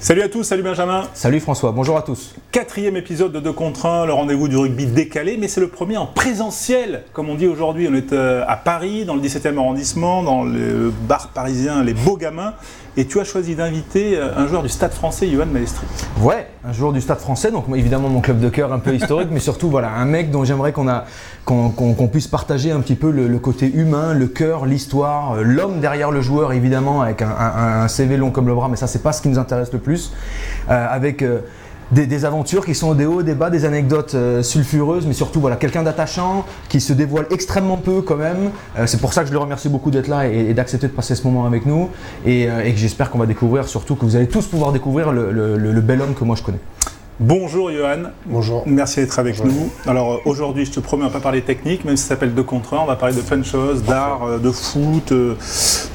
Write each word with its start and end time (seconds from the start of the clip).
Salut 0.00 0.22
à 0.22 0.28
tous, 0.28 0.44
salut 0.44 0.62
Benjamin. 0.62 1.08
Salut 1.14 1.40
François, 1.40 1.72
bonjour 1.72 1.96
à 1.96 2.02
tous. 2.02 2.34
Quatrième 2.52 2.96
épisode 2.96 3.30
de 3.30 3.38
2 3.38 3.52
contre 3.52 3.86
1, 3.86 4.06
le 4.06 4.12
rendez-vous 4.12 4.48
du 4.48 4.56
rugby 4.56 4.84
décalé, 4.84 5.36
mais 5.38 5.46
c'est 5.46 5.60
le 5.60 5.68
premier 5.68 5.96
en 5.98 6.06
présentiel, 6.06 7.04
comme 7.12 7.28
on 7.28 7.36
dit 7.36 7.46
aujourd'hui. 7.46 7.86
On 7.88 7.94
est 7.94 8.12
euh, 8.12 8.42
à 8.48 8.56
Paris, 8.56 9.04
dans 9.04 9.14
le 9.14 9.20
17e 9.20 9.56
arrondissement, 9.56 10.24
dans 10.24 10.42
le 10.42 10.92
bar 11.06 11.28
parisien 11.28 11.84
Les 11.84 11.94
Beaux 11.94 12.16
Gamins, 12.16 12.54
et 12.96 13.06
tu 13.06 13.20
as 13.20 13.24
choisi 13.24 13.54
d'inviter 13.54 14.18
euh, 14.18 14.36
un 14.36 14.48
joueur 14.48 14.64
du 14.64 14.68
Stade 14.68 14.90
français, 14.90 15.28
Johan 15.28 15.46
Maestri. 15.46 15.86
Ouais, 16.20 16.48
un 16.64 16.72
joueur 16.72 16.92
du 16.92 17.00
Stade 17.00 17.20
français, 17.20 17.52
donc 17.52 17.66
évidemment 17.72 18.08
mon 18.08 18.20
club 18.20 18.40
de 18.40 18.48
cœur 18.48 18.72
un 18.72 18.80
peu 18.80 18.96
historique, 18.96 19.28
mais 19.30 19.38
surtout 19.38 19.70
voilà, 19.70 19.90
un 19.90 20.04
mec 20.04 20.32
dont 20.32 20.42
j'aimerais 20.42 20.72
qu'on 20.72 22.08
puisse 22.10 22.26
partager 22.26 22.72
un 22.72 22.80
petit 22.80 22.96
peu 22.96 23.12
le, 23.12 23.38
côté 23.38 23.70
humain, 23.72 24.12
le 24.12 24.26
cœur, 24.26 24.66
l'histoire, 24.66 25.36
euh, 25.36 25.42
l'homme 25.44 25.78
derrière 25.78 26.10
le 26.10 26.20
joueur 26.20 26.52
évidemment, 26.52 27.00
avec 27.00 27.22
un, 27.22 27.86
CV 27.86 28.16
long 28.16 28.32
comme 28.32 28.48
le 28.48 28.56
bras, 28.56 28.66
mais 28.68 28.76
ça 28.76 28.88
c'est 28.88 29.04
pas 29.04 29.12
ce 29.12 29.22
qui 29.22 29.28
nous 29.28 29.38
intéresse 29.38 29.72
le 29.72 29.78
plus. 29.78 30.12
avec 30.68 31.22
des, 31.92 32.24
aventures 32.24 32.64
qui 32.64 32.74
sont 32.74 32.94
des 32.94 33.06
hauts, 33.06 33.22
des 33.22 33.34
bas, 33.34 33.50
des 33.50 33.64
anecdotes 33.64 34.14
euh, 34.14 34.42
sulfureuses, 34.42 35.06
mais 35.06 35.12
surtout 35.12 35.40
voilà, 35.40 35.56
quelqu'un 35.56 35.82
d'attachant 35.82 36.44
qui 36.68 36.80
se 36.80 36.92
dévoile 36.92 37.26
extrêmement 37.30 37.76
peu 37.76 38.02
quand 38.02 38.16
même. 38.16 38.50
Euh, 38.78 38.86
c'est 38.86 39.00
pour 39.00 39.12
ça 39.12 39.22
que 39.22 39.28
je 39.28 39.32
le 39.32 39.38
remercie 39.38 39.68
beaucoup 39.68 39.90
d'être 39.90 40.08
là 40.08 40.26
et, 40.26 40.54
d'accepter 40.54 40.86
de 40.86 40.92
passer 40.92 41.14
ce 41.14 41.24
moment 41.24 41.46
avec 41.46 41.66
nous. 41.66 41.90
Euh, 42.26 42.62
et, 42.62 42.72
que 42.72 42.78
j'espère 42.78 43.10
qu'on 43.10 43.18
va 43.18 43.26
découvrir, 43.26 43.68
surtout 43.68 43.96
que 43.96 44.04
vous 44.04 44.16
allez 44.16 44.28
tous 44.28 44.46
pouvoir 44.46 44.72
découvrir 44.72 45.12
le 45.12 45.80
bel 45.80 46.00
homme 46.00 46.14
que 46.14 46.24
moi 46.24 46.36
je 46.36 46.42
connais. 46.42 46.60
Bonjour 47.22 47.70
Johan. 47.70 48.04
Bonjour. 48.24 48.62
Merci 48.64 49.00
d'être 49.00 49.18
avec 49.18 49.44
nous. 49.44 49.70
Alors 49.86 50.12
euh, 50.12 50.16
aujourd'hui, 50.24 50.64
je 50.64 50.70
te 50.70 50.80
promets, 50.80 51.04
on 51.04 51.08
va 51.08 51.12
pas 51.12 51.20
parler 51.20 51.42
technique, 51.42 51.84
même 51.84 51.98
si 51.98 52.04
ça 52.04 52.08
s'appelle 52.10 52.32
2 52.32 52.42
contre 52.42 52.72
1, 52.72 52.78
on 52.78 52.86
va 52.86 52.96
parler 52.96 53.14
de 53.14 53.20
plein 53.20 53.36
de 53.36 53.42
choses, 53.42 53.82
d'art, 53.82 54.22
euh, 54.24 54.38
de 54.38 54.50
foot, 54.50 55.12
euh, 55.12 55.34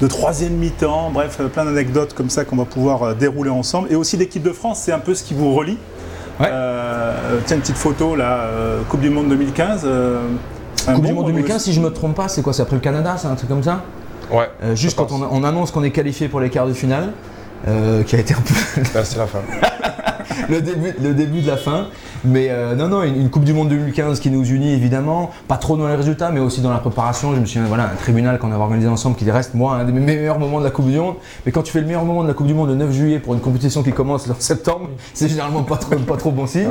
de 0.01 0.05
troisième 0.05 0.53
mi-temps, 0.53 1.09
bref, 1.11 1.41
plein 1.51 1.65
d'anecdotes 1.65 2.13
comme 2.13 2.29
ça 2.29 2.45
qu'on 2.45 2.57
va 2.57 2.65
pouvoir 2.65 3.15
dérouler 3.15 3.49
ensemble. 3.49 3.91
Et 3.91 3.95
aussi 3.95 4.17
d'équipe 4.17 4.43
de 4.43 4.51
France, 4.51 4.81
c'est 4.85 4.91
un 4.91 4.99
peu 4.99 5.15
ce 5.15 5.23
qui 5.23 5.33
vous 5.33 5.51
relie. 5.55 5.79
Ouais. 6.39 6.51
tiens, 7.47 7.55
une 7.55 7.61
petite 7.61 7.77
photo 7.77 8.15
là, 8.15 8.47
Coupe 8.87 9.01
du 9.01 9.09
Monde 9.09 9.29
2015. 9.29 9.87
Coupe 10.85 11.05
du 11.05 11.11
Monde 11.11 11.25
2015, 11.25 11.63
si 11.63 11.73
je 11.73 11.81
me 11.81 11.89
trompe 11.89 12.13
pas, 12.13 12.27
c'est 12.27 12.43
quoi 12.43 12.53
C'est 12.53 12.61
après 12.61 12.75
le 12.75 12.81
Canada, 12.83 13.15
c'est 13.17 13.27
un 13.27 13.35
truc 13.35 13.49
comme 13.49 13.63
ça? 13.63 13.81
Ouais. 14.31 14.75
juste 14.75 14.95
quand 14.95 15.11
on, 15.11 15.43
annonce 15.43 15.71
qu'on 15.71 15.83
est 15.83 15.91
qualifié 15.91 16.27
pour 16.27 16.39
les 16.39 16.51
quarts 16.51 16.67
de 16.67 16.73
finale, 16.73 17.13
qui 18.05 18.15
a 18.15 18.19
été 18.19 18.35
un 18.35 18.41
peu. 18.41 18.83
c'est 19.03 19.17
la 19.17 19.25
fin. 19.25 19.39
le, 20.49 20.61
début, 20.61 20.93
le 21.01 21.13
début 21.13 21.41
de 21.41 21.47
la 21.47 21.57
fin. 21.57 21.87
Mais 22.23 22.47
euh, 22.49 22.75
non, 22.75 22.87
non, 22.87 23.03
une, 23.03 23.29
Coupe 23.29 23.43
du 23.43 23.53
Monde 23.53 23.69
2015 23.69 24.19
qui 24.19 24.31
nous 24.31 24.45
unit 24.45 24.73
évidemment, 24.73 25.31
pas 25.47 25.57
trop 25.57 25.77
dans 25.77 25.87
les 25.87 25.95
résultats, 25.95 26.31
mais 26.31 26.39
aussi 26.39 26.61
dans 26.61 26.71
la 26.71 26.79
préparation. 26.79 27.35
Je 27.35 27.39
me 27.39 27.45
souviens, 27.45 27.67
voilà, 27.67 27.85
un 27.85 27.95
tribunal 27.95 28.39
qu'on 28.39 28.51
avait 28.51 28.61
organisé 28.61 28.87
ensemble 28.87 29.15
qui 29.15 29.29
reste, 29.29 29.53
moi, 29.53 29.75
un 29.75 29.85
des 29.85 29.91
meilleurs 29.91 30.39
moments 30.39 30.59
de 30.59 30.65
la 30.65 30.71
Coupe 30.71 30.89
du 30.89 30.97
Monde. 30.97 31.15
Mais 31.45 31.51
quand 31.51 31.63
tu 31.63 31.71
fais 31.71 31.81
le 31.81 31.87
meilleur 31.87 32.05
moment 32.05 32.23
de 32.23 32.27
la 32.27 32.33
Coupe 32.33 32.47
du 32.47 32.53
Monde 32.53 32.69
le 32.69 32.75
9 32.75 32.91
juillet 32.91 33.19
pour 33.19 33.33
une 33.33 33.41
compétition 33.41 33.83
qui 33.83 33.91
commence 33.91 34.29
en 34.29 34.35
septembre, 34.39 34.89
c'est 35.13 35.27
généralement 35.27 35.63
pas 35.63 35.77
trop, 35.77 35.95
pas 35.95 36.17
trop 36.17 36.31
bon 36.31 36.47
signe. 36.47 36.69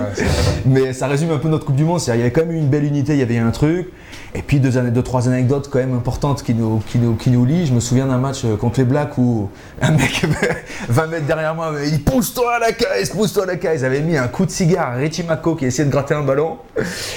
mais 0.67 0.93
ça 0.93 1.07
résume 1.07 1.31
un 1.31 1.39
peu 1.39 1.49
notre 1.49 1.67
Coupe 1.67 1.77
du 1.77 1.85
Monde. 1.85 2.01
Il 2.07 2.09
y 2.09 2.13
avait 2.13 2.31
quand 2.31 2.47
même 2.47 2.57
une 2.57 2.69
belle 2.69 2.85
unité, 2.85 3.13
il 3.13 3.19
y 3.19 3.23
avait 3.23 3.39
un 3.39 3.51
truc. 3.51 3.89
Et 4.37 4.43
puis 4.43 4.59
deux, 4.59 4.71
deux, 4.71 5.03
trois 5.03 5.29
anecdotes 5.29 5.69
quand 5.71 5.79
même 5.79 5.95
importantes 5.95 6.43
qui 6.43 6.55
nous, 6.55 6.83
qui 6.89 6.99
nous, 6.99 7.15
qui 7.15 7.31
nous 7.31 7.45
lient. 7.45 7.67
Je 7.67 7.73
me 7.73 7.79
souviens 7.79 8.07
d'un 8.07 8.19
match 8.19 8.45
euh, 8.45 8.57
contre 8.57 8.81
les 8.81 8.85
Blacks 8.85 9.17
où 9.17 9.49
un 9.81 9.93
mec 9.93 10.27
20 10.89 11.07
mètres 11.07 11.27
derrière 11.27 11.55
moi, 11.55 11.73
il 11.87 12.03
pousse-toi 12.03 12.57
à 12.57 12.59
la 12.59 12.73
caisse, 12.73 13.11
pousse-toi 13.11 13.45
à 13.45 13.47
la 13.47 13.54
Ils 13.63 13.85
avaient 13.85 14.01
mis 14.01 14.17
un 14.17 14.29
coup 14.29 14.47
de 14.47 14.51
cigare 14.51 14.91
à 14.91 14.95
Richie 14.95 15.23
Mako 15.23 15.55
qui 15.55 15.67
essayait 15.67 15.87
de 15.87 15.93
gratter 15.93 16.15
un 16.15 16.23
ballon. 16.23 16.59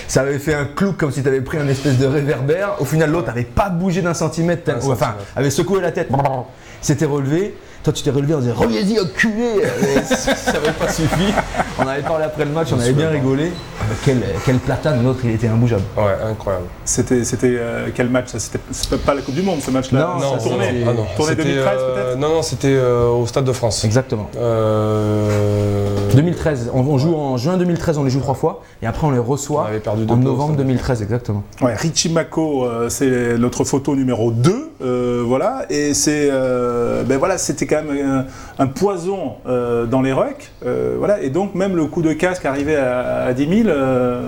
Ça 0.07 0.21
avait 0.21 0.39
fait 0.39 0.53
un 0.53 0.65
clou 0.65 0.93
comme 0.93 1.11
si 1.11 1.21
tu 1.21 1.27
avais 1.27 1.41
pris 1.41 1.57
un 1.57 1.67
espèce 1.67 1.97
de 1.97 2.05
réverbère. 2.05 2.75
Au 2.79 2.85
final, 2.85 3.11
l'autre 3.11 3.27
n'avait 3.27 3.43
pas 3.43 3.69
bougé 3.69 4.01
d'un 4.01 4.13
centimètre, 4.13 4.71
enfin, 4.83 5.15
avait 5.35 5.49
secoué 5.49 5.81
la 5.81 5.91
tête. 5.91 6.09
C'était 6.81 7.05
relevé. 7.05 7.55
Toi, 7.83 7.93
tu 7.93 8.03
t'es 8.03 8.09
relevé 8.09 8.33
en 8.33 8.39
disant 8.39 8.53
Reviens-y, 8.55 8.99
enculé 8.99 9.61
Ça 10.03 10.51
n'avait 10.51 10.73
pas 10.73 10.89
suffi. 10.89 11.33
On 11.79 11.87
avait 11.87 12.01
parlé 12.01 12.25
après 12.25 12.43
le 12.43 12.51
match, 12.51 12.67
on 12.73 12.79
avait 12.79 12.91
bien 12.91 13.09
rigolé. 13.09 13.51
Quel, 14.03 14.21
quel 14.45 14.57
platane, 14.57 15.03
l'autre, 15.05 15.19
il 15.23 15.31
était 15.31 15.47
imbougeable. 15.47 15.83
Ouais, 15.95 16.15
incroyable. 16.29 16.65
C'était 16.83 17.23
euh, 17.43 17.87
quel 17.95 18.09
match 18.09 18.27
C'était 18.35 18.97
pas 18.97 19.13
la 19.13 19.21
Coupe 19.21 19.35
du 19.35 19.41
Monde, 19.41 19.61
ce 19.61 19.71
match-là 19.71 19.99
Non, 20.01 20.19
non, 20.19 20.37
ça 20.37 20.49
tournait. 20.49 20.83
Ah, 20.85 20.93
non. 20.93 21.05
2013 21.17 21.45
euh, 21.47 21.95
peut-être 21.95 22.19
Non, 22.19 22.29
non, 22.29 22.41
c'était 22.41 22.75
euh, 22.75 23.07
au 23.07 23.25
Stade 23.25 23.45
de 23.45 23.53
France. 23.53 23.85
Exactement. 23.85 24.29
2013. 26.17 26.71
On, 26.73 26.97
joue 26.97 27.15
en 27.15 27.37
juin 27.37 27.57
2013, 27.57 27.97
on 27.97 28.03
les 28.03 28.09
joue 28.09 28.19
trois 28.19 28.35
fois. 28.35 28.61
Et 28.81 28.87
après, 28.87 29.07
on 29.07 29.11
les 29.11 29.19
reçoit 29.19 29.69
en 30.07 30.17
novembre 30.17 30.55
2013, 30.57 31.01
exactement. 31.01 31.43
Ouais, 31.61 31.75
Richie 31.75 32.09
Mako, 32.09 32.67
c'est 32.89 33.37
notre 33.37 33.63
photo 33.63 33.95
numéro 33.95 34.31
2. 34.31 35.23
voilà. 35.25 35.65
Et 35.69 35.93
c'est. 35.93 36.29
ben 36.29 37.17
voilà, 37.17 37.37
c'était 37.37 37.67
quand 37.67 37.83
même 37.83 38.25
un, 38.57 38.67
poison 38.67 39.35
dans 39.45 40.01
les 40.01 40.13
rucks. 40.13 40.51
voilà. 40.97 41.21
Et 41.21 41.29
donc, 41.29 41.55
même 41.55 41.75
le 41.75 41.85
coup 41.85 42.01
de 42.01 42.13
casque 42.13 42.45
arrivé 42.45 42.75
à, 42.75 43.25
à 43.25 43.33
10 43.33 43.63
000, 43.63 43.75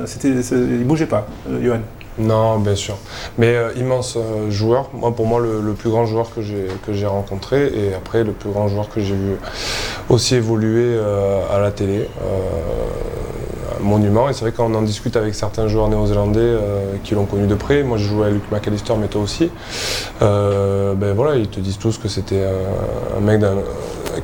c'était, 0.05 0.29
il 0.29 0.85
bougeait 0.85 1.05
pas, 1.05 1.27
Johan. 1.61 1.79
Non, 2.19 2.59
bien 2.59 2.75
sûr. 2.75 2.97
Mais 3.37 3.55
euh, 3.55 3.71
immense 3.77 4.17
euh, 4.17 4.51
joueur. 4.51 4.89
Moi, 4.93 5.11
pour 5.15 5.25
moi, 5.25 5.39
le, 5.39 5.73
plus 5.73 5.89
grand 5.89 6.05
joueur 6.05 6.33
que 6.33 6.41
j'ai, 6.41 6.67
que 6.85 6.91
j'ai 6.91 7.05
rencontré. 7.05 7.67
Et 7.67 7.93
après, 7.93 8.23
le 8.23 8.33
plus 8.33 8.49
grand 8.49 8.67
joueur 8.67 8.89
que 8.89 8.99
j'ai 8.99 9.15
vu 9.15 9.35
aussi 10.09 10.35
évoluer 10.35 10.83
euh, 10.83 11.41
à 11.49 11.59
la 11.59 11.71
télé. 11.71 12.07
monument. 13.81 14.27
Et 14.27 14.33
c'est 14.33 14.41
vrai 14.41 14.51
qu'on 14.51 14.73
en 14.75 14.81
discute 14.81 15.15
avec 15.15 15.33
certains 15.33 15.69
joueurs 15.69 15.87
néo-zélandais 15.87 16.57
qui 17.05 17.15
l'ont 17.15 17.25
connu 17.25 17.47
de 17.47 17.55
près. 17.55 17.81
Moi, 17.81 17.97
je 17.97 18.03
jouais 18.09 18.27
avec 18.27 18.33
Luke 18.33 18.51
McAllister, 18.51 18.93
mais 18.99 19.07
toi 19.07 19.21
aussi. 19.21 19.49
ben 20.19 21.13
voilà, 21.15 21.37
ils 21.37 21.47
te 21.47 21.61
disent 21.61 21.77
tous 21.77 21.97
que 21.97 22.09
c'était 22.09 22.43
un, 23.15 23.21
mec 23.21 23.41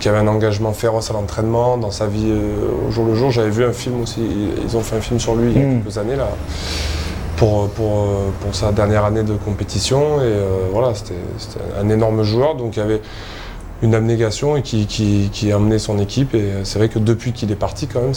qui 0.01 0.09
avait 0.09 0.17
un 0.17 0.27
engagement 0.27 0.73
féroce 0.73 1.09
à 1.09 1.13
l'entraînement 1.13 1.77
dans 1.77 1.91
sa 1.91 2.07
vie 2.07 2.33
au 2.85 2.91
jour 2.91 3.05
le 3.05 3.15
jour. 3.15 3.31
J'avais 3.31 3.49
vu 3.49 3.63
un 3.63 3.71
film 3.71 4.01
aussi. 4.01 4.21
Ils 4.61 4.75
ont 4.75 4.81
fait 4.81 4.97
un 4.97 5.01
film 5.01 5.21
sur 5.21 5.35
lui 5.35 5.51
il 5.51 5.57
y 5.57 5.63
a 5.63 5.65
hmm. 5.65 5.83
quelques 5.83 5.97
années 5.97 6.17
là 6.17 6.27
pour, 7.37 7.69
pour, 7.69 8.07
pour, 8.41 8.55
sa 8.55 8.71
dernière 8.71 9.05
année 9.05 9.23
de 9.23 9.33
compétition. 9.33 10.21
Et 10.21 10.25
euh, 10.25 10.67
voilà, 10.71 10.93
c'était 10.95 11.15
un 11.79 11.89
énorme 11.89 12.23
joueur. 12.23 12.55
Donc 12.55 12.75
il 12.75 12.79
y 12.79 12.81
avait 12.81 13.01
une 13.81 13.93
abnégation 13.93 14.55
et 14.57 14.61
qui, 14.61 14.85
qui, 14.87 15.29
qui 15.31 15.51
a 15.51 15.57
emmené 15.57 15.79
son 15.79 15.99
équipe. 15.99 16.33
Et 16.33 16.51
c'est 16.63 16.79
vrai 16.79 16.89
que 16.89 16.99
depuis 16.99 17.33
qu'il 17.33 17.51
est 17.51 17.57
parti, 17.57 17.87
quand 17.87 18.01
même, 18.01 18.13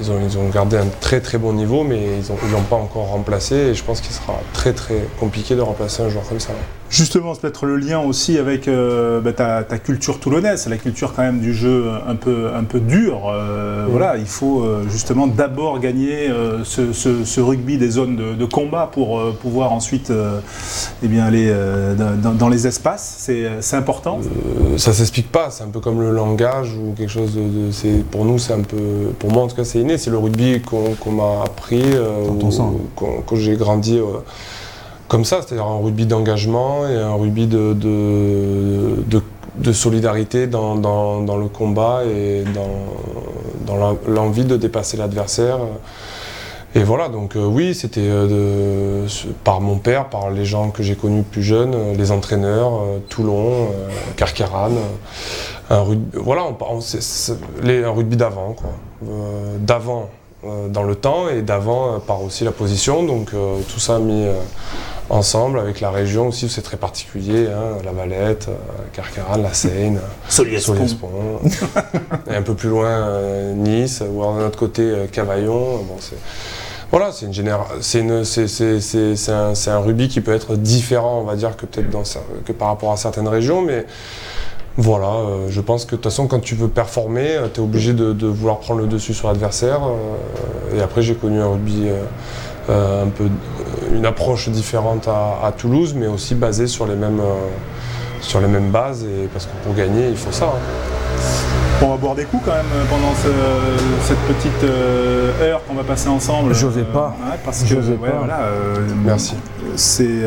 ils 0.00 0.10
ont, 0.10 0.18
ils 0.22 0.38
ont 0.38 0.48
gardé 0.48 0.76
un 0.76 0.86
très 1.00 1.20
très 1.20 1.38
bon 1.38 1.52
niveau, 1.52 1.84
mais 1.84 2.00
ils 2.18 2.48
ne 2.48 2.52
l'ont 2.52 2.62
pas 2.62 2.76
encore 2.76 3.08
remplacé. 3.08 3.54
Et 3.54 3.74
je 3.74 3.84
pense 3.84 4.00
qu'il 4.00 4.12
sera 4.12 4.40
très 4.52 4.72
très 4.72 5.06
compliqué 5.18 5.54
de 5.56 5.60
remplacer 5.60 6.02
un 6.02 6.08
joueur 6.08 6.28
comme 6.28 6.40
ça. 6.40 6.52
Justement, 6.90 7.34
c'est 7.34 7.42
peut-être 7.42 7.66
le 7.66 7.76
lien 7.76 8.00
aussi 8.00 8.36
avec 8.36 8.66
euh, 8.66 9.20
bah, 9.20 9.32
ta, 9.32 9.62
culture 9.78 10.18
toulonnaise, 10.18 10.66
la 10.68 10.76
culture 10.76 11.12
quand 11.14 11.22
même 11.22 11.38
du 11.38 11.54
jeu 11.54 11.88
un 12.04 12.16
peu, 12.16 12.50
un 12.52 12.64
peu 12.64 12.80
dur. 12.80 13.30
Euh, 13.32 13.86
voilà, 13.88 14.16
il 14.16 14.26
faut 14.26 14.64
euh, 14.64 14.84
justement 14.90 15.28
d'abord 15.28 15.78
gagner 15.78 16.28
ce, 16.64 17.40
rugby 17.40 17.78
des 17.78 17.90
zones 17.90 18.16
de, 18.16 18.44
combat 18.44 18.90
pour 18.92 19.22
pouvoir 19.34 19.72
ensuite 19.72 20.12
eh 21.04 21.06
bien, 21.06 21.24
aller 21.24 21.54
dans, 21.96 22.48
les 22.48 22.66
espaces. 22.66 23.30
C'est 23.60 23.76
important. 23.76 24.18
ça 24.76 24.92
s'explique 24.92 25.30
pas. 25.30 25.50
C'est 25.50 25.62
un 25.62 25.68
peu 25.68 25.78
comme 25.78 26.00
le 26.00 26.10
langage 26.10 26.74
ou 26.74 26.92
quelque 26.96 27.08
chose 27.12 27.36
de. 27.36 28.02
pour 28.10 28.24
nous, 28.24 28.38
c'est 28.38 28.52
un 28.52 28.62
peu. 28.62 29.12
Pour 29.20 29.30
moi, 29.30 29.44
en 29.44 29.46
tout 29.46 29.54
cas, 29.54 29.64
c'est 29.64 29.78
inné. 29.78 29.96
C'est 29.96 30.10
le 30.10 30.18
rugby 30.18 30.60
qu'on 30.60 31.12
m'a 31.12 31.44
appris, 31.44 31.84
que 33.28 33.36
j'ai 33.36 33.54
grandi 33.54 34.00
comme 35.10 35.24
ça, 35.24 35.40
c'est-à-dire 35.42 35.66
un 35.66 35.78
rugby 35.78 36.06
d'engagement 36.06 36.86
et 36.88 36.94
un 36.94 37.14
rugby 37.14 37.48
de, 37.48 37.74
de, 37.74 39.72
solidarité 39.72 40.46
dans, 40.46 40.76
le 40.76 41.48
combat 41.48 42.02
et 42.04 42.44
dans, 43.66 43.98
l'envie 44.06 44.44
de 44.44 44.56
dépasser 44.56 44.96
l'adversaire. 44.96 45.58
Et 46.76 46.84
voilà, 46.84 47.08
donc 47.08 47.34
euh, 47.34 47.44
oui, 47.44 47.74
c'était 47.74 48.04
euh, 48.04 49.08
par 49.42 49.60
mon 49.60 49.78
père, 49.78 50.08
par 50.08 50.30
les 50.30 50.44
gens 50.44 50.70
que 50.70 50.84
j'ai 50.84 50.94
connus 50.94 51.24
plus 51.24 51.42
jeunes, 51.42 51.74
euh, 51.74 51.94
les 51.94 52.12
entraîneurs, 52.12 52.80
Toulon, 53.08 53.66
Carcaran. 54.16 54.70
Un 55.70 55.80
rugby, 55.80 56.18
voilà, 56.22 56.42
un 56.42 57.90
rugby 57.90 58.16
d'avant, 58.16 58.52
quoi. 58.52 58.70
d'avant 59.58 60.10
dans 60.68 60.84
le 60.84 60.94
temps 60.94 61.28
et 61.28 61.42
d'avant 61.42 61.98
par 61.98 62.22
aussi 62.22 62.44
la 62.44 62.52
position. 62.52 63.02
Donc 63.02 63.32
tout 63.32 63.80
ça 63.80 63.98
mis 63.98 64.24
ensemble 65.10 65.58
avec 65.58 65.80
la 65.80 65.90
région 65.90 66.28
aussi 66.28 66.46
où 66.46 66.48
c'est 66.48 66.62
très 66.62 66.76
particulier, 66.76 67.48
hein, 67.48 67.78
la 67.84 67.92
Valette, 67.92 68.48
euh, 68.48 69.36
la 69.42 69.52
Seine, 69.52 70.00
Soliespont, 70.28 70.74
et 72.30 72.36
un 72.36 72.42
peu 72.42 72.54
plus 72.54 72.68
loin 72.68 72.88
euh, 72.88 73.52
Nice, 73.54 74.02
ou 74.02 74.22
de 74.22 74.40
notre 74.40 74.58
côté 74.58 74.82
euh, 74.82 75.06
Cavaillon. 75.06 75.78
Bon, 75.78 75.96
voilà, 76.90 77.12
c'est 77.12 77.26
une 77.26 77.34
généra... 77.34 77.66
c'est 77.80 78.00
un, 78.00 79.52
un, 79.66 79.78
rugby 79.78 80.08
qui 80.08 80.20
peut 80.20 80.34
être 80.34 80.56
différent, 80.56 81.20
on 81.20 81.24
va 81.24 81.36
dire, 81.36 81.56
que 81.56 81.66
peut-être 81.66 81.90
dans 81.90 82.02
que 82.44 82.52
par 82.52 82.68
rapport 82.68 82.92
à 82.92 82.96
certaines 82.96 83.28
régions, 83.28 83.62
mais 83.62 83.86
voilà, 84.76 85.12
je 85.48 85.60
pense 85.60 85.84
que 85.84 85.92
de 85.92 85.96
toute 85.96 86.04
façon, 86.04 86.26
quand 86.26 86.40
tu 86.40 86.54
veux 86.54 86.68
performer, 86.68 87.38
tu 87.52 87.60
es 87.60 87.62
obligé 87.62 87.92
de, 87.92 88.26
vouloir 88.26 88.58
prendre 88.58 88.80
le 88.80 88.86
dessus 88.86 89.14
sur 89.14 89.28
l'adversaire. 89.28 89.80
et 90.74 90.80
après, 90.80 91.02
j'ai 91.02 91.14
connu 91.14 91.40
un 91.40 91.48
rugby 91.48 91.90
un 92.68 93.08
peu 93.08 93.28
une 93.92 94.06
approche 94.06 94.48
différente 94.48 95.08
à, 95.08 95.52
Toulouse, 95.56 95.94
mais 95.96 96.06
aussi 96.06 96.34
basée 96.34 96.66
sur 96.66 96.86
les 96.86 96.94
mêmes, 96.94 97.20
euh, 97.20 97.48
sur 98.20 98.40
les 98.40 98.46
mêmes 98.46 98.70
bases, 98.70 99.04
et 99.04 99.28
parce 99.32 99.46
que 99.46 99.52
pour 99.64 99.74
gagner, 99.74 100.08
il 100.08 100.16
faut 100.16 100.32
ça. 100.32 100.46
Hein. 100.46 101.82
on 101.82 101.88
va 101.88 101.96
boire 101.96 102.14
des 102.14 102.24
coups 102.24 102.42
quand 102.44 102.52
même 102.52 102.64
euh, 102.74 102.84
pendant 102.88 103.14
cette 104.02 104.18
petite 104.36 104.64
euh, 104.64 105.32
heure 105.42 105.60
qu'on 105.66 105.74
va 105.74 105.84
passer 105.84 106.08
ensemble. 106.08 106.54
J'osais 106.54 106.84
pas. 106.84 107.16
Euh, 107.20 107.34
parce 107.44 107.62
que 107.62 107.74
voilà, 107.74 108.40
merci. 109.04 109.36
C'est 109.76 110.20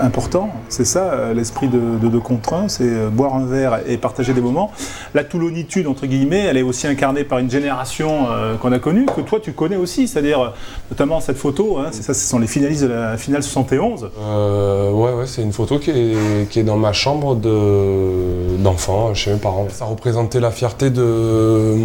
important, 0.00 0.50
c'est 0.68 0.84
ça 0.84 1.32
l'esprit 1.34 1.68
de, 1.68 2.08
de, 2.08 2.18
contre 2.18 2.54
un, 2.54 2.68
c'est 2.68 3.08
boire 3.10 3.34
un 3.34 3.46
verre 3.46 3.80
et 3.86 3.96
partager 3.96 4.32
des 4.32 4.40
moments. 4.40 4.70
La 5.14 5.24
Toulonitude 5.24 5.86
entre 5.86 6.06
guillemets, 6.06 6.46
elle 6.46 6.56
est 6.56 6.62
aussi 6.62 6.86
incarnée 6.86 7.24
par 7.24 7.38
une 7.38 7.50
génération 7.50 8.26
qu'on 8.60 8.72
a 8.72 8.78
connue, 8.78 9.06
que 9.06 9.20
toi 9.20 9.40
tu 9.40 9.52
connais 9.52 9.76
aussi, 9.76 10.08
c'est-à-dire 10.08 10.52
notamment 10.90 11.20
cette 11.20 11.38
photo. 11.38 11.78
Hein, 11.78 11.90
ça, 11.92 12.14
ce 12.14 12.26
sont 12.26 12.38
les 12.38 12.46
finalistes 12.46 12.82
de 12.82 12.88
la 12.88 13.16
finale 13.16 13.42
71. 13.42 14.02
ouais, 14.02 15.12
ouais, 15.12 15.26
c'est 15.26 15.42
une 15.42 15.52
photo 15.52 15.78
qui 15.78 15.90
est, 15.90 16.62
dans 16.62 16.76
ma 16.76 16.92
chambre 16.92 17.34
d'enfant 17.36 19.14
chez 19.14 19.32
mes 19.32 19.38
parents. 19.38 19.66
Ça 19.70 19.84
représentait 19.84 20.40
la 20.40 20.50
fierté 20.50 20.90
de. 20.90 21.76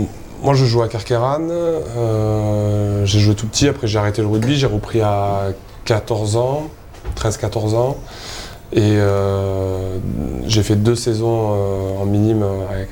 Moi, 0.43 0.53
je 0.53 0.65
joue 0.65 0.81
à 0.81 0.87
Carqueran. 0.87 1.47
Euh, 1.49 3.05
j'ai 3.05 3.19
joué 3.19 3.35
tout 3.35 3.47
petit, 3.47 3.67
après 3.67 3.87
j'ai 3.87 3.97
arrêté 3.97 4.21
le 4.21 4.27
rugby. 4.27 4.55
J'ai 4.55 4.67
repris 4.67 5.01
à 5.01 5.47
14 5.85 6.35
ans, 6.35 6.67
13-14 7.17 7.75
ans. 7.75 7.97
Et 8.73 8.81
euh, 8.81 9.97
j'ai 10.45 10.61
fait 10.61 10.75
deux 10.75 10.95
saisons 10.95 11.53
euh, 11.53 12.01
en 12.01 12.05
minime 12.05 12.45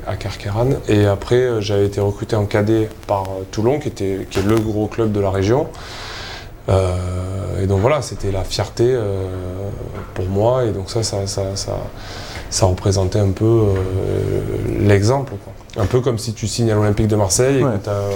à, 0.07 0.15
Carqueran. 0.15 0.69
Et 0.87 1.05
après, 1.05 1.61
j'avais 1.61 1.85
été 1.85 1.99
recruté 1.99 2.35
en 2.35 2.45
cadet 2.45 2.89
par 3.07 3.25
Toulon, 3.51 3.79
qui, 3.79 3.89
était, 3.89 4.25
qui 4.29 4.39
est 4.39 4.43
le 4.43 4.57
gros 4.59 4.87
club 4.87 5.11
de 5.11 5.19
la 5.19 5.31
région. 5.31 5.67
et 6.69 7.67
donc 7.67 7.81
voilà, 7.81 8.01
c'était 8.01 8.31
la 8.31 8.43
fierté 8.43 8.97
pour 10.13 10.25
moi. 10.25 10.63
Et 10.63 10.71
donc 10.71 10.89
ça, 10.89 11.03
ça, 11.03 11.27
ça, 11.27 11.43
ça, 12.49 12.65
représentait 12.65 13.19
un 13.19 13.31
peu 13.31 13.65
l'exemple. 14.79 15.33
Un 15.77 15.85
peu 15.85 15.99
comme 15.99 16.17
si 16.17 16.33
tu 16.33 16.47
signes 16.47 16.71
à 16.71 16.75
l'Olympique 16.75 17.07
de 17.07 17.17
Marseille 17.17 17.57
et 17.57 17.61
que 17.61 17.83
tu 17.83 17.89
as 17.89 17.93
euh, 17.93 18.11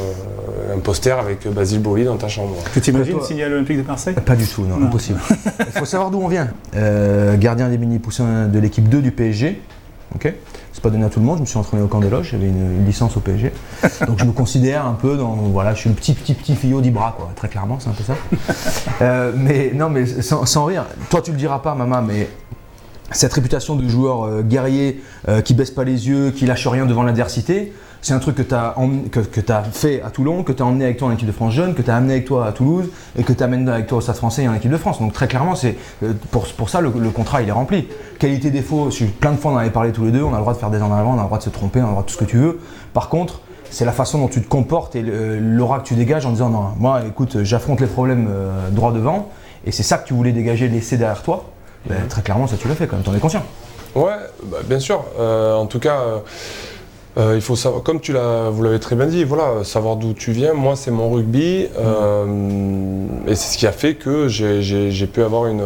un 0.74 0.80
poster 0.80 1.18
avec 1.18 1.48
Basile 1.48 1.82
Boli 1.82 2.06
dans 2.06 2.18
ta 2.18 2.28
chambre. 2.28 2.56
Tu 2.74 2.82
t'imagines 2.82 3.22
signer 3.22 3.44
à 3.44 3.50
l'Olympique 3.50 3.78
de 3.78 3.88
Marseille? 3.88 4.16
Pas 4.26 4.36
du 4.36 4.48
tout, 4.48 4.64
non, 4.64 4.84
impossible. 4.84 5.20
Il 5.60 5.80
faut 5.80 5.86
savoir 5.86 6.12
d'où 6.12 6.20
on 6.20 6.28
vient. 6.28 6.50
Euh, 6.76 7.38
gardien 7.38 7.70
des 7.70 7.78
mini-poussins 7.78 8.48
de 8.48 8.60
l'équipe 8.60 8.88
2 8.88 9.02
du 9.02 9.12
PSG. 9.12 9.62
Ok? 10.16 10.34
C'est 10.72 10.84
pas 10.84 10.90
donné 10.90 11.06
à 11.06 11.10
tout 11.10 11.20
le 11.20 11.26
monde, 11.26 11.38
je 11.38 11.42
me 11.42 11.46
suis 11.46 11.58
entraîné 11.58 11.84
au 11.84 11.88
camp 11.88 12.00
des 12.00 12.10
loges, 12.10 12.30
j'avais 12.32 12.48
une, 12.48 12.86
licence 12.86 13.18
au 13.18 13.20
PSG. 13.20 13.52
Donc 14.08 14.18
je 14.18 14.26
me 14.26 14.32
considère 14.32 14.86
un 14.86 14.94
peu 14.94 15.18
dans. 15.18 15.34
Voilà, 15.34 15.74
je 15.74 15.80
suis 15.80 15.90
le 15.90 15.96
petit 15.96 16.14
petit 16.14 16.34
petit 16.34 16.56
fillot 16.56 16.80
d'Ibra, 16.80 17.16
quoi, 17.18 17.32
très 17.36 17.50
clairement, 17.50 17.80
c'est 17.80 17.90
un 17.90 17.94
peu 17.94 18.04
ça. 18.04 18.16
Euh, 19.02 19.32
mais 19.34 19.72
non, 19.74 19.90
mais 19.90 20.06
sans, 20.06 20.46
sans, 20.46 20.66
rire, 20.66 20.86
toi 21.10 21.22
tu 21.22 21.32
le 21.32 21.38
diras 21.38 21.60
pas, 21.60 21.74
maman, 21.74 22.02
mais 22.02 22.28
cette 23.12 23.34
réputation 23.34 23.76
de 23.76 23.88
joueur 23.88 24.24
euh, 24.24 24.42
guerrier 24.42 25.02
euh, 25.28 25.42
qui 25.42 25.54
baisse 25.54 25.72
pas 25.72 25.84
les 25.84 26.08
yeux, 26.08 26.32
qui 26.32 26.46
lâche 26.46 26.68
rien 26.68 26.86
devant 26.86 27.04
l'adversité, 27.04 27.74
c'est 28.02 28.14
un 28.14 28.20
truc 28.20 28.36
que 28.36 28.42
tu 28.42 28.54
as, 28.54 28.76
que, 29.12 29.52
as 29.52 29.64
fait 29.64 30.02
à 30.02 30.10
Toulon, 30.10 30.44
que 30.44 30.52
tu 30.52 30.64
as 30.64 30.66
emmené 30.66 30.86
avec 30.86 30.98
toi 30.98 31.10
en 31.10 31.12
équipe 31.12 31.28
de 31.28 31.34
France 31.34 31.54
jeune, 31.54 31.74
que 31.74 31.82
tu 31.82 31.92
as 31.92 31.96
amené 31.96 32.14
avec 32.14 32.26
toi 32.26 32.48
à 32.48 32.52
Toulouse 32.52 32.90
et 33.18 33.24
que 33.24 33.34
tu 33.34 33.44
amènes 33.44 33.68
avec 33.68 33.88
toi 33.88 33.98
au 33.98 34.02
Stade 34.02 34.16
français 34.16 34.44
et 34.44 34.48
en 34.48 34.54
équipe 34.54 34.72
de 34.72 34.78
France. 34.78 35.00
Donc 35.00 35.14
très 35.14 35.28
clairement, 35.28 35.56
c'est 35.56 35.76
euh, 36.04 36.14
pour, 36.32 36.48
pour, 36.48 36.70
ça 36.70 36.82
le, 36.82 36.90
contrat 36.90 37.42
il 37.42 37.50
est 37.50 37.54
rempli. 37.54 37.88
Qualité 38.20 38.52
défaut, 38.52 38.90
plein 39.20 39.32
de 39.32 39.38
fois 39.38 39.52
on 39.52 39.56
en 39.56 39.58
avait 39.58 39.70
parlé 39.70 39.92
tous 39.92 40.06
les 40.06 40.12
deux, 40.12 40.24
on 40.24 40.34
a 40.34 40.38
le 40.38 40.42
droit 40.42 40.54
de 40.54 40.60
faire 40.60 40.70
des 40.70 40.82
en 40.82 40.94
avant, 40.94 41.12
on 41.12 41.20
a 41.20 41.22
le 41.22 41.26
droit 41.26 41.38
de 41.38 41.44
se 41.44 41.50
tromper, 41.50 41.80
on 41.82 41.84
a 41.84 41.88
le 41.88 41.92
droit 41.92 42.04
de 42.04 42.08
tout 42.08 42.14
ce 42.14 42.20
que 42.20 42.26
tu 42.26 42.38
veux. 42.38 42.60
Par 42.94 43.10
contre, 43.10 43.42
c'est 43.70 43.86
la 43.86 43.92
façon 43.92 44.18
dont 44.20 44.28
tu 44.28 44.42
te 44.42 44.48
comportes 44.48 44.96
et 44.96 45.04
l'aura 45.04 45.80
que 45.80 45.84
tu 45.84 45.96
dégages 45.96 46.26
en 46.26 46.32
disant 46.32 46.50
non, 46.50 46.70
moi 46.78 47.02
écoute, 47.08 47.44
j'affronte 47.44 47.82
les 47.82 47.88
problèmes 47.88 48.30
droit 48.72 48.92
devant 48.92 49.30
et 49.66 49.72
c'est 49.72 49.84
ça 49.84 49.98
que 49.98 50.08
tu 50.08 50.14
voulais 50.14 50.32
dégager, 50.32 50.68
laisser 50.68 50.98
derrière 50.98 51.22
toi. 51.22 51.46
Ben, 51.86 52.08
très 52.10 52.22
clairement, 52.22 52.48
ça 52.48 52.58
tu 52.58 52.68
l'as 52.68 52.76
fait 52.76 52.88
quand 52.88 52.96
même, 52.96 53.06
t'en 53.06 53.14
es 53.14 53.20
conscient. 53.20 53.44
Ouais, 53.96 54.14
bah, 54.44 54.58
bien 54.66 54.80
sûr. 54.80 55.04
Euh, 55.20 55.56
en 55.56 55.66
tout 55.66 55.80
cas, 55.80 56.00
euh, 56.02 56.20
euh, 57.20 57.36
il 57.36 57.42
faut 57.42 57.56
savoir, 57.56 57.84
comme 57.84 58.00
tu 58.00 58.14
l'as, 58.14 58.50
vous 58.50 58.64
l'avez 58.64 58.80
très 58.80 58.96
bien 58.96 59.06
dit, 59.06 59.24
voilà, 59.24 59.64
savoir 59.64 59.98
d'où 59.98 60.14
tu 60.14 60.32
viens. 60.32 60.54
Moi, 60.54 60.76
c'est 60.76 60.92
mon 60.92 61.10
rugby, 61.10 61.68
et 63.28 63.36
c'est 63.36 63.54
ce 63.54 63.58
qui 63.58 63.68
a 63.68 63.72
fait 63.72 63.96
que 63.96 64.28
j'ai 64.28 65.08
pu 65.08 65.22
avoir 65.22 65.48
une, 65.48 65.64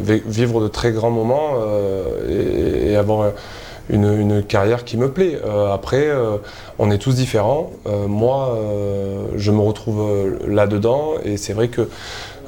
vivre 0.00 0.62
de 0.62 0.68
très 0.68 0.92
grands 0.92 1.10
moments 1.10 1.54
et, 2.28 2.96
avoir 2.96 3.32
une, 3.90 4.42
carrière 4.42 4.84
qui 4.84 4.96
me 4.96 5.10
plaît. 5.10 5.38
après, 5.72 6.08
on 6.78 6.90
est 6.90 6.98
tous 6.98 7.14
différents. 7.14 7.72
moi, 8.06 8.56
je 9.36 9.50
me 9.50 9.60
retrouve 9.60 10.38
là-dedans, 10.46 11.14
et 11.24 11.36
c'est 11.36 11.52
vrai 11.52 11.68
que 11.68 11.88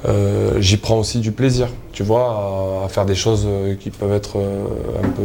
euh, 0.07 0.61
j'y 0.61 0.77
prends 0.77 0.99
aussi 0.99 1.19
du 1.19 1.31
plaisir, 1.31 1.67
tu 1.91 2.03
vois, 2.03 2.83
à, 2.85 2.87
faire 2.87 3.05
des 3.05 3.15
choses 3.15 3.43
euh, 3.45 3.75
qui 3.75 3.89
peuvent 3.89 4.13
être 4.13 4.37
euh, 4.37 4.65
un 5.03 5.09
peu 5.09 5.23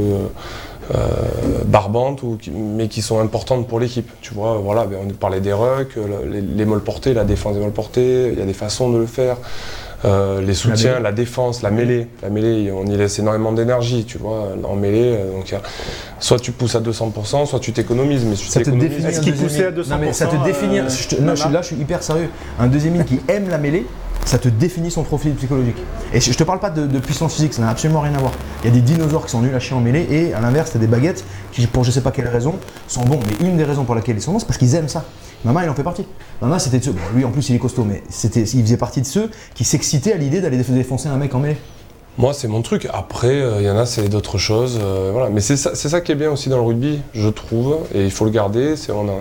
barbantes, 1.66 2.22
ou 2.22 2.38
mais 2.52 2.88
qui 2.88 3.02
sont 3.02 3.20
importantes 3.20 3.66
pour 3.66 3.80
l'équipe. 3.80 4.10
Tu 4.20 4.34
vois, 4.34 4.58
voilà, 4.58 4.84
ben, 4.84 4.98
on 5.02 5.12
parlait 5.12 5.40
des 5.40 5.52
rucks, 5.52 5.96
les, 6.30 6.40
les 6.40 6.64
molles 6.64 6.82
portés, 6.82 7.14
la 7.14 7.24
défense 7.24 7.54
des 7.54 7.60
molles 7.60 7.72
portés, 7.72 8.30
il 8.32 8.38
y 8.38 8.42
a 8.42 8.46
des 8.46 8.52
façons 8.52 8.90
de 8.90 8.98
le 8.98 9.06
faire. 9.06 9.36
les 10.04 10.54
soutiens, 10.54 11.00
la, 11.00 11.12
défense, 11.12 11.62
la 11.62 11.70
mêlée. 11.70 12.08
La 12.22 12.28
mêlée, 12.28 12.70
on 12.70 12.84
y 12.86 12.96
laisse 12.96 13.18
énormément 13.18 13.52
d'énergie, 13.52 14.04
tu 14.04 14.18
vois, 14.18 14.48
en 14.62 14.76
mêlée. 14.76 15.16
donc, 15.34 15.54
soit 16.20 16.38
tu 16.38 16.52
pousses 16.52 16.74
à 16.74 16.80
200%, 16.80 17.46
soit 17.46 17.60
tu 17.60 17.72
t'économises. 17.72 18.24
Mais 18.24 18.36
ça 18.36 18.60
te 18.60 18.70
définit 18.70 19.06
Est-ce 19.06 19.20
qu'il 19.20 19.34
poussait 19.34 19.66
à 19.66 19.70
200% 19.70 19.88
non, 19.88 19.98
mais 20.00 20.12
ça 20.12 20.26
te 20.26 20.36
définit. 20.44 20.78
là, 20.78 21.60
je 21.62 21.66
suis 21.66 21.76
hyper 21.76 22.02
sérieux. 22.02 22.28
Un 22.58 22.66
deuxième 22.66 23.04
qui 23.04 23.20
aime 23.28 23.48
la 23.48 23.58
mêlée, 23.58 23.86
ça 24.24 24.38
te 24.38 24.48
définit 24.48 24.90
son 24.90 25.02
profil 25.02 25.34
psychologique. 25.34 25.76
Et 26.12 26.20
je 26.20 26.32
te 26.32 26.44
parle 26.44 26.60
pas 26.60 26.70
de, 26.70 26.98
puissance 26.98 27.34
physique, 27.34 27.54
ça 27.54 27.62
n'a 27.62 27.70
absolument 27.70 28.00
rien 28.00 28.14
à 28.14 28.18
voir. 28.18 28.32
Il 28.62 28.66
y 28.66 28.68
a 28.68 28.72
des 28.72 28.80
dinosaures 28.80 29.24
qui 29.24 29.30
sont 29.30 29.42
nuls 29.42 29.54
à 29.54 29.60
chier 29.60 29.76
en 29.76 29.80
mêlée 29.80 30.06
et 30.10 30.34
à 30.34 30.40
l'inverse, 30.40 30.70
tu 30.70 30.76
as 30.76 30.80
des 30.80 30.86
baguettes 30.86 31.24
qui, 31.52 31.66
pour 31.66 31.84
je 31.84 31.90
sais 31.90 32.00
pas 32.00 32.10
quelle 32.10 32.28
raison, 32.28 32.54
sont 32.88 33.04
bons. 33.04 33.20
Mais 33.26 33.46
une 33.46 33.56
des 33.56 33.64
raisons 33.64 33.84
pour 33.84 33.94
laquelle 33.94 34.16
ils 34.16 34.22
sont 34.22 34.32
bons, 34.32 34.38
c'est 34.38 34.46
parce 34.46 34.58
qu'ils 34.58 34.74
aiment 34.74 34.88
ça. 34.88 35.04
Mama, 35.44 35.64
il 35.64 35.68
en 35.68 35.74
fait 35.74 35.82
partie. 35.82 36.06
Mama, 36.40 36.58
c'était 36.58 36.78
de 36.78 36.84
ceux, 36.84 36.94
lui 37.14 37.24
en 37.24 37.30
plus 37.30 37.48
il 37.50 37.56
est 37.56 37.58
costaud, 37.58 37.84
mais 37.84 38.02
il 38.24 38.62
faisait 38.62 38.76
partie 38.78 39.02
de 39.02 39.06
ceux 39.06 39.30
qui 39.54 39.64
s'excitaient 39.64 40.14
à 40.14 40.16
l'idée 40.16 40.40
d'aller 40.40 40.56
défoncer 40.56 41.08
un 41.08 41.16
mec 41.16 41.34
en 41.34 41.40
mêlée. 41.40 41.58
Moi, 42.16 42.32
c'est 42.32 42.46
mon 42.46 42.62
truc. 42.62 42.86
Après, 42.92 43.38
il 43.38 43.42
euh, 43.42 43.62
y 43.62 43.70
en 43.70 43.76
a, 43.76 43.86
c'est 43.86 44.08
d'autres 44.08 44.38
choses. 44.38 44.78
Euh, 44.80 45.10
voilà. 45.12 45.30
Mais 45.30 45.40
c'est 45.40 45.56
ça, 45.56 45.74
ça, 45.74 46.00
qui 46.00 46.12
est 46.12 46.14
bien 46.14 46.30
aussi 46.30 46.48
dans 46.48 46.58
le 46.58 46.62
rugby, 46.62 47.00
je 47.12 47.28
trouve, 47.28 47.78
et 47.92 48.04
il 48.04 48.10
faut 48.12 48.24
le 48.24 48.30
garder. 48.30 48.74
On 48.88 49.08
a, 49.08 49.12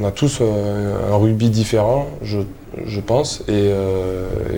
on 0.00 0.04
a 0.04 0.10
tous 0.10 0.38
euh, 0.40 1.12
un 1.12 1.16
rugby 1.16 1.50
différent, 1.50 2.08
je, 2.22 2.40
je 2.84 3.00
pense, 3.00 3.44
et, 3.46 3.70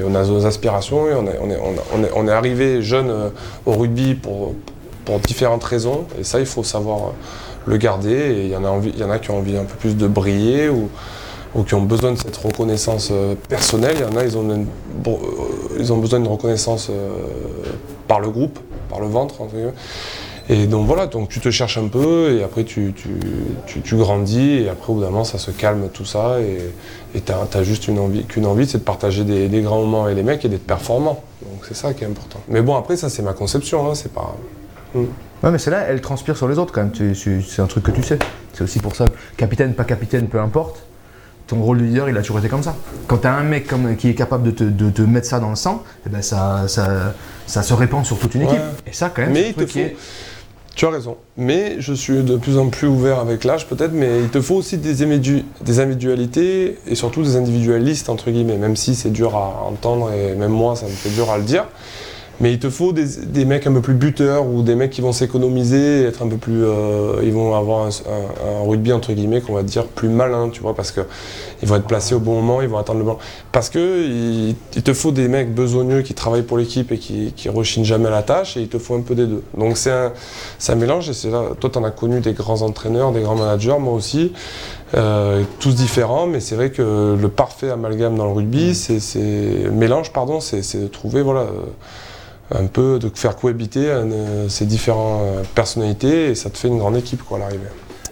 on 0.02 0.14
a 0.14 0.24
nos 0.24 0.46
aspirations. 0.46 1.08
Et 1.08 1.14
on, 1.14 1.26
est, 1.26 1.38
on, 1.42 1.50
est, 1.50 1.58
on, 1.94 2.04
est, 2.04 2.10
on 2.16 2.26
est 2.26 2.32
arrivé 2.32 2.80
jeune 2.80 3.12
au 3.66 3.72
rugby 3.72 4.14
pour, 4.14 4.54
pour 5.04 5.18
différentes 5.18 5.64
raisons, 5.64 6.06
et 6.18 6.24
ça, 6.24 6.40
il 6.40 6.46
faut 6.46 6.64
savoir 6.64 7.12
le 7.66 7.76
garder. 7.76 8.14
Et 8.14 8.44
il 8.44 8.50
y 8.50 8.56
en 8.56 8.64
a 8.64 8.80
il 8.82 8.98
y 8.98 9.04
en 9.04 9.10
a 9.10 9.18
qui 9.18 9.30
ont 9.30 9.38
envie 9.38 9.58
un 9.58 9.64
peu 9.64 9.76
plus 9.76 9.94
de 9.94 10.06
briller 10.06 10.70
ou 10.70 10.88
ou 11.54 11.62
qui 11.62 11.74
ont 11.74 11.82
besoin 11.82 12.12
de 12.12 12.18
cette 12.18 12.36
reconnaissance 12.36 13.10
euh, 13.12 13.34
personnelle. 13.48 13.96
Il 13.98 14.02
y 14.02 14.04
en 14.04 14.16
a, 14.16 14.24
ils 14.24 14.36
ont, 14.36 14.50
euh, 14.50 15.94
besoin 16.00 16.18
d'une 16.18 16.30
reconnaissance 16.30 16.88
euh, 16.90 17.10
par 18.08 18.20
le 18.20 18.30
groupe, 18.30 18.58
par 18.90 19.00
le 19.00 19.06
ventre. 19.06 19.36
Et 20.50 20.66
donc 20.66 20.86
voilà, 20.86 21.06
donc 21.06 21.30
tu 21.30 21.40
te 21.40 21.50
cherches 21.50 21.78
un 21.78 21.88
peu 21.88 22.36
et 22.36 22.42
après 22.42 22.64
tu, 22.64 22.92
grandis 23.92 24.58
et 24.58 24.68
après 24.68 24.90
au 24.90 24.96
bout 24.96 25.00
d'un 25.00 25.08
moment 25.08 25.24
ça 25.24 25.38
se 25.38 25.50
calme 25.50 25.88
tout 25.90 26.04
ça 26.04 26.36
et 26.38 27.20
tu 27.22 27.32
as, 27.32 27.62
juste 27.62 27.88
une 27.88 27.98
envie, 27.98 28.24
qu'une 28.24 28.44
envie, 28.44 28.66
c'est 28.66 28.76
de 28.76 28.82
partager 28.82 29.24
des, 29.24 29.62
grands 29.62 29.80
moments 29.80 30.04
avec 30.04 30.16
les 30.16 30.22
mecs 30.22 30.44
et 30.44 30.50
d'être 30.50 30.66
performant. 30.66 31.24
Donc 31.40 31.64
c'est 31.66 31.74
ça 31.74 31.94
qui 31.94 32.04
est 32.04 32.06
important. 32.06 32.40
Mais 32.48 32.60
bon 32.60 32.76
après 32.76 32.98
ça 32.98 33.08
c'est 33.08 33.22
ma 33.22 33.32
conception, 33.32 33.88
hein, 33.88 33.94
c'est 33.94 34.12
pas... 34.12 34.36
Hmm. 34.94 35.04
Mais 35.42 35.58
c'est 35.58 35.70
là, 35.70 35.80
elle 35.88 36.02
transpire 36.02 36.36
sur 36.36 36.48
les 36.48 36.58
autres 36.58 36.74
quand 36.74 36.82
même, 36.82 37.14
c'est 37.14 37.62
un 37.62 37.66
truc 37.66 37.84
que 37.84 37.90
tu 37.90 38.02
sais. 38.02 38.18
C'est 38.52 38.64
aussi 38.64 38.80
pour 38.80 38.94
ça, 38.96 39.06
capitaine, 39.38 39.72
pas 39.72 39.84
capitaine, 39.84 40.28
peu 40.28 40.40
importe, 40.40 40.84
ton 41.46 41.60
rôle 41.60 41.78
de 41.78 41.84
leader, 41.84 42.08
il 42.08 42.16
a 42.16 42.20
toujours 42.20 42.38
été 42.38 42.48
comme 42.48 42.62
ça. 42.62 42.74
Quand 43.06 43.18
tu 43.18 43.26
as 43.26 43.34
un 43.34 43.42
mec 43.42 43.66
comme, 43.66 43.96
qui 43.96 44.08
est 44.08 44.14
capable 44.14 44.52
de 44.54 44.90
te, 44.90 45.02
mettre 45.02 45.26
ça 45.26 45.40
dans 45.40 45.50
le 45.50 45.56
sang, 45.56 45.82
eh 46.06 46.10
ben 46.10 46.22
ça, 46.22 46.66
ça, 46.68 47.62
se 47.62 47.74
répand 47.74 48.04
sur 48.04 48.18
toute 48.18 48.34
une 48.34 48.42
équipe. 48.42 48.60
Et 48.86 48.92
ça, 48.92 49.10
quand 49.14 49.22
même, 49.22 49.32
mais 49.32 49.48
il 49.48 49.54
te 49.54 49.66
faut... 49.66 49.80
Tu 50.74 50.86
as 50.86 50.90
raison. 50.90 51.16
Mais 51.36 51.76
je 51.78 51.94
suis 51.94 52.24
de 52.24 52.36
plus 52.36 52.58
en 52.58 52.68
plus 52.68 52.88
ouvert 52.88 53.20
avec 53.20 53.44
l'âge, 53.44 53.68
peut-être, 53.68 53.92
mais 53.92 54.20
il 54.22 54.28
te 54.28 54.40
faut 54.40 54.56
aussi 54.56 54.76
des, 54.76 55.06
des 55.06 55.80
individualités 55.80 56.78
et 56.86 56.94
surtout 56.96 57.22
des 57.22 57.36
individualistes, 57.36 58.08
entre 58.08 58.32
guillemets, 58.32 58.56
même 58.56 58.74
si 58.74 58.96
c'est 58.96 59.10
dur 59.10 59.36
à 59.36 59.66
entendre 59.68 60.12
et 60.12 60.34
même 60.34 60.50
moi, 60.50 60.74
ça 60.74 60.86
me 60.86 60.90
fait 60.90 61.10
dur 61.10 61.30
à 61.30 61.38
le 61.38 61.44
dire. 61.44 61.66
Mais 62.40 62.52
il 62.52 62.58
te 62.58 62.68
faut 62.68 62.92
des, 62.92 63.44
mecs 63.44 63.66
un 63.66 63.72
peu 63.72 63.80
plus 63.80 63.94
buteurs 63.94 64.46
ou 64.46 64.62
des 64.62 64.74
mecs 64.74 64.90
qui 64.90 65.00
vont 65.00 65.12
s'économiser, 65.12 66.02
être 66.02 66.22
un 66.22 66.28
peu 66.28 66.36
plus. 66.36 66.64
Euh, 66.64 67.20
ils 67.22 67.32
vont 67.32 67.54
avoir 67.54 67.86
un, 67.86 68.68
rugby 68.68 68.92
entre 68.92 69.12
guillemets 69.12 69.40
qu'on 69.40 69.54
va 69.54 69.62
dire 69.62 69.86
plus 69.86 70.08
malin, 70.08 70.48
tu 70.48 70.60
vois, 70.60 70.74
parce 70.74 70.90
qu'ils 70.90 71.04
vont 71.68 71.76
être 71.76 71.86
placés 71.86 72.14
au 72.14 72.18
bon 72.18 72.34
moment, 72.34 72.60
ils 72.60 72.68
vont 72.68 72.78
attendre 72.78 72.98
le 72.98 73.04
bon. 73.04 73.18
Parce 73.52 73.70
que 73.70 74.04
il, 74.04 74.82
te 74.82 74.92
faut 74.92 75.12
des 75.12 75.28
mecs 75.28 75.54
besogneux 75.54 76.02
qui 76.02 76.14
travaillent 76.14 76.42
pour 76.42 76.58
l'équipe 76.58 76.90
et 76.90 76.98
qui, 76.98 77.32
qui 77.36 77.48
rechignent 77.48 77.84
jamais 77.84 78.08
à 78.08 78.10
la 78.10 78.22
tâche, 78.22 78.56
et 78.56 78.62
il 78.62 78.68
te 78.68 78.78
faut 78.78 78.94
un 78.94 79.02
peu 79.02 79.14
des 79.14 79.26
deux. 79.26 79.42
Donc 79.56 79.76
c'est 79.76 79.92
un, 79.92 80.12
un, 80.68 80.74
mélange, 80.74 81.08
et 81.08 81.14
c'est 81.14 81.30
là. 81.30 81.50
Toi, 81.60 81.70
tu 81.70 81.78
en 81.78 81.84
as 81.84 81.92
connu 81.92 82.20
des 82.20 82.32
grands 82.32 82.62
entraîneurs, 82.62 83.12
des 83.12 83.22
grands 83.22 83.36
managers, 83.36 83.78
moi 83.78 83.94
aussi. 83.94 84.32
Euh, 84.94 85.42
tous 85.60 85.74
différents, 85.74 86.26
mais 86.26 86.40
c'est 86.40 86.54
vrai 86.56 86.70
que 86.70 87.16
le 87.20 87.28
parfait 87.28 87.70
amalgame 87.70 88.16
dans 88.16 88.26
le 88.26 88.32
rugby, 88.32 88.74
c'est 88.74 89.70
mélange, 89.72 90.12
pardon, 90.12 90.40
c'est 90.40 90.80
de 90.80 90.88
trouver 90.88 91.22
voilà 91.22 91.46
un 92.54 92.66
peu 92.66 92.98
de 92.98 93.10
faire 93.14 93.36
cohabiter 93.36 93.90
euh, 93.90 94.48
ces 94.48 94.66
différentes 94.66 95.22
euh, 95.22 95.42
personnalités 95.54 96.30
et 96.30 96.34
ça 96.34 96.50
te 96.50 96.58
fait 96.58 96.68
une 96.68 96.78
grande 96.78 96.96
équipe 96.96 97.22
quoi 97.22 97.38
à 97.38 97.40
l'arrivée. 97.40 97.66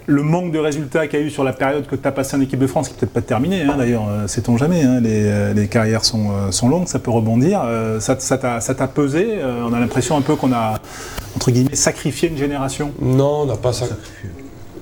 le 0.07 0.23
manque 0.23 0.53
de 0.53 0.59
résultats 0.59 1.07
qu'il 1.07 1.21
y 1.21 1.23
a 1.23 1.27
eu 1.27 1.31
sur 1.31 1.45
la 1.45 1.53
période 1.53 1.87
que 1.87 1.97
tu 1.97 2.07
as 2.07 2.13
passé 2.13 2.37
en 2.37 2.41
équipe 2.41 2.59
de 2.59 2.67
France, 2.67 2.89
qui 2.89 2.95
peut-être 2.95 3.13
pas 3.13 3.21
terminé 3.21 3.63
hein, 3.63 3.77
d'ailleurs, 3.79 4.09
euh, 4.09 4.27
sait-on 4.27 4.57
jamais, 4.57 4.83
hein, 4.83 5.01
les, 5.01 5.55
les, 5.55 5.69
carrières 5.69 6.05
sont, 6.05 6.51
sont, 6.51 6.69
longues, 6.69 6.89
ça 6.89 6.99
peut 6.99 7.11
rebondir. 7.11 7.63
ça 8.01 8.17
t'a 8.17 8.89
pesé 8.89 9.39
On 9.45 9.73
a 9.73 9.81
l'impression 9.81 10.17
un 10.17 10.23
peu 10.23 10.35
qu'on 10.35 10.53
a, 10.53 10.81
entre 11.37 11.51
guillemets, 11.51 11.77
sacrifié 11.77 12.29
une 12.29 12.37
génération? 12.37 12.93
Non, 13.01 13.43
on 13.43 13.47
n'a 13.47 13.57
pas 13.57 13.73
sacrifié. 13.73 14.31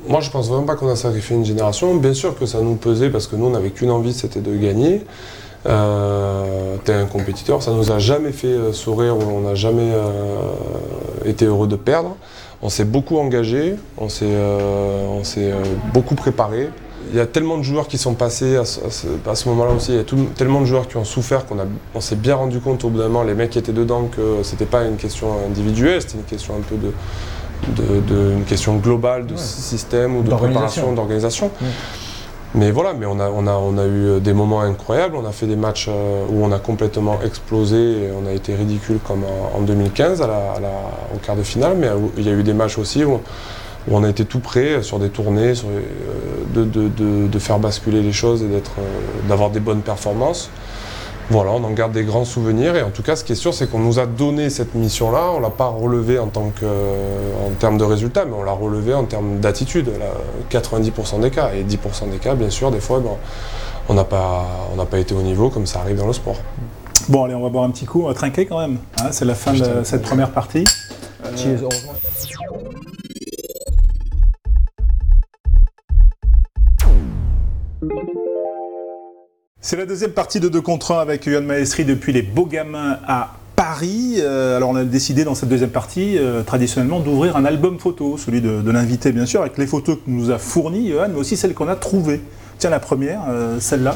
Moi, 0.08 0.20
je 0.20 0.30
pense 0.30 0.48
vraiment 0.48 0.64
pas 0.64 0.74
qu'on 0.74 0.88
a 0.88 0.96
sacrifié 0.96 1.36
une 1.36 1.44
génération. 1.44 1.94
Bien 1.94 2.14
sûr 2.14 2.36
que 2.36 2.46
ça 2.46 2.60
nous 2.60 2.74
pesait 2.74 3.10
parce 3.10 3.26
que 3.26 3.36
nous, 3.36 3.46
on 3.46 3.50
n'avait 3.50 3.70
qu'une 3.70 3.90
envie, 3.90 4.14
c'était 4.14 4.40
de 4.40 4.56
gagner. 4.56 5.02
Euh, 5.66 6.60
T'es 6.84 6.94
un 6.94 7.06
compétiteur, 7.06 7.62
ça 7.62 7.72
nous 7.72 7.92
a 7.92 7.98
jamais 7.98 8.32
fait 8.32 8.46
euh, 8.46 8.72
sourire 8.72 9.16
ou 9.16 9.22
on 9.22 9.40
n'a 9.40 9.54
jamais 9.54 9.92
euh, 9.92 10.08
été 11.26 11.44
heureux 11.44 11.66
de 11.66 11.76
perdre. 11.76 12.16
On 12.62 12.70
s'est 12.70 12.84
beaucoup 12.84 13.18
engagé, 13.18 13.76
on 13.98 14.08
s'est 14.08 14.24
euh, 14.24 15.62
beaucoup 15.92 16.14
préparé. 16.14 16.70
Il 17.12 17.16
y 17.16 17.20
a 17.20 17.26
tellement 17.26 17.58
de 17.58 17.62
joueurs 17.62 17.88
qui 17.88 17.98
sont 17.98 18.14
passés 18.14 18.56
à 18.56 18.64
ce, 18.64 19.48
moment-là 19.48 19.72
aussi, 19.72 19.92
il 19.92 19.96
y 19.96 20.00
a 20.00 20.04
tellement 20.36 20.60
de 20.60 20.66
joueurs 20.66 20.86
qui 20.86 20.96
ont 20.96 21.04
souffert 21.04 21.46
qu'on 21.46 21.56
on 21.94 22.00
s'est 22.00 22.16
bien 22.16 22.36
rendu 22.36 22.60
compte 22.60 22.84
au 22.84 22.88
bout 22.88 22.98
d'un 22.98 23.08
moment, 23.08 23.24
les 23.24 23.34
mecs 23.34 23.50
qui 23.50 23.58
étaient 23.58 23.72
dedans, 23.72 24.04
que 24.04 24.42
c'était 24.42 24.66
pas 24.66 24.84
une 24.84 24.96
question 24.96 25.28
individuelle, 25.46 26.00
c'était 26.02 26.18
une 26.18 26.24
question 26.24 26.54
un 26.54 26.60
peu 26.60 26.76
de, 26.76 26.92
de, 28.00 28.32
une 28.36 28.44
question 28.44 28.76
globale 28.76 29.26
de 29.26 29.36
système 29.36 30.16
ou 30.16 30.22
de 30.22 30.30
préparation, 30.30 30.92
d'organisation. 30.92 31.50
Mais 32.54 32.72
voilà, 32.72 32.94
mais 32.94 33.06
on 33.06 33.18
a, 33.20 33.86
eu 33.86 34.20
des 34.20 34.32
moments 34.32 34.60
incroyables. 34.60 35.14
On 35.14 35.24
a 35.24 35.30
fait 35.30 35.46
des 35.46 35.56
matchs 35.56 35.86
euh, 35.88 36.24
où 36.28 36.44
on 36.44 36.50
a 36.50 36.58
complètement 36.58 37.20
explosé 37.24 38.10
on 38.20 38.26
a 38.26 38.32
été 38.32 38.54
ridicule 38.54 38.98
comme 39.06 39.22
en, 39.54 39.60
2015 39.60 40.20
à 40.22 40.26
au 41.14 41.18
quart 41.18 41.36
de 41.36 41.44
finale. 41.44 41.76
Mais 41.78 41.88
il 42.16 42.26
y 42.26 42.28
a 42.28 42.32
eu 42.32 42.42
des 42.42 42.54
matchs 42.54 42.78
aussi 42.78 43.04
où, 43.04 43.20
on 43.90 44.04
a 44.04 44.10
été 44.10 44.24
tout 44.24 44.40
prêt 44.40 44.82
sur 44.82 44.98
des 44.98 45.08
tournées, 45.08 45.54
euh, 45.64 46.64
de, 46.64 47.28
de, 47.28 47.38
faire 47.38 47.58
basculer 47.58 48.02
les 48.02 48.12
choses 48.12 48.42
et 48.42 48.46
euh, 48.46 48.58
d'avoir 49.28 49.50
des 49.50 49.60
bonnes 49.60 49.80
performances. 49.80 50.50
Voilà, 51.30 51.52
on 51.52 51.62
en 51.62 51.70
garde 51.70 51.92
des 51.92 52.02
grands 52.02 52.24
souvenirs 52.24 52.74
et 52.74 52.82
en 52.82 52.90
tout 52.90 53.02
cas, 53.02 53.14
ce 53.14 53.22
qui 53.22 53.32
est 53.32 53.36
sûr, 53.36 53.54
c'est 53.54 53.70
qu'on 53.70 53.78
nous 53.78 54.00
a 54.00 54.06
donné 54.06 54.50
cette 54.50 54.74
mission-là. 54.74 55.30
On 55.36 55.38
l'a 55.38 55.50
pas 55.50 55.68
relevée 55.68 56.18
en 56.18 56.26
tant 56.26 56.50
que, 56.50 56.66
en 56.66 57.50
termes 57.58 57.78
de 57.78 57.84
résultats, 57.84 58.24
mais 58.24 58.34
on 58.36 58.42
l'a 58.42 58.52
relevée 58.52 58.94
en 58.94 59.04
termes 59.04 59.38
d'attitude. 59.38 59.90
90% 60.50 61.20
des 61.20 61.30
cas 61.30 61.50
et 61.54 61.62
10% 61.62 62.10
des 62.10 62.18
cas, 62.18 62.34
bien 62.34 62.50
sûr, 62.50 62.72
des 62.72 62.80
fois, 62.80 62.98
ben, 62.98 63.10
on 63.88 63.94
n'a 63.94 64.02
pas, 64.02 64.44
on 64.76 64.84
pas 64.84 64.98
été 64.98 65.14
au 65.14 65.22
niveau 65.22 65.50
comme 65.50 65.66
ça 65.66 65.80
arrive 65.80 65.98
dans 65.98 66.08
le 66.08 66.12
sport. 66.12 66.36
Bon, 67.08 67.24
allez, 67.24 67.34
on 67.34 67.42
va 67.42 67.48
boire 67.48 67.64
un 67.64 67.70
petit 67.70 67.86
coup, 67.86 68.02
on 68.02 68.08
va 68.08 68.14
trinquer 68.14 68.46
quand 68.46 68.58
même. 68.58 68.78
Hein, 69.00 69.10
c'est 69.12 69.24
la 69.24 69.36
fin 69.36 69.52
de 69.52 69.84
cette 69.84 70.02
première 70.02 70.32
partie. 70.32 70.64
Euh... 71.24 71.68
C'est 79.70 79.76
la 79.76 79.86
deuxième 79.86 80.10
partie 80.10 80.40
de 80.40 80.48
2 80.48 80.60
contre 80.62 80.94
1 80.94 80.98
avec 80.98 81.26
Yohan 81.26 81.42
Maestri 81.42 81.84
depuis 81.84 82.12
les 82.12 82.22
Beaux 82.22 82.46
Gamins 82.46 82.98
à 83.06 83.34
Paris. 83.54 84.16
Euh, 84.18 84.56
alors 84.56 84.70
on 84.70 84.74
a 84.74 84.82
décidé 84.82 85.22
dans 85.22 85.36
cette 85.36 85.48
deuxième 85.48 85.70
partie, 85.70 86.18
euh, 86.18 86.42
traditionnellement, 86.42 86.98
d'ouvrir 86.98 87.36
un 87.36 87.44
album 87.44 87.78
photo, 87.78 88.18
celui 88.18 88.40
de, 88.40 88.68
l'invité 88.68 89.12
bien 89.12 89.26
sûr, 89.26 89.42
avec 89.42 89.58
les 89.58 89.68
photos 89.68 89.94
que 89.94 90.10
nous 90.10 90.32
a 90.32 90.38
fournies 90.38 90.88
Yohan, 90.88 91.10
mais 91.10 91.20
aussi 91.20 91.36
celles 91.36 91.54
qu'on 91.54 91.68
a 91.68 91.76
trouvées. 91.76 92.20
Tiens, 92.58 92.70
la 92.70 92.80
première, 92.80 93.20
euh, 93.30 93.60
celle-là. 93.60 93.94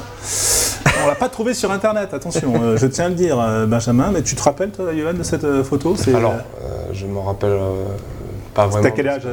On 1.02 1.09
l'a 1.09 1.16
pas 1.16 1.28
trouvée 1.28 1.54
sur 1.54 1.73
Internet, 1.73 2.14
attention, 2.14 2.76
je 2.76 2.87
tiens 2.87 3.07
à 3.07 3.09
le 3.09 3.16
dire, 3.16 3.66
Benjamin, 3.66 4.12
mais 4.12 4.23
tu 4.23 4.37
te 4.37 4.43
rappelles, 4.45 4.71
toi, 4.71 4.93
Yohan, 4.93 5.14
de 5.14 5.25
cette 5.25 5.64
photo? 5.64 5.97
Alors, 6.14 6.35
je 6.93 7.04
me 7.04 7.19
rappelle 7.19 7.59
pas 8.54 8.69
vraiment. 8.69 8.85
T'as 8.85 8.93
quel 8.93 9.09
âge 9.09 9.26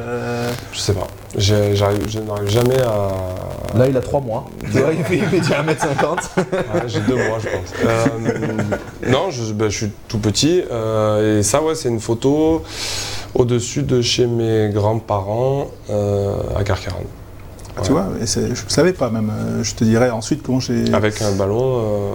Je 0.72 0.78
sais 0.80 0.92
pas. 0.92 1.06
Je 1.36 2.20
n'arrive 2.20 2.48
jamais 2.48 2.80
à. 2.80 3.08
Là, 3.76 3.88
il 3.88 3.96
a 3.96 4.00
3 4.00 4.20
mois. 4.20 4.50
Tu 4.72 4.78
vois, 4.78 4.92
il 4.92 5.04
fait 5.04 5.16
1m50. 5.16 6.86
J'ai 6.86 7.00
2 7.00 7.14
mois, 7.14 7.38
je 7.38 7.48
pense. 7.48 7.72
Euh, 7.84 8.06
non, 9.08 9.28
bah, 9.54 9.68
je, 9.68 9.76
suis 9.76 9.90
tout 10.08 10.18
petit. 10.18 10.62
Euh, 10.70 11.38
et 11.38 11.42
ça, 11.42 11.62
ouais, 11.62 11.74
c'est 11.74 11.88
une 11.88 12.00
photo 12.00 12.62
au-dessus 13.34 13.82
de 13.82 14.02
chez 14.02 14.26
mes 14.26 14.70
grands-parents 14.72 15.70
euh, 15.90 16.36
à 16.56 16.64
Carcaran. 16.64 17.02
Ah, 17.76 17.80
tu 17.82 17.92
vois, 17.92 18.08
je 18.20 18.40
ne 18.40 18.54
savais 18.68 18.92
pas 18.92 19.08
même. 19.08 19.32
Je 19.62 19.74
te 19.74 19.84
dirais 19.84 20.10
ensuite 20.10 20.42
comment 20.42 20.60
j'ai. 20.60 20.92
Avec 20.92 21.22
un 21.22 21.32
ballon 21.32 22.12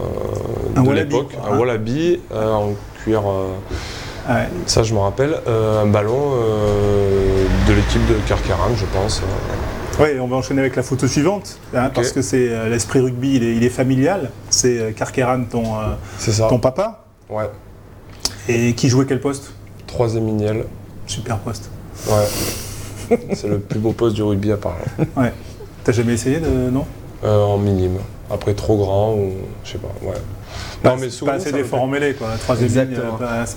de 0.76 0.92
l'époque, 0.92 1.34
un 1.44 1.58
wallaby 1.58 2.20
en 2.32 2.74
cuir. 3.04 3.24
Ça, 4.66 4.84
je 4.84 4.94
me 4.94 5.00
rappelle. 5.00 5.36
un 5.48 5.86
ballon 5.86 6.32
de 7.68 7.74
l'équipe 7.74 8.06
de 8.08 8.16
Carcaran, 8.28 8.76
je 8.76 8.86
pense. 8.86 9.22
Oui, 10.00 10.10
on 10.20 10.28
va 10.28 10.36
enchaîner 10.36 10.62
avec 10.62 10.76
la 10.76 10.84
photo 10.84 11.08
suivante, 11.08 11.58
hein, 11.74 11.90
parce 11.94 12.12
que 12.12 12.22
c'est 12.22 12.50
euh, 12.50 12.70
l'esprit 12.70 13.00
rugby, 13.00 13.36
il 13.36 13.64
est, 13.64 13.70
familial. 13.70 14.30
C'est 14.52 14.80
euh, 14.80 14.92
Carqueran, 14.92 15.46
ton, 15.50 15.64
euh, 15.76 16.48
ton 16.50 16.60
papa. 16.60 17.06
Ouais. 17.30 17.50
Et 18.48 18.74
qui 18.74 18.90
jouait 18.90 19.06
quel 19.08 19.20
poste? 19.20 19.54
Troisième 19.88 20.26
miniel. 20.26 20.66
Super 21.08 21.40
poste. 21.40 21.72
Ouais. 22.08 23.18
c'est 23.34 23.48
le 23.48 23.60
plus 23.60 23.80
beau 23.80 23.92
poste 23.92 24.16
du 24.16 24.22
rugby 24.22 24.52
à 24.52 24.58
part. 24.58 24.78
Ouais. 25.16 25.34
T'as 25.84 25.94
jamais 25.94 26.14
essayé 26.14 26.40
de. 26.40 26.70
Non? 26.70 26.86
En 27.24 27.58
minime. 27.58 27.98
Après 28.30 28.54
trop 28.54 28.78
grand 28.78 29.16
ou. 29.16 29.32
Je 29.64 29.72
sais 29.72 29.78
pas, 29.80 29.92
ouais. 30.04 30.14
Non, 30.84 30.96
mais 30.98 31.10
souvent, 31.10 31.32
pas 31.32 31.38
assez 31.38 31.52
d'efforts 31.52 31.82
en 31.82 31.88
mêlée, 31.88 32.14
quoi. 32.14 32.30
Troisième 32.40 32.90
ligne, 32.90 33.00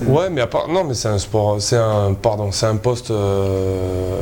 Ouais, 0.07 0.29
mais 0.29 0.41
à 0.41 0.47
part, 0.47 0.67
non, 0.67 0.83
mais 0.83 0.93
c'est 0.93 1.07
un 1.07 1.19
sport, 1.19 1.61
c'est 1.61 1.77
un, 1.77 2.13
pardon, 2.13 2.51
c'est 2.51 2.65
un 2.65 2.77
poste 2.77 3.13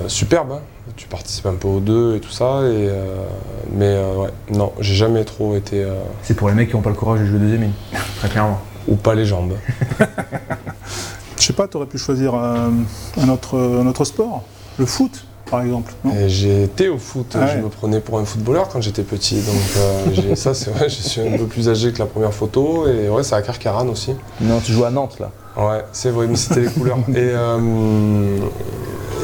superbe. 0.08 0.53
Hein 0.53 0.62
tu 1.00 1.08
participes 1.08 1.46
un 1.46 1.56
peu 1.56 1.68
aux 1.68 1.79
deux 1.79 2.15
et 2.15 2.20
tout 2.20 2.29
ça. 2.29 2.62
Et, 2.63 2.89
euh, 2.89 3.24
mais 3.72 3.86
euh, 3.86 4.15
ouais, 4.15 4.29
non, 4.51 4.74
j'ai 4.79 4.96
jamais 4.96 5.24
trop 5.24 5.56
été. 5.56 5.84
Euh, 5.84 5.94
c'est 6.24 6.36
pour 6.36 6.50
les 6.50 6.56
mecs 6.56 6.70
qui 6.70 6.75
n'ont 6.75 6.82
pas 6.82 6.89
le 6.89 6.96
courage 6.96 7.22
de 7.22 7.25
jouer 7.25 7.39
deuxième 7.39 7.62
ligne, 7.62 7.72
très 8.18 8.29
clairement. 8.29 8.60
Ou 8.88 8.96
pas 8.96 9.15
les 9.15 9.25
jambes. 9.25 9.53
Je 11.38 11.44
sais 11.44 11.53
pas, 11.53 11.68
tu 11.68 11.77
aurais 11.77 11.86
pu 11.86 11.98
choisir 11.98 12.36
un, 12.36 13.29
autre, 13.29 13.58
un 13.58 13.88
autre 13.88 14.03
sport, 14.03 14.44
le 14.77 14.86
foot 14.86 15.25
par 15.50 15.62
exemple. 15.62 15.94
J'ai 16.27 16.63
été 16.63 16.89
au 16.89 16.98
foot, 16.98 17.36
ah 17.36 17.48
je 17.48 17.62
me 17.62 17.70
prenais 17.70 18.00
pour 18.00 18.20
un 18.20 18.25
footballeur 18.25 18.70
quand 18.70 18.82
j'étais 18.82 19.03
petit. 19.03 19.41
Donc 19.41 20.36
ça 20.38 20.53
c'est 20.53 20.72
vrai, 20.72 20.89
je 20.89 21.01
suis 21.01 21.22
un 21.22 21.38
peu 21.38 21.46
plus 21.46 21.70
âgé 21.70 21.91
que 21.91 22.00
la 22.00 22.06
première 22.06 22.34
photo. 22.34 22.88
Et 22.88 23.10
ouais, 23.10 23.24
c'est 23.24 23.36
à 23.36 23.41
Carcaran 23.41 23.88
aussi. 23.88 24.13
Non, 24.41 24.60
tu 24.60 24.72
joues 24.72 24.86
à 24.86 24.91
Nantes 24.91 25.20
là. 25.20 25.32
Ouais, 25.58 25.84
c'est 25.91 26.12
vrai, 26.12 26.27
mais 26.27 26.38
c'était 26.38 26.62
les 26.62 26.68
couleurs. 26.68 27.00
Et, 27.15 27.34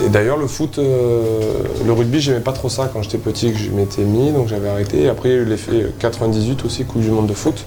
et 0.03 0.09
d'ailleurs, 0.09 0.37
le 0.37 0.47
foot, 0.47 0.77
euh, 0.77 1.63
le 1.85 1.93
rugby, 1.93 2.19
j'aimais 2.19 2.41
pas 2.41 2.51
trop 2.51 2.69
ça 2.69 2.89
quand 2.91 3.01
j'étais 3.01 3.17
petit, 3.17 3.51
que 3.51 3.57
je 3.57 3.69
m'étais 3.71 4.03
mis, 4.03 4.31
donc 4.31 4.47
j'avais 4.47 4.69
arrêté. 4.69 5.03
Et 5.03 5.09
après, 5.09 5.29
il 5.29 5.31
y 5.31 5.37
a 5.37 5.41
eu 5.41 5.45
l'effet 5.45 5.93
98 5.99 6.65
aussi, 6.65 6.85
Coupe 6.85 7.01
du 7.01 7.09
Monde 7.09 7.27
de 7.27 7.33
foot. 7.33 7.65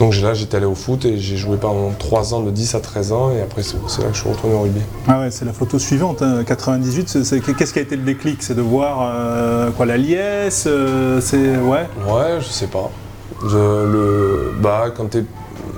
Donc 0.00 0.18
là, 0.22 0.32
j'étais 0.32 0.56
allé 0.56 0.64
au 0.64 0.74
foot 0.74 1.04
et 1.04 1.18
j'ai 1.18 1.36
joué 1.36 1.58
pendant 1.58 1.90
3 1.90 2.32
ans, 2.32 2.40
de 2.40 2.50
10 2.50 2.74
à 2.74 2.80
13 2.80 3.12
ans, 3.12 3.32
et 3.32 3.42
après, 3.42 3.62
c'est 3.62 3.76
là 3.76 4.08
que 4.08 4.14
je 4.14 4.20
suis 4.20 4.30
retourné 4.30 4.56
au 4.56 4.62
rugby. 4.62 4.80
Ah 5.06 5.20
ouais, 5.20 5.30
c'est 5.30 5.44
la 5.44 5.52
photo 5.52 5.78
suivante, 5.78 6.24
98. 6.46 7.16
Hein. 7.16 7.52
Qu'est-ce 7.58 7.74
qui 7.74 7.78
a 7.78 7.82
été 7.82 7.96
le 7.96 8.02
déclic? 8.02 8.42
C'est 8.42 8.54
de 8.54 8.62
voir 8.62 9.12
euh, 9.14 9.70
quoi, 9.72 9.84
la 9.84 9.98
liesse 9.98 10.64
euh, 10.66 11.20
C'est 11.20 11.58
ouais. 11.58 11.86
Ouais, 12.08 12.40
je 12.40 12.46
sais 12.46 12.68
pas. 12.68 12.90
le, 13.42 14.54
bah, 14.58 14.86
quand 14.96 15.18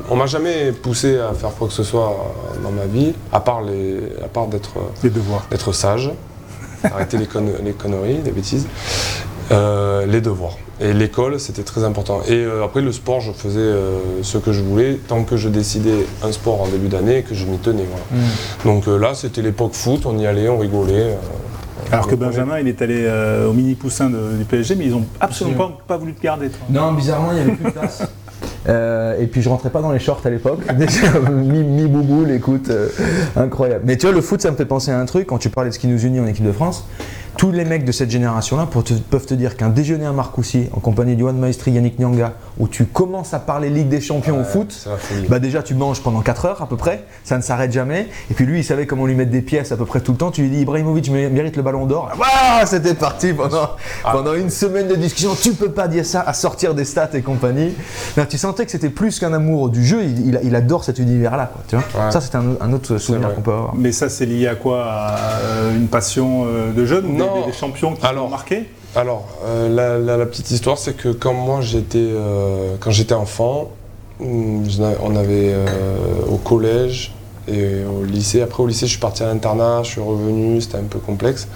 on 0.08 0.14
m'a 0.14 0.26
jamais 0.26 0.70
poussé 0.70 1.18
à 1.18 1.34
faire 1.34 1.50
quoi 1.50 1.66
que 1.66 1.74
ce 1.74 1.82
soit 1.82 2.32
dans 2.62 2.70
ma 2.70 2.86
vie, 2.86 3.14
à 3.32 3.40
part, 3.40 3.62
les, 3.62 3.98
à 4.24 4.28
part 4.28 4.46
d'être, 4.46 4.74
d'être 5.02 5.72
sage, 5.72 6.12
arrêter 6.84 7.16
les, 7.16 7.26
les, 7.64 7.72
conneries, 7.72 8.20
les 8.24 8.30
bêtises, 8.30 8.68
euh, 9.50 10.06
les 10.06 10.20
devoirs. 10.20 10.56
Et 10.80 10.92
l'école, 10.92 11.38
c'était 11.38 11.62
très 11.62 11.84
important. 11.84 12.22
Et 12.26 12.44
euh, 12.44 12.64
après, 12.64 12.80
le 12.80 12.92
sport, 12.92 13.20
je 13.20 13.32
faisais 13.32 13.60
euh, 13.60 13.98
ce 14.22 14.38
que 14.38 14.52
je 14.52 14.62
voulais, 14.62 14.98
tant 15.06 15.24
que 15.24 15.36
je 15.36 15.48
décidais 15.48 16.06
un 16.22 16.32
sport 16.32 16.62
en 16.62 16.68
début 16.68 16.88
d'année 16.88 17.18
et 17.18 17.22
que 17.22 17.34
je 17.34 17.46
m'y 17.46 17.58
tenais. 17.58 17.86
Mm. 18.10 18.16
Donc 18.64 18.86
là, 18.86 19.14
c'était 19.14 19.42
l'époque 19.42 19.74
foot, 19.74 20.06
on 20.06 20.18
y 20.18 20.26
allait, 20.26 20.48
on 20.48 20.58
rigolait. 20.58 21.16
Alors 21.90 22.06
que 22.06 22.14
Benjamin, 22.14 22.58
il 22.58 22.68
est 22.68 22.80
allé 22.80 23.10
au 23.48 23.52
mini 23.52 23.74
poussin 23.74 24.08
du 24.08 24.44
PSG, 24.44 24.76
mais 24.76 24.86
ils 24.86 24.92
n'ont 24.92 25.04
absolument 25.20 25.72
pas, 25.86 25.96
voulu 25.96 26.14
te 26.14 26.22
garder. 26.22 26.50
Non, 26.70 26.92
bizarrement, 26.92 27.32
il 27.32 27.34
n'y 27.34 27.40
avait 27.40 27.52
plus 27.52 27.64
de 27.64 27.70
place. 27.70 28.02
Euh, 28.68 29.18
et 29.18 29.26
puis 29.26 29.42
je 29.42 29.48
rentrais 29.48 29.70
pas 29.70 29.80
dans 29.80 29.90
les 29.90 29.98
shorts 29.98 30.20
à 30.24 30.30
l'époque. 30.30 30.60
mi, 31.32 31.64
mi 31.64 31.86
bouboule, 31.86 32.30
écoute, 32.30 32.70
euh, 32.70 32.88
incroyable. 33.36 33.82
Mais 33.86 33.96
tu 33.96 34.06
vois, 34.06 34.14
le 34.14 34.20
foot, 34.20 34.40
ça 34.40 34.50
me 34.50 34.56
fait 34.56 34.66
penser 34.66 34.90
à 34.90 34.98
un 34.98 35.04
truc. 35.04 35.26
Quand 35.26 35.38
tu 35.38 35.48
parlais 35.48 35.70
de 35.70 35.74
ce 35.74 35.78
qui 35.78 35.88
nous 35.88 36.04
unit 36.04 36.20
en 36.20 36.26
équipe 36.26 36.44
de 36.44 36.52
France, 36.52 36.86
tous 37.36 37.50
les 37.50 37.64
mecs 37.64 37.84
de 37.84 37.92
cette 37.92 38.10
génération-là 38.10 38.68
peuvent 39.10 39.26
te 39.26 39.34
dire 39.34 39.56
qu'un 39.56 39.68
déjeuner 39.68 40.06
à 40.06 40.12
Marcoussis 40.12 40.68
en 40.72 40.80
compagnie 40.80 41.14
de 41.14 41.20
Johan 41.20 41.32
Maestri, 41.32 41.72
Yannick 41.72 41.98
Nyanga, 41.98 42.34
où 42.58 42.68
tu 42.68 42.84
commences 42.84 43.34
à 43.34 43.38
parler 43.38 43.70
Ligue 43.70 43.88
des 43.88 44.00
Champions 44.00 44.40
au 44.40 44.44
foot, 44.44 44.86
bah 45.28 45.38
déjà 45.38 45.62
tu 45.62 45.74
manges 45.74 46.00
pendant 46.02 46.20
4 46.20 46.44
heures 46.46 46.62
à 46.62 46.68
peu 46.68 46.76
près, 46.76 47.04
ça 47.24 47.36
ne 47.36 47.42
s'arrête 47.42 47.72
jamais. 47.72 48.08
Et 48.30 48.34
puis 48.34 48.44
lui, 48.44 48.60
il 48.60 48.64
savait 48.64 48.86
comment 48.86 49.06
lui 49.06 49.14
mettre 49.14 49.30
des 49.30 49.42
pièces 49.42 49.72
à 49.72 49.76
peu 49.76 49.86
près 49.86 50.00
tout 50.00 50.12
le 50.12 50.18
temps. 50.18 50.30
Tu 50.30 50.42
lui 50.42 50.50
dis 50.50 50.60
Ibrahimovic 50.60 51.10
mérite 51.10 51.56
le 51.56 51.62
ballon 51.62 51.86
d'or. 51.86 52.10
C'était 52.66 52.94
parti 52.94 53.32
pendant, 53.32 53.70
ah. 54.04 54.12
pendant 54.12 54.34
une 54.34 54.50
semaine 54.50 54.88
de 54.88 54.94
discussion. 54.94 55.34
Tu 55.40 55.52
peux 55.52 55.70
pas 55.70 55.88
dire 55.88 56.04
ça 56.04 56.20
à 56.20 56.32
sortir 56.32 56.74
des 56.74 56.84
stats 56.84 57.10
et 57.14 57.22
compagnie. 57.22 57.72
tu 58.28 58.38
sentais 58.38 58.64
que 58.64 58.70
c'était 58.70 58.90
plus 58.90 59.18
qu'un 59.18 59.32
amour 59.32 59.70
du 59.70 59.84
jeu. 59.84 60.02
Il, 60.04 60.54
adore 60.54 60.84
cet 60.84 60.98
univers-là. 60.98 61.50
Ça, 62.10 62.20
c'est 62.20 62.34
un, 62.34 62.72
autre 62.72 62.98
souvenir 62.98 63.34
qu'on 63.34 63.40
peut 63.40 63.52
avoir. 63.52 63.74
Mais 63.74 63.92
ça, 63.92 64.08
c'est 64.08 64.26
lié 64.26 64.48
à 64.48 64.54
quoi? 64.54 64.84
À 64.84 65.28
une 65.74 65.88
passion 65.88 66.44
euh, 66.46 66.72
de 66.72 66.84
jeune 66.84 67.21
des, 67.46 67.52
champions 67.52 67.94
qui 67.94 68.04
ont 68.06 68.28
marqué 68.28 68.68
Alors, 68.96 69.26
la, 69.70 70.26
petite 70.26 70.50
histoire, 70.50 70.78
c'est 70.78 70.96
que 70.96 71.08
quand 71.08 71.34
moi 71.34 71.60
j'étais, 71.60 72.10
quand 72.80 72.90
j'étais 72.90 73.14
enfant, 73.14 73.70
hum, 74.20 74.64
on 75.02 75.16
avait 75.16 75.54
au 76.28 76.36
collège, 76.36 77.12
et 77.48 77.84
au 77.84 78.04
lycée, 78.04 78.40
après 78.40 78.62
au 78.62 78.66
lycée, 78.66 78.86
je 78.86 78.92
suis 78.92 79.00
parti 79.00 79.22
à 79.22 79.26
l'internat, 79.26 79.82
je 79.82 79.90
suis 79.90 80.00
revenu, 80.00 80.60
c'était 80.60 80.76
un 80.76 80.84
peu 80.84 81.00
complexe. 81.00 81.48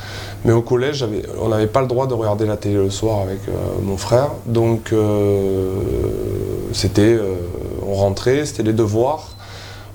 Mais 0.44 0.52
au 0.52 0.62
collège, 0.62 1.04
on 1.40 1.48
n'avait 1.48 1.68
pas 1.68 1.80
le 1.80 1.86
droit 1.86 2.08
de 2.08 2.14
regarder 2.14 2.44
la 2.44 2.56
télé 2.56 2.74
le 2.74 2.90
soir 2.90 3.20
avec 3.20 3.38
euh, 3.48 3.52
mon 3.82 3.96
frère. 3.96 4.30
Donc 4.46 4.92
euh, 4.92 5.74
c'était, 6.72 7.02
euh, 7.02 7.36
on 7.86 7.94
rentrait, 7.94 8.46
c'était 8.46 8.64
les 8.64 8.72
devoirs, 8.72 9.36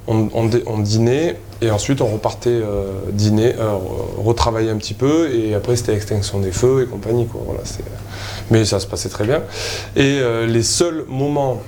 on, 0.07 0.79
dînait 0.79 1.37
et 1.61 1.71
ensuite 1.71 2.01
on 2.01 2.07
repartait 2.07 2.61
dîner, 3.11 3.55
retravailler 4.17 4.71
un 4.71 4.77
petit 4.77 4.93
peu 4.93 5.33
et 5.33 5.53
après 5.53 5.75
c'était 5.75 5.93
extinction 5.93 6.39
des 6.39 6.51
feux 6.51 6.83
et 6.83 6.85
compagnie. 6.87 7.27
Mais 8.49 8.65
ça 8.65 8.79
se 8.79 8.87
passait 8.87 9.09
très 9.09 9.25
bien. 9.25 9.43
Et 9.95 10.19
les 10.47 10.63
seuls 10.63 11.05
moments 11.07 11.61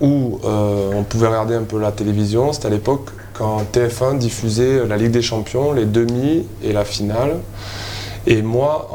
où 0.00 0.38
on 0.44 1.02
pouvait 1.02 1.28
regarder 1.28 1.54
un 1.54 1.62
peu 1.62 1.78
la 1.78 1.92
télévision, 1.92 2.52
c'était 2.52 2.66
à 2.66 2.70
l'époque 2.70 3.10
quand 3.32 3.62
TF1 3.72 4.18
diffusait 4.18 4.86
la 4.86 4.96
Ligue 4.96 5.12
des 5.12 5.22
Champions, 5.22 5.72
les 5.72 5.86
demi 5.86 6.46
et 6.62 6.72
la 6.72 6.84
finale. 6.84 7.36
Et 8.26 8.42
moi, 8.42 8.90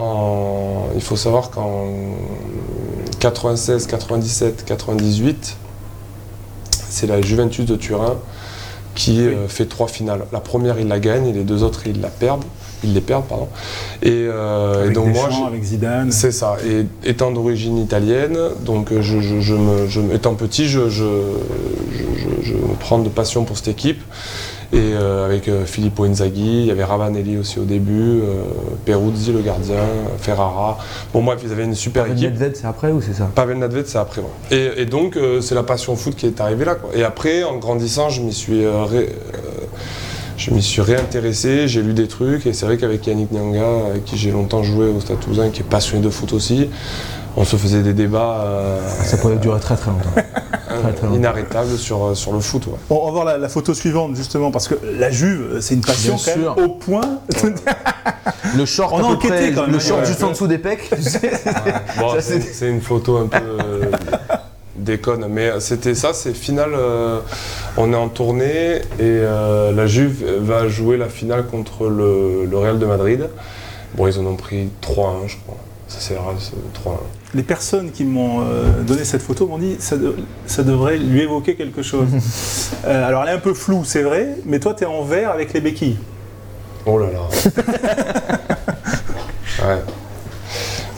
il 0.94 1.02
faut 1.02 1.16
savoir 1.16 1.50
qu'en 1.50 1.88
96, 3.20 3.88
97, 3.88 4.66
98, 4.66 5.56
c'est 6.72 7.08
la 7.08 7.22
Juventus 7.22 7.66
de 7.66 7.76
Turin 7.76 8.18
qui 8.96 9.22
euh, 9.22 9.48
fait 9.48 9.66
trois 9.66 9.88
finales. 9.88 10.26
La 10.32 10.40
première, 10.40 10.80
il 10.80 10.88
la 10.88 11.00
gagne 11.00 11.28
et 11.28 11.34
les 11.34 11.44
deux 11.44 11.64
autres, 11.64 11.88
ils 11.88 12.00
la 12.00 12.10
perdent. 12.10 12.44
Ils 12.84 12.94
les 12.94 13.02
perdent, 13.02 13.26
pardon. 13.26 13.48
Et, 14.02 14.10
euh, 14.12 14.92
donc 14.92 15.14
moi, 15.14 15.30
avec 15.48 15.64
Zidane. 15.64 16.12
C'est 16.12 16.34
ça. 16.34 16.58
Et 16.68 16.86
étant 17.08 17.32
d'origine 17.32 17.78
italienne, 17.78 18.38
donc 18.66 18.92
euh, 18.92 19.02
je, 19.02 19.54
me, 19.56 20.14
étant 20.14 20.36
petit, 20.36 20.68
je, 20.68 20.90
je, 20.90 21.04
me 21.04 22.76
prends 22.80 23.00
de 23.00 23.08
passion 23.08 23.46
pour 23.46 23.58
cette 23.58 23.70
équipe. 23.70 24.02
Et 24.74 24.94
euh, 24.94 25.26
avec 25.26 25.50
Filippo 25.66 26.04
Inzaghi, 26.04 26.62
il 26.62 26.66
y 26.66 26.72
avait 26.72 26.84
Ravanelli 26.84 27.38
aussi 27.38 27.60
au 27.60 27.64
début, 27.64 28.22
Peruzzi 28.86 29.32
le 29.32 29.42
gardien, 29.42 29.76
Ferrara. 30.18 30.80
Bon 31.14 31.24
bref, 31.24 31.40
ils 31.44 31.52
avaient 31.52 31.64
une 31.64 31.76
super 31.76 32.04
Pavel 32.04 32.18
équipe. 32.18 32.34
Nedved, 32.34 32.56
c'est 32.56 32.66
après 32.66 32.92
ou 32.92 33.02
c'est 33.02 33.14
ça 33.14 33.30
Pavel 33.34 33.60
Nedved, 33.60 33.86
c'est 33.86 34.00
après. 34.00 34.22
Et, 34.52 34.86
donc 34.86 35.18
c'est 35.42 35.56
la 35.56 35.64
passion 35.64 35.96
foot 35.96 36.16
qui 36.16 36.26
est 36.26 36.42
arrivée 36.42 36.66
là. 36.66 36.76
Quoi. 36.76 36.90
Et 36.96 37.04
après, 37.04 37.44
en 37.44 37.58
grandissant, 37.58 38.10
je 38.10 38.22
m'y 38.22 38.34
suis 38.34 38.64
je 40.38 40.52
m'y 40.52 40.62
suis 40.62 40.82
réintéressé, 40.82 41.68
j'ai 41.68 41.82
lu 41.82 41.94
des 41.94 42.08
trucs, 42.08 42.46
et 42.48 42.54
c'est 42.54 42.66
vrai 42.66 42.78
qu'avec 42.78 43.06
Yannick 43.08 43.32
Nyanga, 43.32 43.88
avec 43.92 44.04
qui 44.04 44.18
j'ai 44.18 44.32
longtemps 44.32 44.64
joué 44.64 44.88
au 44.88 45.00
Stade 45.00 45.20
Toulousain, 45.20 45.50
qui 45.50 45.62
est 45.62 45.66
passionné 45.66 46.04
de 46.04 46.10
foot 46.10 46.34
aussi, 46.34 46.70
on 47.36 47.46
se 47.46 47.56
faisait 47.56 47.82
des 47.82 47.94
débats. 47.94 48.42
Euh, 48.42 48.80
ça 49.04 49.18
pouvait 49.18 49.36
durer 49.36 49.60
très 49.62 49.76
très 49.76 49.92
longtemps. 49.92 51.14
Inarrêtable 51.14 51.78
sur, 51.78 52.06
euh, 52.06 52.16
sur 52.16 52.34
le 52.34 52.40
foot. 52.40 52.68
Bon, 52.90 53.00
on 53.04 53.06
va 53.06 53.12
voir 53.12 53.38
la, 53.38 53.50
photo 53.50 53.74
suivante 53.74 54.16
justement, 54.16 54.52
parce 54.52 54.68
que 54.68 54.76
la 54.98 55.12
Juve, 55.12 55.60
c'est 55.62 55.76
une 55.76 55.82
passion 55.82 56.18
quand 56.18 56.36
même, 56.36 56.66
au 56.66 56.70
point. 56.70 57.20
le 58.56 58.66
short, 58.66 58.94
on 58.94 59.00
a 59.00 59.04
enquêté 59.04 59.52
quand 59.54 59.64
même. 59.64 59.72
Le 59.72 59.80
short 59.80 60.06
juste 60.06 60.24
en 60.24 60.30
dessous 60.30 60.48
des 60.48 60.58
pecs. 60.58 60.90
c'est 62.20 62.70
une 62.70 62.82
photo 62.82 63.18
un 63.18 63.28
peu. 63.28 63.38
Euh, 63.38 63.92
déconne. 64.76 65.28
Mais 65.30 65.60
c'était 65.60 65.96
ça, 65.96 66.14
c'est 66.14 66.34
finale. 66.34 66.74
Euh, 66.74 67.20
on 67.78 67.94
est 67.94 67.98
en 67.98 68.10
tournée 68.10 68.76
et 68.78 68.82
euh, 69.02 69.72
la 69.72 69.88
Juve 69.88 70.24
va 70.40 70.68
jouer 70.68 70.98
la 70.98 71.10
finale 71.10 71.46
contre 71.46 71.88
le, 71.88 72.50
Real 72.54 72.80
de 72.80 72.86
Madrid. 72.86 73.30
Bon, 73.96 74.08
ils 74.08 74.20
en 74.20 74.26
ont 74.26 74.36
pris 74.36 74.70
3-1, 74.82 75.28
je 75.28 75.36
crois. 75.46 75.58
Ça 75.94 76.00
c'est 76.00 76.16
3-1. 76.16 76.20
Les 77.36 77.44
personnes 77.44 77.92
qui 77.92 78.04
m'ont 78.04 78.42
euh, 78.42 78.82
donné 78.82 79.04
cette 79.04 79.22
photo 79.22 79.46
m'ont 79.46 79.60
dit 79.60 79.76
ça, 79.78 79.96
ça 80.48 80.64
devrait 80.64 80.98
lui 80.98 81.22
évoquer 81.22 81.56
quelque 81.56 81.84
chose. 81.84 82.08
alors 82.88 83.24
elle 83.24 83.30
est 83.30 83.34
un 83.34 83.40
peu 83.40 83.54
floue, 83.54 83.84
c'est 83.86 84.02
vrai, 84.02 84.38
mais 84.46 84.60
toi 84.60 84.74
tu 84.74 84.86
es 84.86 84.88
en 84.88 85.04
vert 85.04 85.30
avec 85.30 85.54
les 85.54 85.62
béquilles. 85.62 85.98
Oh 86.88 86.98
là 86.98 87.08
là. 87.12 87.20
ouais. 89.68 89.82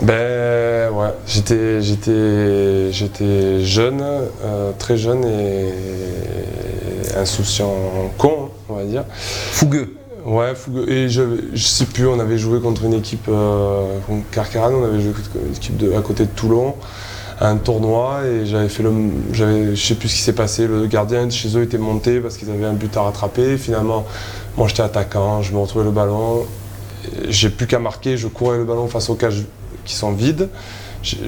Ben 0.02 0.92
ouais, 0.94 1.14
j'étais 1.28 1.82
j'étais 1.82 2.92
j'étais 2.94 3.60
jeune, 3.66 4.02
euh, 4.02 4.72
très 4.80 4.96
jeune 4.96 5.26
et 5.26 5.74
insouciant, 7.18 7.74
con, 8.18 8.50
on 8.70 8.76
va 8.76 8.84
dire. 8.86 9.04
Fougueux. 9.10 9.94
Ouais. 10.26 10.54
Et 10.88 11.08
je, 11.08 11.22
je 11.54 11.64
sais 11.64 11.86
plus, 11.86 12.08
on 12.08 12.20
avait 12.20 12.40
joué 12.40 12.60
contre 12.60 12.84
une 12.86 12.96
équipe 12.96 13.28
euh, 13.30 14.00
contre 14.08 14.28
Carcaran, 14.32 14.74
on 14.74 14.84
avait 14.84 15.00
joué 15.00 15.12
contre 15.12 15.30
une 15.46 15.56
équipe 15.56 15.78
de, 15.78 15.94
à 15.94 16.02
côté 16.02 16.26
de 16.26 16.32
Toulon, 16.32 16.76
à 17.40 17.50
un 17.50 17.58
tournoi 17.58 18.22
et 18.26 18.46
j'avais 18.48 18.70
fait 18.70 18.82
le, 18.82 18.92
j'avais, 19.34 19.76
je 19.76 19.86
sais 19.86 19.94
plus 19.94 20.10
ce 20.10 20.16
qui 20.16 20.22
s'est 20.22 20.34
passé. 20.34 20.68
Le 20.68 20.88
gardien 20.88 21.28
de 21.28 21.32
chez 21.32 21.56
eux 21.56 21.62
était 21.62 21.78
monté 21.78 22.20
parce 22.20 22.38
qu'ils 22.38 22.50
avaient 22.50 22.66
un 22.66 22.74
but 22.74 22.96
à 22.98 23.04
rattraper. 23.04 23.58
Finalement, 23.58 24.06
moi 24.58 24.68
j'étais 24.68 24.82
attaquant, 24.82 25.44
je 25.44 25.54
me 25.54 25.60
retrouvais 25.60 25.86
le 25.86 25.92
ballon, 25.92 26.46
j'ai 27.28 27.50
plus 27.50 27.68
qu'à 27.68 27.80
marquer, 27.80 28.18
je 28.18 28.28
courais 28.28 28.58
le 28.58 28.66
ballon 28.66 28.88
face 28.88 29.10
au 29.10 29.16
cage 29.16 29.44
qui 29.84 29.94
sont 29.94 30.12
vides. 30.12 30.50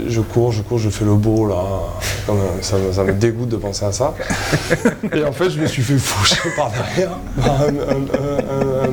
Je, 0.10 0.22
cours, 0.22 0.52
je 0.52 0.64
cours, 0.64 0.80
je 0.80 0.90
fais 0.90 1.06
le 1.06 1.14
beau 1.14 1.48
là. 1.48 1.64
Ça, 2.62 3.04
me 3.04 3.14
dégoûte 3.14 3.50
de 3.50 3.58
penser 3.58 3.86
à 3.86 3.92
ça. 3.92 4.16
Et 5.14 5.24
en 5.24 5.32
fait, 5.32 5.52
je 5.52 5.60
me 5.60 5.68
suis 5.68 5.84
fait 5.84 6.00
foucher 6.00 6.50
par 6.56 6.72
derrière 6.72 7.12
par 7.40 7.62
un, 7.62 7.68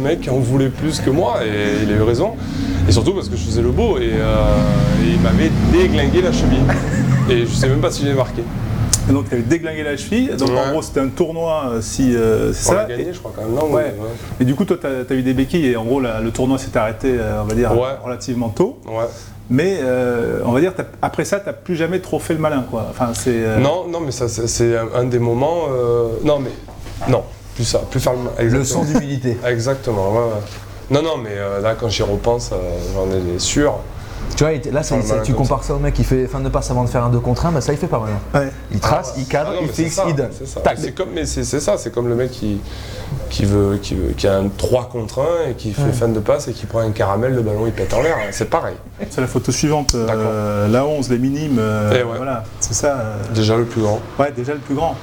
mec 0.05 0.21
qui 0.21 0.31
en 0.31 0.38
voulait 0.38 0.69
plus 0.69 1.01
que 1.01 1.11
moi. 1.11 1.38
Et 1.45 1.83
il 1.85 1.93
a 1.93 1.97
eu 1.97 2.03
raison. 2.03 2.33
Et 2.88 2.93
surtout 2.93 3.12
parce 3.12 3.29
que 3.29 3.37
je 3.37 3.43
faisais 3.43 3.62
le 3.62 3.71
beau. 3.71 3.99
Et, 3.99 4.11
euh, 4.12 4.45
il 5.03 5.21
m'avait 5.21 5.51
déglingué 5.73 6.23
la 6.23 6.33
cheville. 6.33 6.64
Et 7.31 7.47
je 7.47 7.53
sais 7.53 7.69
même 7.69 7.81
pas 7.81 7.90
si 7.90 8.05
j'ai 8.05 8.14
marqué. 8.14 8.43
donc 9.09 9.29
tu 9.29 9.35
avais 9.35 9.43
déglingué 9.43 9.83
la 9.83 9.97
cheville, 9.97 10.31
donc 10.37 10.51
en 10.51 10.71
gros 10.71 10.83
c'était 10.83 11.01
un 11.01 11.09
tournoi 11.09 11.64
euh, 11.69 11.81
si 11.81 12.14
euh, 12.14 12.53
c'est 12.53 12.75
ça. 12.75 12.85
gagné 12.85 13.12
je 13.14 13.19
crois 13.19 13.33
quand 13.35 13.43
même, 13.43 13.55
non 13.55 13.71
ouais. 13.73 13.95
Et 14.40 14.45
du 14.45 14.55
coup 14.55 14.67
toi 14.67 14.77
tu 14.79 14.87
as, 14.87 15.17
eu 15.17 15.23
des 15.23 15.33
béquilles 15.33 15.69
et 15.69 15.77
en 15.77 15.85
gros 15.85 16.01
le 16.01 16.31
tournoi 16.31 16.59
s'est 16.59 16.77
arrêté 16.77 17.14
on 17.40 17.45
va 17.45 17.55
dire 17.55 17.73
relativement 18.05 18.51
tôt. 18.51 18.79
Ouais. 18.87 19.07
Mais 19.51 19.79
euh, 19.83 20.40
on 20.45 20.53
va 20.53 20.61
dire, 20.61 20.73
après 21.03 21.25
ça, 21.25 21.38
tu 21.38 21.47
n'as 21.47 21.53
plus 21.53 21.77
jamais 21.77 22.01
trop 22.01 22.19
fait 22.19 22.35
le 22.35 22.40
malin. 22.40 22.64
Quoi. 22.71 22.87
Enfin, 22.90 23.12
c'est, 23.12 23.31
euh, 23.35 23.59
Non, 23.59 23.87
non, 23.88 24.01
mais 24.01 24.11
ça, 24.11 24.29
c'est 24.29 24.75
un, 24.95 25.05
des 25.05 25.19
moments. 25.19 25.67
Non, 26.25 26.38
mais. 26.38 26.51
Non, 27.09 27.23
plus 27.55 27.64
ça, 27.64 27.81
plus 27.90 28.05
malin. 28.05 28.31
Leçon 28.38 28.85
d'humilité. 28.85 29.37
Exactement, 29.47 30.12
ouais, 30.12 30.19
ouais. 30.19 30.40
Non, 30.90 31.03
non, 31.03 31.17
mais 31.17 31.37
là, 31.62 31.75
quand 31.79 31.88
j'y 31.88 32.03
repense, 32.03 32.51
j'en 32.95 33.11
ai 33.11 33.38
sûr. 33.38 33.79
Tu 34.37 34.42
vois, 34.42 34.53
là, 34.53 34.83
tu 35.23 35.33
compares 35.33 35.62
ça 35.62 35.75
au 35.75 35.79
mec 35.79 35.94
qui 35.94 36.05
fait 36.05 36.27
fin 36.27 36.40
de 36.40 36.49
passe 36.49 36.70
avant 36.70 36.85
de 36.85 36.88
faire 36.88 37.05
un 37.05 37.11
2 37.11 37.20
contre 37.20 37.47
1, 37.47 37.53
bah 37.53 37.61
ça 37.61 37.73
il 37.73 37.79
fait 37.79 37.87
pas 37.87 38.01
mal. 38.01 38.51
Il 38.73 38.81
trace, 38.81 39.12
ah, 39.14 39.18
il 39.18 39.27
cadre, 39.27 39.53
ah 39.55 39.61
il 39.62 39.68
fixe, 39.68 40.01
il 40.09 40.14
donne. 40.14 40.31
C'est 40.77 40.94
comme, 40.94 41.11
mais 41.14 41.25
c'est 41.25 41.44
ça, 41.44 41.79
c'est 41.79 41.92
comme 41.92 42.09
le 42.09 42.16
mec 42.16 42.31
qui, 42.31 42.61
qui, 43.31 43.44
veut, 43.44 43.79
qui, 43.81 43.94
veut, 43.94 44.12
qui 44.12 44.27
a 44.27 44.38
un 44.38 44.49
3 44.49 44.88
contre 44.88 45.20
1 45.47 45.51
et 45.51 45.55
qui 45.55 45.73
fait 45.73 45.92
fin 45.92 46.09
de 46.09 46.18
passe 46.18 46.49
et 46.49 46.53
qui 46.53 46.66
prend 46.66 46.81
un 46.81 46.90
caramel, 46.90 47.35
le 47.35 47.42
ballon 47.42 47.66
il 47.66 47.73
pète 47.73 47.94
en 47.94 48.03
l'air. 48.03 48.16
C'est 48.33 48.51
pareil. 48.51 48.77
C'est 49.11 49.20
la 49.20 49.27
photo 49.27 49.53
suivante. 49.53 49.94
Euh, 49.94 50.68
la 50.68 50.85
11, 50.85 51.11
les 51.11 51.18
minimes. 51.18 51.59
Euh, 51.59 52.03
voilà, 52.16 52.44
c'est 52.61 52.75
ça. 52.75 52.97
Euh. 52.99 53.16
Déjà 53.35 53.57
le 53.57 53.64
plus 53.64 53.83
grand. 53.83 54.01
Ouais, 54.18 54.33
déjà 54.33 54.53
le 54.53 54.61
plus 54.61 54.75
grand. 54.75 54.97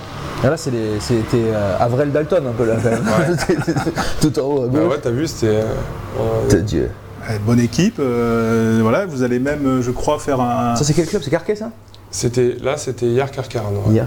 Et 0.43 0.47
là, 0.47 0.57
c'était 0.57 1.53
Avril 1.79 2.11
Dalton 2.11 2.47
un 2.47 2.51
peu 2.51 2.65
là, 2.65 2.75
quand 2.81 2.89
même. 2.89 3.37
Tout 4.21 4.39
en 4.39 4.43
haut 4.43 4.63
à 4.63 4.67
bah 4.67 4.79
gauche. 4.79 4.91
ouais, 4.91 4.99
t'as 5.01 5.11
vu, 5.11 5.27
c'était. 5.27 5.61
Dieu 6.63 6.89
bonne 7.39 7.59
équipe. 7.59 7.97
Euh, 7.99 8.79
voilà, 8.81 9.05
vous 9.05 9.23
allez 9.23 9.39
même, 9.39 9.65
euh, 9.65 9.81
je 9.81 9.91
crois, 9.91 10.19
faire 10.19 10.41
un. 10.41 10.75
Ça, 10.75 10.83
c'est 10.83 10.93
quel 10.93 11.07
club? 11.07 11.21
C'est 11.23 11.31
Carquet, 11.31 11.55
ça? 11.55 11.71
C'était 12.11 12.57
là, 12.61 12.75
c'était 12.75 13.05
hier 13.05 13.31
Carcarano. 13.31 13.83
Hier. 13.89 14.05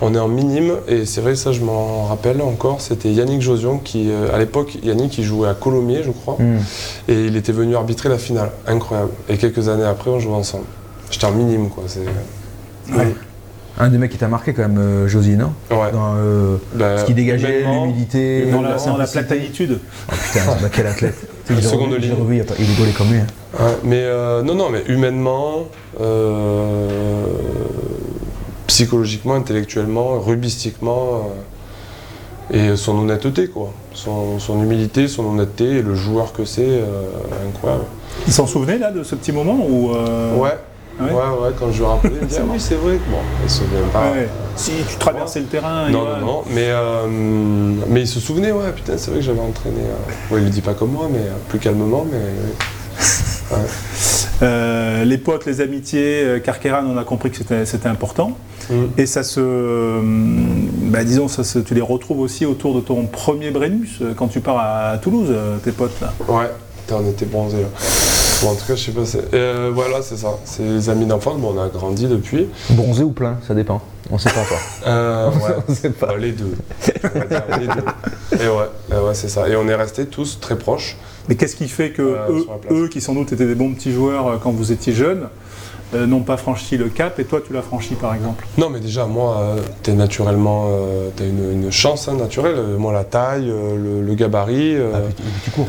On 0.00 0.14
est 0.14 0.18
en 0.18 0.28
minime 0.28 0.74
et 0.86 1.04
c'est 1.04 1.20
vrai 1.20 1.34
ça 1.34 1.50
je 1.50 1.60
m'en 1.60 2.04
rappelle 2.04 2.40
encore. 2.40 2.80
C'était 2.80 3.10
Yannick 3.10 3.42
Josion 3.42 3.78
qui, 3.78 4.10
euh, 4.10 4.32
à 4.32 4.38
l'époque, 4.38 4.78
Yannick 4.84 5.18
il 5.18 5.24
jouait 5.24 5.48
à 5.48 5.54
Colomiers, 5.54 6.04
je 6.04 6.12
crois, 6.12 6.36
hmm. 6.38 6.58
et 7.08 7.26
il 7.26 7.36
était 7.36 7.50
venu 7.50 7.74
arbitrer 7.74 8.08
la 8.08 8.18
finale. 8.18 8.52
Incroyable. 8.68 9.10
Et 9.28 9.38
quelques 9.38 9.68
années 9.68 9.84
après, 9.84 10.10
on 10.10 10.20
jouait 10.20 10.34
ensemble. 10.34 10.66
J'étais 11.10 11.26
en 11.26 11.32
minime 11.32 11.68
quoi. 11.68 11.84
C'est. 11.88 12.06
Un 13.78 13.88
des 13.88 13.98
mecs 13.98 14.12
qui 14.12 14.18
t'a 14.18 14.28
marqué 14.28 14.52
quand 14.52 14.62
même, 14.62 14.78
euh, 14.78 15.08
Josie, 15.08 15.36
non? 15.36 15.52
Ouais. 15.70 15.90
Dans 15.92 16.14
bah, 16.74 16.98
ce 16.98 17.04
qui 17.04 17.14
dégageait, 17.14 17.64
l'humilité, 17.64 18.46
dans 18.52 18.60
la, 18.60 18.76
la 18.98 19.06
platanitude. 19.06 19.80
Oh 20.08 20.14
putain, 20.14 20.68
quel 20.70 20.86
athlète. 20.86 21.28
seconde 21.60 21.94
ligne. 21.94 22.14
il, 22.58 22.70
est 22.70 22.78
gaulé 22.78 22.92
comme 22.92 23.10
lui. 23.12 23.18
Hein. 23.18 23.66
mais 23.84 24.00
euh, 24.02 24.42
non, 24.42 24.54
non, 24.54 24.70
mais 24.70 24.82
humainement, 24.86 25.66
euh, 26.00 26.86
psychologiquement, 28.66 29.34
intellectuellement, 29.34 30.20
rubistiquement, 30.20 31.30
et 32.50 32.76
son 32.76 32.98
honnêteté, 32.98 33.48
quoi. 33.48 33.72
Son, 33.94 34.62
humilité, 34.62 35.08
son 35.08 35.26
honnêteté, 35.26 35.64
et 35.64 35.82
le 35.82 35.94
joueur 35.94 36.32
que 36.32 36.44
c'est, 36.44 36.80
incroyable. 37.48 37.84
Il 38.26 38.32
s'en 38.32 38.46
souvenait 38.46 38.78
là 38.78 38.90
de 38.90 39.02
ce 39.02 39.14
petit 39.14 39.32
moment 39.32 39.58
ou 39.68 39.90
Ouais. 40.38 40.56
Ouais, 41.00 41.10
ouais, 41.10 41.50
quand 41.58 41.72
je 41.72 41.78
lui 41.78 41.84
rappelais, 41.84 42.12
il 42.14 42.20
me 42.22 42.26
disait 42.26 42.40
ah 42.42 42.48
oui, 42.48 42.60
c'est 42.60 42.74
vrai. 42.74 42.98
Bon, 43.10 43.18
il 43.42 43.50
se 43.50 43.58
souvient 43.58 43.80
pas. 43.92 44.12
Si 44.56 44.72
tu 44.88 44.96
traversais 44.96 45.40
le 45.40 45.46
terrain. 45.46 45.88
Non, 45.90 46.04
non, 46.04 46.18
non, 46.18 46.42
mais, 46.50 46.68
euh, 46.68 47.06
mais 47.88 48.02
il 48.02 48.08
se 48.08 48.20
souvenait, 48.20 48.52
ouais, 48.52 48.72
putain, 48.72 48.94
c'est 48.96 49.10
vrai 49.10 49.20
que 49.20 49.26
j'avais 49.26 49.40
entraîné. 49.40 49.80
Euh... 49.80 50.34
Ouais, 50.34 50.40
il 50.40 50.44
le 50.44 50.50
dit 50.50 50.60
pas 50.60 50.74
comme 50.74 50.92
moi, 50.92 51.08
mais 51.10 51.20
euh, 51.20 51.32
plus 51.48 51.58
calmement, 51.58 52.06
mais. 52.10 52.20
Euh, 54.42 55.04
les 55.04 55.18
potes, 55.18 55.46
les 55.46 55.60
amitiés, 55.60 56.24
euh, 56.24 56.38
Carqueran, 56.40 56.84
on 56.84 56.98
a 56.98 57.04
compris 57.04 57.30
que 57.30 57.36
c'était 57.64 57.88
important. 57.88 58.36
Mm. 58.70 58.74
Et 58.98 59.06
ça 59.06 59.22
se. 59.22 60.00
Bah, 60.90 61.04
disons, 61.04 61.28
ça 61.28 61.44
tu 61.62 61.74
les 61.74 61.80
retrouves 61.80 62.18
aussi 62.18 62.44
autour 62.44 62.74
de 62.74 62.80
ton 62.80 63.06
premier 63.06 63.50
Brennus 63.52 64.00
quand 64.16 64.26
tu 64.26 64.40
pars 64.40 64.58
à, 64.58 64.98
Toulouse, 64.98 65.32
tes 65.62 65.70
potes 65.70 66.00
là. 66.00 66.12
Ouais, 66.26 66.50
on 66.90 67.08
était 67.08 67.26
bronzés 67.26 67.62
là. 67.62 67.68
Bon, 68.42 68.50
en 68.50 68.54
tout 68.56 68.66
cas, 68.66 68.74
je 68.74 68.90
sais 68.90 68.90
pas. 68.90 69.02
Euh, 69.34 69.70
voilà, 69.72 70.02
c'est 70.02 70.16
ça. 70.16 70.36
C'est 70.44 70.64
les 70.64 70.90
amis 70.90 71.06
d'enfance. 71.06 71.38
Bon, 71.38 71.54
on 71.56 71.62
a 71.62 71.68
grandi 71.68 72.08
depuis. 72.08 72.48
Bronzé 72.70 73.04
ou 73.04 73.12
plein, 73.12 73.36
ça 73.46 73.54
dépend. 73.54 73.80
On 74.10 74.18
sait 74.18 74.30
pas 74.30 74.40
encore. 74.40 74.58
Euh, 74.84 75.30
ouais. 75.30 75.74
sait 75.74 75.90
pas. 75.90 76.16
les 76.16 76.32
deux. 76.32 76.56
les 77.60 77.68
deux. 77.68 78.42
Et 78.44 78.48
ouais, 78.48 78.98
ouais 78.98 79.14
c'est 79.14 79.28
ça. 79.28 79.48
Et 79.48 79.54
on 79.54 79.68
est 79.68 79.74
restés 79.76 80.06
tous 80.06 80.40
très 80.40 80.58
proches. 80.58 80.96
Mais 81.28 81.36
qu'est-ce 81.36 81.54
qui 81.54 81.68
fait 81.68 81.90
que 81.90 82.16
eux, 82.72 82.88
qui 82.88 83.00
sans 83.00 83.14
doute 83.14 83.32
étaient 83.32 83.46
des 83.46 83.54
bons 83.54 83.72
petits 83.72 83.92
joueurs 83.92 84.26
euh, 84.26 84.36
quand 84.42 84.50
vous 84.50 84.72
étiez 84.72 84.92
jeunes, 84.92 85.28
euh, 85.94 86.06
n'ont 86.06 86.22
pas 86.22 86.36
franchi 86.36 86.76
le 86.76 86.88
cap 86.88 87.20
et 87.20 87.24
toi 87.24 87.40
tu 87.46 87.52
l'as 87.52 87.62
franchi 87.62 87.94
par 87.94 88.12
exemple? 88.12 88.44
Non 88.58 88.70
mais 88.70 88.80
déjà 88.80 89.06
moi 89.06 89.54
tu 89.84 89.92
es 89.92 89.94
naturellement 89.94 90.68
tu 91.16 91.22
as 91.22 91.26
une, 91.26 91.70
chance 91.70 92.08
hein, 92.08 92.14
naturelle 92.14 92.56
moi 92.78 92.92
la 92.92 93.04
taille 93.04 93.46
le, 93.46 94.14
gabarit 94.14 94.76
ah, 94.78 95.00
tu 95.44 95.50
cours 95.50 95.68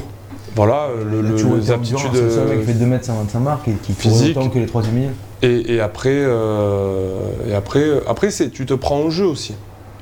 voilà, 0.55 0.89
le, 1.09 1.21
le, 1.21 1.35
les 1.57 1.71
aptitudes. 1.71 2.09
C'est 2.13 2.39
le 2.39 2.45
mec 2.47 2.59
qui 2.61 2.65
fait 2.67 2.73
2 2.73 2.85
mètres 2.85 3.05
55 3.05 3.39
marques 3.39 3.67
et 3.67 3.73
qui 3.73 3.93
physique. 3.93 4.37
autant 4.37 4.49
que 4.49 4.59
les 4.59 4.65
troisième 4.65 4.95
milliers. 4.95 5.09
Et, 5.41 5.75
et, 5.75 5.79
après, 5.81 6.09
euh, 6.13 7.17
et 7.49 7.53
après, 7.55 7.85
après 8.07 8.29
tu 8.31 8.65
te 8.65 8.73
prends 8.73 8.99
au 8.99 9.09
jeu 9.09 9.25
aussi. 9.25 9.55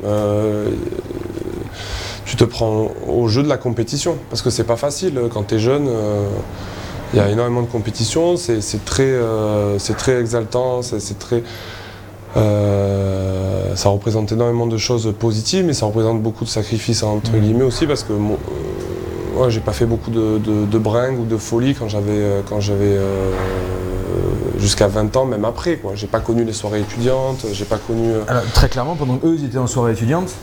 Euh, 0.04 0.70
tu 2.26 2.36
te 2.36 2.44
prends 2.44 2.92
au 3.08 3.28
jeu 3.28 3.44
de 3.44 3.48
la 3.48 3.58
compétition 3.58 4.18
parce 4.30 4.42
que 4.42 4.50
c'est 4.50 4.64
pas 4.64 4.76
facile 4.76 5.20
quand 5.34 5.44
tu 5.44 5.56
es 5.56 5.60
jeune. 5.60 5.88
Euh, 5.88 6.28
il 7.14 7.18
y 7.18 7.20
a 7.20 7.30
énormément 7.30 7.62
de 7.62 7.68
compétition, 7.68 8.38
c'est 8.38 8.86
très, 8.86 9.20
c'est 9.80 9.98
très 9.98 10.22
exaltant, 10.22 10.82
c'est 10.82 11.20
très. 11.20 11.44
ça 12.34 13.90
représente 13.90 14.32
énormément 14.32 14.66
de 14.66 14.78
choses 14.78 15.14
positives, 15.20 15.66
mais 15.66 15.74
ça 15.74 15.86
représente 15.88 16.22
beaucoup 16.22 16.46
de 16.46 16.50
sacrifices 16.50 17.04
entre 17.04 17.32
mmh. 17.36 17.40
guillemets 17.42 17.64
aussi 17.66 17.86
parce 17.86 18.04
que 18.04 18.14
Ouais, 19.34 19.50
j'ai 19.50 19.60
pas 19.60 19.72
fait 19.72 19.86
beaucoup 19.86 20.12
de, 20.12 20.38
de, 20.40 20.78
bringues 20.78 21.20
ou 21.20 21.26
de 21.26 21.38
folie 21.38 21.74
quand 21.74 21.88
j'avais 21.88 22.12
euh, 22.12 22.42
quand 22.48 22.60
j'avais 22.60 22.98
euh, 22.98 23.32
jusqu'à 24.58 24.88
20 24.88 25.16
ans, 25.16 25.26
même 25.26 25.46
après. 25.46 25.78
Quoi. 25.78 25.94
J'ai 25.96 26.08
pas 26.08 26.20
connu 26.20 26.44
les 26.44 26.54
soirées 26.54 26.82
étudiantes, 26.82 27.46
j'ai 27.54 27.66
pas 27.66 27.78
connu. 27.78 28.12
Euh, 28.12 28.42
très 28.54 28.68
clairement, 28.68 28.96
pendant 28.96 29.18
qu'eux 29.18 29.36
ils 29.38 29.46
étaient 29.46 29.58
en 29.58 29.68
soirée 29.68 29.94
étudiante, 29.94 30.34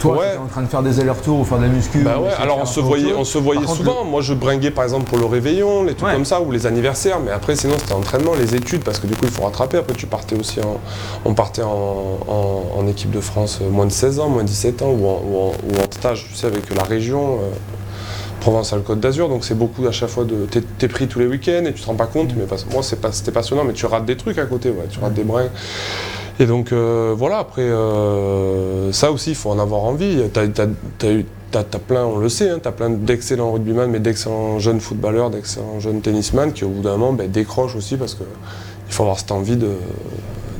toi, 0.00 0.18
tu 0.18 0.28
étais 0.28 0.38
en 0.38 0.46
train 0.46 0.62
de 0.62 0.66
faire 0.66 0.82
des 0.82 0.98
allers-retours 0.98 1.40
ou 1.40 1.44
faire 1.44 1.58
de 1.58 1.64
la 1.64 1.68
muscu 1.68 1.98
Bah 1.98 2.18
ouais, 2.18 2.30
alors 2.38 2.58
on 2.60 2.66
se, 2.66 2.80
voyait, 2.80 3.12
on 3.12 3.24
se 3.24 3.38
voyait 3.38 3.66
souvent. 3.66 4.04
Moi, 4.04 4.20
je 4.20 4.34
bringuais 4.34 4.72
par 4.72 4.84
exemple 4.84 5.04
pour 5.04 5.18
le 5.18 5.26
réveillon, 5.26 5.84
les 5.84 5.94
trucs 5.94 6.12
comme 6.12 6.24
ça, 6.24 6.40
ou 6.40 6.50
les 6.50 6.66
anniversaires, 6.66 7.20
mais 7.20 7.30
après, 7.30 7.54
sinon, 7.54 7.74
c'était 7.78 7.92
entraînement, 7.92 8.32
les 8.34 8.56
études, 8.56 8.82
parce 8.82 8.98
que 8.98 9.06
du 9.06 9.14
coup, 9.14 9.24
il 9.24 9.30
faut 9.30 9.44
rattraper. 9.44 9.78
Après, 9.78 9.94
tu 9.94 10.06
partais 10.06 10.36
aussi 10.36 10.60
en. 10.60 10.80
On 11.24 11.34
partait 11.34 11.62
en, 11.62 12.86
équipe 12.88 13.12
de 13.12 13.20
France 13.20 13.60
moins 13.70 13.86
de 13.86 13.92
16 13.92 14.18
ans, 14.18 14.28
moins 14.28 14.42
de 14.42 14.48
17 14.48 14.82
ans, 14.82 14.90
ou 14.90 15.06
en, 15.06 15.52
stage, 15.90 16.26
tu 16.28 16.34
sais, 16.34 16.48
avec 16.48 16.74
la 16.74 16.82
région. 16.82 17.38
Provence-Alpes-Côte 18.42 18.98
d'Azur, 18.98 19.28
donc 19.28 19.44
c'est 19.44 19.54
beaucoup 19.56 19.86
à 19.86 19.92
chaque 19.92 20.08
fois 20.08 20.24
de. 20.24 20.46
T'es 20.78 20.88
pris 20.88 21.06
tous 21.06 21.20
les 21.20 21.26
week-ends 21.26 21.64
et 21.64 21.72
tu 21.72 21.80
te 21.80 21.86
rends 21.86 21.94
pas 21.94 22.06
compte, 22.06 22.30
mais 22.36 22.44
moi 22.72 22.82
c'était 22.82 23.30
passionnant, 23.30 23.62
mais 23.64 23.72
tu 23.72 23.86
rates 23.86 24.04
des 24.04 24.16
trucs 24.16 24.36
à 24.38 24.46
côté, 24.46 24.70
ouais, 24.70 24.86
tu 24.90 24.98
rates 24.98 25.14
des 25.14 25.22
brins. 25.22 25.48
Et 26.40 26.46
donc 26.46 26.72
euh, 26.72 27.14
voilà, 27.16 27.38
après, 27.38 27.62
euh, 27.62 28.90
ça 28.90 29.12
aussi, 29.12 29.30
il 29.30 29.36
faut 29.36 29.50
en 29.50 29.60
avoir 29.60 29.84
envie. 29.84 30.22
T'as 30.32 31.78
plein, 31.78 32.04
on 32.04 32.18
le 32.18 32.28
sait, 32.28 32.50
hein, 32.50 32.58
tu 32.60 32.68
as 32.68 32.72
plein 32.72 32.90
d'excellents 32.90 33.52
rugbyman, 33.52 33.88
mais 33.88 34.00
d'excellents 34.00 34.58
jeunes 34.58 34.80
footballeurs, 34.80 35.30
d'excellents 35.30 35.78
jeunes 35.78 36.00
tennisman 36.00 36.52
qui 36.52 36.64
au 36.64 36.70
bout 36.70 36.82
d'un 36.82 36.96
moment 36.96 37.12
ben, 37.12 37.30
décrochent 37.30 37.76
aussi 37.76 37.96
parce 37.96 38.14
qu'il 38.14 38.26
faut 38.88 39.04
avoir 39.04 39.20
cette 39.20 39.30
envie 39.30 39.56
de, 39.56 39.70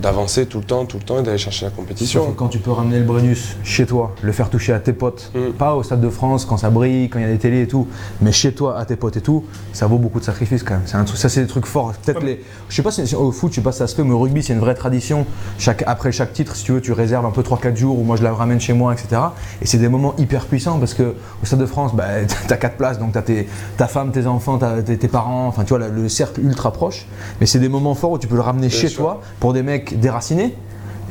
d'avancer 0.02 0.46
tout 0.46 0.58
le 0.58 0.64
temps, 0.64 0.84
tout 0.84 0.98
le 0.98 1.04
temps 1.04 1.20
et 1.20 1.22
d'aller 1.22 1.38
chercher 1.38 1.64
la 1.64 1.70
compétition. 1.70 2.34
Quand 2.36 2.48
tu 2.48 2.58
peux 2.58 2.72
ramener 2.72 2.98
le 2.98 3.04
Brennus 3.04 3.56
chez 3.62 3.86
toi, 3.86 4.14
le 4.20 4.32
faire 4.32 4.50
toucher 4.50 4.72
à 4.72 4.80
tes 4.80 4.92
potes, 4.92 5.30
mm. 5.34 5.52
pas 5.52 5.76
au 5.76 5.82
Stade 5.84 6.00
de 6.00 6.10
France 6.10 6.44
quand 6.44 6.56
ça 6.56 6.70
brille, 6.70 7.08
quand 7.08 7.20
il 7.20 7.22
y 7.22 7.28
a 7.28 7.30
des 7.30 7.38
télés 7.38 7.62
et 7.62 7.68
tout, 7.68 7.86
mais 8.20 8.32
chez 8.32 8.52
toi, 8.52 8.78
à 8.78 8.84
tes 8.84 8.96
potes 8.96 9.16
et 9.16 9.20
tout, 9.20 9.44
ça 9.72 9.86
vaut 9.86 9.98
beaucoup 9.98 10.18
de 10.18 10.24
sacrifices 10.24 10.64
quand 10.64 10.74
même. 10.74 10.82
C'est 10.86 10.96
un 10.96 11.04
truc, 11.04 11.18
ça 11.18 11.28
c'est 11.28 11.40
des 11.40 11.46
trucs 11.46 11.66
forts. 11.66 11.92
Peut-être 12.04 12.22
les, 12.22 12.42
je 12.68 12.74
sais 12.74 12.82
pas 12.82 12.90
si 12.90 13.14
au 13.14 13.30
foot, 13.30 13.52
je 13.52 13.56
sais 13.56 13.62
pas 13.62 13.70
si 13.70 13.78
ça 13.78 13.86
se 13.86 13.94
fait, 13.94 14.02
mais 14.02 14.12
au 14.12 14.18
rugby 14.18 14.42
c'est 14.42 14.52
une 14.52 14.58
vraie 14.58 14.74
tradition. 14.74 15.24
Chaque, 15.58 15.84
après 15.86 16.10
chaque 16.10 16.32
titre, 16.32 16.56
si 16.56 16.64
tu 16.64 16.72
veux, 16.72 16.80
tu 16.80 16.92
réserves 16.92 17.24
un 17.24 17.30
peu 17.30 17.42
3-4 17.42 17.76
jours 17.76 17.98
ou 17.98 18.02
moi 18.02 18.16
je 18.16 18.24
la 18.24 18.32
ramène 18.32 18.60
chez 18.60 18.72
moi, 18.72 18.92
etc. 18.92 19.22
Et 19.60 19.66
c'est 19.66 19.78
des 19.78 19.88
moments 19.88 20.14
hyper 20.18 20.46
puissants 20.46 20.80
parce 20.80 20.94
que 20.94 21.14
au 21.42 21.46
Stade 21.46 21.60
de 21.60 21.66
France, 21.66 21.94
bah, 21.94 22.24
tu 22.48 22.52
as 22.52 22.56
4 22.56 22.76
places, 22.76 22.98
donc 22.98 23.12
tu 23.12 23.18
as 23.18 23.44
ta 23.76 23.86
femme, 23.86 24.10
tes 24.10 24.26
enfants, 24.26 24.58
tes, 24.58 24.98
tes, 24.98 25.08
parents, 25.08 25.46
enfin 25.46 25.62
tu 25.62 25.74
vois 25.74 25.86
le 25.86 26.08
cercle 26.08 26.40
ultra 26.40 26.72
proche. 26.72 27.06
Mais 27.40 27.46
c'est 27.46 27.60
des 27.60 27.68
moments 27.68 27.94
forts 27.94 28.12
où 28.12 28.18
tu 28.18 28.26
peux 28.26 28.34
le 28.34 28.40
ramener 28.40 28.68
chez 28.68 28.90
toi 28.90 29.20
pour 29.38 29.52
des 29.52 29.62
mecs 29.62 29.91
déracinés 29.96 30.54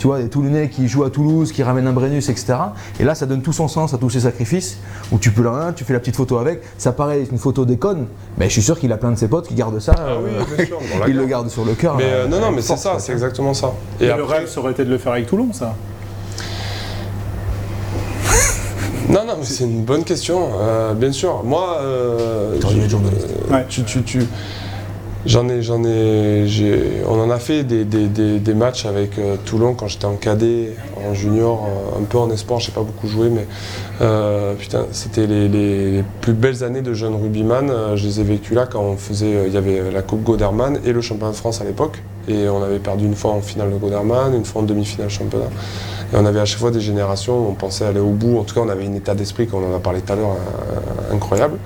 tu 0.02 0.08
vois, 0.08 0.20
des 0.20 0.30
Toulonnais 0.30 0.68
qui 0.68 0.88
jouent 0.88 1.04
à 1.04 1.12
Toulouse, 1.12 1.52
qui 1.52 1.62
ramènent 1.62 1.86
un 1.86 1.94
Brennus, 1.94 2.28
etc. 2.28 2.56
Et 3.00 3.04
là, 3.04 3.14
ça 3.14 3.28
donne 3.28 3.44
tout 3.44 3.54
son 3.54 3.68
sens 3.68 3.94
à 3.94 4.00
tous 4.00 4.10
ces 4.10 4.22
sacrifices, 4.22 4.80
où 5.12 5.20
tu 5.20 5.30
peux 5.30 5.44
le 5.44 5.52
tu 5.76 5.84
fais 5.84 5.94
la 5.94 6.00
petite 6.00 6.16
photo 6.16 6.40
avec. 6.40 6.64
Ça 6.80 6.92
paraît 6.92 7.24
une 7.32 7.38
photo 7.38 7.66
déconne, 7.66 8.08
mais 8.36 8.46
je 8.48 8.54
suis 8.54 8.64
sûr 8.64 8.80
qu'il 8.80 8.92
a 8.92 8.98
plein 8.98 9.12
de 9.12 9.16
ses 9.16 9.28
potes 9.28 9.48
qui 9.48 9.54
gardent 9.54 9.80
ça. 9.80 9.94
Ah 9.96 10.16
oui, 10.20 10.32
bien 10.58 10.66
sûr. 10.66 10.80
il 11.08 11.16
le 11.16 11.26
garde 11.28 11.50
sur 11.50 11.64
le 11.66 11.76
cœur. 11.76 11.98
Mais 11.98 12.06
euh, 12.06 12.28
non, 12.28 12.40
non, 12.40 12.52
mais 12.52 12.64
c'est 12.64 12.78
ça, 12.78 12.98
c'est 12.98 13.12
exactement 13.12 13.54
ça. 13.54 13.74
Et, 14.00 14.08
le 14.08 14.24
rêve, 14.24 14.48
ça 14.48 14.60
aurait 14.60 14.72
été 14.72 14.84
de 14.86 14.90
le 14.90 14.98
faire 14.98 15.12
avec 15.12 15.28
Toulon, 15.28 15.54
ça 15.54 15.76
Non, 19.08 19.24
non, 19.24 19.36
mais 19.38 19.46
c'est 19.46 19.66
une 19.66 19.84
bonne 19.84 20.04
question. 20.04 20.50
Euh, 20.60 20.96
bien 20.96 21.12
sûr. 21.12 21.44
Moi, 21.44 21.78
euh, 21.80 22.58
tu, 23.70 23.84
tu, 23.84 24.02
tu, 24.02 24.24
On 25.28 27.20
en 27.20 27.30
a 27.30 27.38
fait 27.38 27.64
des, 27.64 28.54
matchs 28.56 28.86
avec 28.86 29.20
euh, 29.20 29.36
Toulon 29.46 29.76
quand 29.76 29.88
j'étais 29.88 30.06
en 30.06 30.16
cadet, 30.16 30.76
en 31.08 31.14
junior, 31.14 31.68
euh, 31.68 32.00
un 32.02 32.04
peu 32.04 32.18
en 32.18 32.30
espoir, 32.32 32.60
j'ai 32.60 32.72
pas 32.72 32.82
beaucoup 32.82 33.08
joué, 33.08 33.30
mais 33.30 33.46
euh, 34.02 34.56
putain, 34.56 34.86
c'était 34.92 35.28
les, 35.28 36.04
plus 36.22 36.34
belles 36.34 36.64
années 36.64 36.82
de 36.82 36.94
jeune 36.94 37.14
rugbyman. 37.16 37.96
je 37.96 38.06
les 38.06 38.20
ai 38.20 38.24
vécues 38.24 38.56
là 38.56 38.66
quand 38.66 38.82
on 38.82 38.98
faisait, 38.98 39.46
il 39.46 39.54
y 39.54 39.58
avait 39.58 39.92
la 39.92 40.02
Coupe 40.02 40.24
Goderman 40.24 40.80
et 40.86 40.92
le 40.92 41.02
championnat 41.02 41.32
de 41.32 41.38
France 41.38 41.62
à 41.62 41.66
l'époque, 41.66 42.02
et 42.28 42.50
on 42.50 42.64
avait 42.64 42.80
perdu 42.80 43.06
une 43.06 43.16
fois 43.16 43.32
en 43.32 43.42
finale 43.42 43.72
de 43.72 43.78
Goderman, 43.78 44.34
une 44.34 44.46
fois 44.46 44.64
en 44.64 44.66
demi-finale 44.66 45.10
championnat. 45.10 45.50
Et 46.14 46.18
on 46.18 46.26
avait 46.26 46.40
à 46.40 46.46
chaque 46.46 46.60
fois 46.60 46.72
des 46.72 46.82
générations, 46.82 47.46
où 47.46 47.50
on 47.50 47.54
pensait 47.54 47.86
aller 47.86 48.00
au 48.00 48.10
bout. 48.10 48.40
En 48.40 48.44
tout 48.44 48.56
cas, 48.56 48.62
on 48.62 48.70
avait 48.70 48.86
un 48.88 48.94
état 48.94 49.14
d'esprit, 49.14 49.48
comme 49.48 49.64
on 49.64 49.74
en 49.74 49.78
a 49.78 49.80
parlé 49.80 50.02
tout 50.02 50.14
à 50.14 50.16
l'heure, 50.16 50.36
incroyable. 51.14 51.58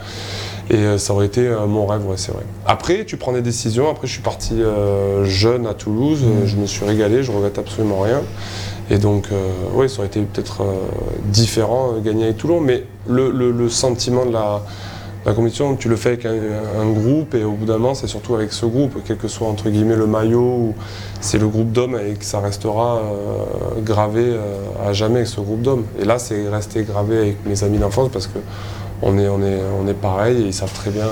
Et 0.70 0.78
euh, 0.78 0.98
ça 0.98 1.14
aurait 1.14 1.28
été 1.28 1.48
euh, 1.48 1.68
mon 1.68 1.86
rêve, 1.86 2.08
ouais, 2.08 2.18
c'est 2.18 2.32
vrai. 2.32 2.44
Après, 2.66 3.06
tu 3.06 3.18
prends 3.18 3.34
des 3.34 3.42
décisions. 3.42 3.90
Après, 3.90 4.08
je 4.08 4.14
suis 4.14 4.22
parti 4.22 4.62
euh, 4.62 5.24
jeune 5.26 5.68
à 5.68 5.74
Toulouse. 5.74 6.24
Mm. 6.24 6.46
Je 6.46 6.56
me 6.56 6.66
suis 6.66 6.86
régalé. 6.86 7.24
Je 7.24 7.32
regrette 7.32 7.60
absolument 7.60 8.02
rien. 8.02 8.22
Et 8.90 8.98
donc, 9.00 9.30
oui, 9.74 9.90
ça 9.90 9.98
aurait 9.98 10.08
été 10.08 10.22
peut-être 10.22 10.64
différent 11.30 11.94
gagner 12.04 12.26
avec 12.26 12.38
Toulon. 12.38 12.62
Mais 12.62 12.84
le, 13.10 13.68
sentiment 13.68 14.28
de 14.28 14.32
la, 14.32 14.62
compétition, 15.34 15.76
tu 15.76 15.90
le 15.90 15.96
fais 15.96 16.10
avec 16.10 16.26
un, 16.28 16.92
groupe 16.92 17.34
et 17.34 17.44
au 17.44 17.54
bout 17.54 17.66
d'un 17.66 17.80
moment, 17.80 17.96
c'est 17.96 18.06
surtout 18.06 18.36
avec 18.36 18.54
ce 18.54 18.68
groupe, 18.68 19.00
quel 19.04 19.18
que 19.18 19.28
soit 19.28 19.48
entre 19.48 19.72
guillemets 19.72 19.96
le 19.96 20.06
maillot, 20.06 20.76
c'est 21.20 21.40
le 21.40 21.48
groupe 21.48 21.72
d'hommes 21.72 21.98
et 21.98 22.14
que 22.14 22.26
ça 22.26 22.40
restera 22.42 23.02
gravé 23.84 24.38
à 24.86 24.94
jamais 24.94 25.16
avec 25.16 25.30
ce 25.30 25.42
groupe 25.42 25.64
d'hommes. 25.64 25.86
Et 26.00 26.06
là, 26.06 26.20
c'est 26.20 26.48
resté 26.48 26.84
gravé 26.84 27.18
avec 27.18 27.38
mes 27.44 27.64
amis 27.64 27.80
d'enfance 27.80 28.10
parce 28.14 28.28
que 28.28 28.38
on 29.02 29.18
est, 29.18 29.94
pareil 29.94 30.42
et 30.42 30.46
ils 30.48 30.54
savent 30.54 30.74
très 30.74 30.92
bien. 30.92 31.08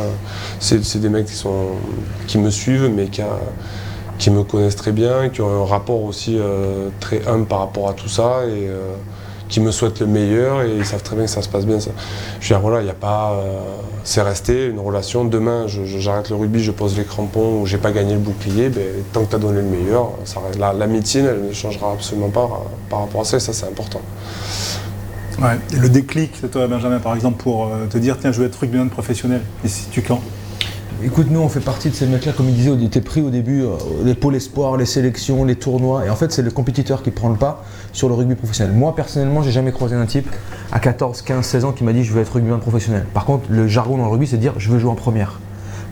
C'est 0.59 0.99
des 0.99 1.09
mecs 1.09 1.25
qui, 1.25 1.35
sont, 1.35 1.67
qui 2.27 2.37
me 2.37 2.49
suivent, 2.49 2.89
mais 2.93 3.07
qui, 3.07 4.29
me 4.29 4.43
connaissent 4.43 4.75
très 4.75 4.91
bien, 4.91 5.29
qui 5.29 5.41
ont 5.41 5.63
un 5.63 5.65
rapport 5.65 6.03
aussi 6.03 6.37
euh, 6.37 6.89
très 6.99 7.27
humble 7.27 7.45
par 7.45 7.59
rapport 7.59 7.89
à 7.89 7.93
tout 7.93 8.09
ça 8.09 8.43
et 8.45 8.67
euh, 8.67 8.93
qui 9.49 9.59
me 9.59 9.71
souhaitent 9.71 9.99
le 9.99 10.07
meilleur 10.07 10.63
et 10.63 10.77
ils 10.77 10.85
savent 10.85 11.03
très 11.03 11.15
bien 11.15 11.25
que 11.25 11.31
ça 11.31 11.41
se 11.41 11.49
passe 11.49 11.65
bien. 11.65 11.77
Je 11.79 11.89
veux 11.89 12.47
dire, 12.47 12.59
voilà, 12.59 12.81
il 12.81 12.85
n'y 12.85 12.89
a 12.89 12.95
pas. 12.95 13.33
Euh, 13.33 13.59
c'est 14.03 14.21
resté 14.21 14.67
une 14.67 14.79
relation. 14.79 15.25
Demain, 15.25 15.65
j'arrête 15.67 16.29
le 16.29 16.35
rugby, 16.35 16.63
je 16.63 16.71
pose 16.71 16.97
les 16.97 17.03
crampons 17.03 17.61
ou 17.61 17.65
j'ai 17.65 17.77
pas 17.77 17.91
gagné 17.91 18.13
le 18.13 18.19
bouclier, 18.19 18.69
ben, 18.69 18.83
tant 19.11 19.23
que 19.23 19.29
tu 19.29 19.35
as 19.35 19.39
donné 19.39 19.61
le 19.61 19.67
meilleur, 19.67 20.11
l'amitié, 20.77 21.21
la, 21.21 21.33
ne 21.33 21.53
changera 21.53 21.91
absolument 21.91 22.29
pas 22.29 22.49
par 22.89 23.01
rapport 23.01 23.21
à 23.21 23.25
ça 23.25 23.37
et 23.37 23.39
ça, 23.39 23.53
c'est 23.53 23.67
important. 23.67 24.01
Le 25.39 25.89
déclic, 25.89 26.31
c'est 26.39 26.51
toi, 26.51 26.67
Benjamin, 26.67 26.99
par 26.99 27.15
exemple, 27.15 27.41
pour 27.41 27.67
euh, 27.67 27.87
te 27.87 27.97
dire 27.97 28.17
tiens, 28.19 28.31
je 28.31 28.39
veux 28.39 28.47
être 28.47 28.55
rugbyman 28.55 28.89
professionnel. 28.89 29.41
Et 29.63 29.67
si 29.67 29.87
tu 29.89 30.01
quand 30.01 30.21
Écoute, 31.03 31.27
nous, 31.29 31.41
on 31.41 31.49
fait 31.49 31.59
partie 31.59 31.89
de 31.89 31.95
ces 31.95 32.05
mecs-là, 32.05 32.31
comme 32.31 32.47
il 32.47 32.55
disait, 32.55 32.69
on 32.69 32.79
était 32.79 33.01
pris 33.01 33.21
au 33.21 33.29
début, 33.29 33.63
euh, 33.63 33.71
les 34.05 34.13
pôles 34.13 34.35
espoirs, 34.35 34.77
les 34.77 34.85
sélections, 34.85 35.43
les 35.43 35.55
tournois. 35.55 36.05
Et 36.05 36.09
en 36.09 36.15
fait, 36.15 36.31
c'est 36.31 36.41
le 36.41 36.51
compétiteur 36.51 37.03
qui 37.03 37.11
prend 37.11 37.29
le 37.29 37.35
pas 37.35 37.65
sur 37.91 38.07
le 38.07 38.13
rugby 38.13 38.35
professionnel. 38.35 38.73
Moi, 38.73 38.95
personnellement, 38.95 39.41
j'ai 39.41 39.51
jamais 39.51 39.73
croisé 39.73 39.95
un 39.95 40.05
type 40.05 40.29
à 40.71 40.79
14, 40.79 41.21
15, 41.23 41.45
16 41.45 41.65
ans 41.65 41.71
qui 41.73 41.83
m'a 41.83 41.91
dit 41.91 42.03
je 42.03 42.13
veux 42.13 42.21
être 42.21 42.31
rugbyman 42.31 42.59
professionnel. 42.59 43.05
Par 43.13 43.25
contre, 43.25 43.45
le 43.49 43.67
jargon 43.67 43.97
dans 43.97 44.05
le 44.05 44.11
rugby, 44.11 44.27
c'est 44.27 44.37
de 44.37 44.41
dire 44.41 44.53
je 44.57 44.69
veux 44.69 44.79
jouer 44.79 44.91
en 44.91 44.95
première. 44.95 45.39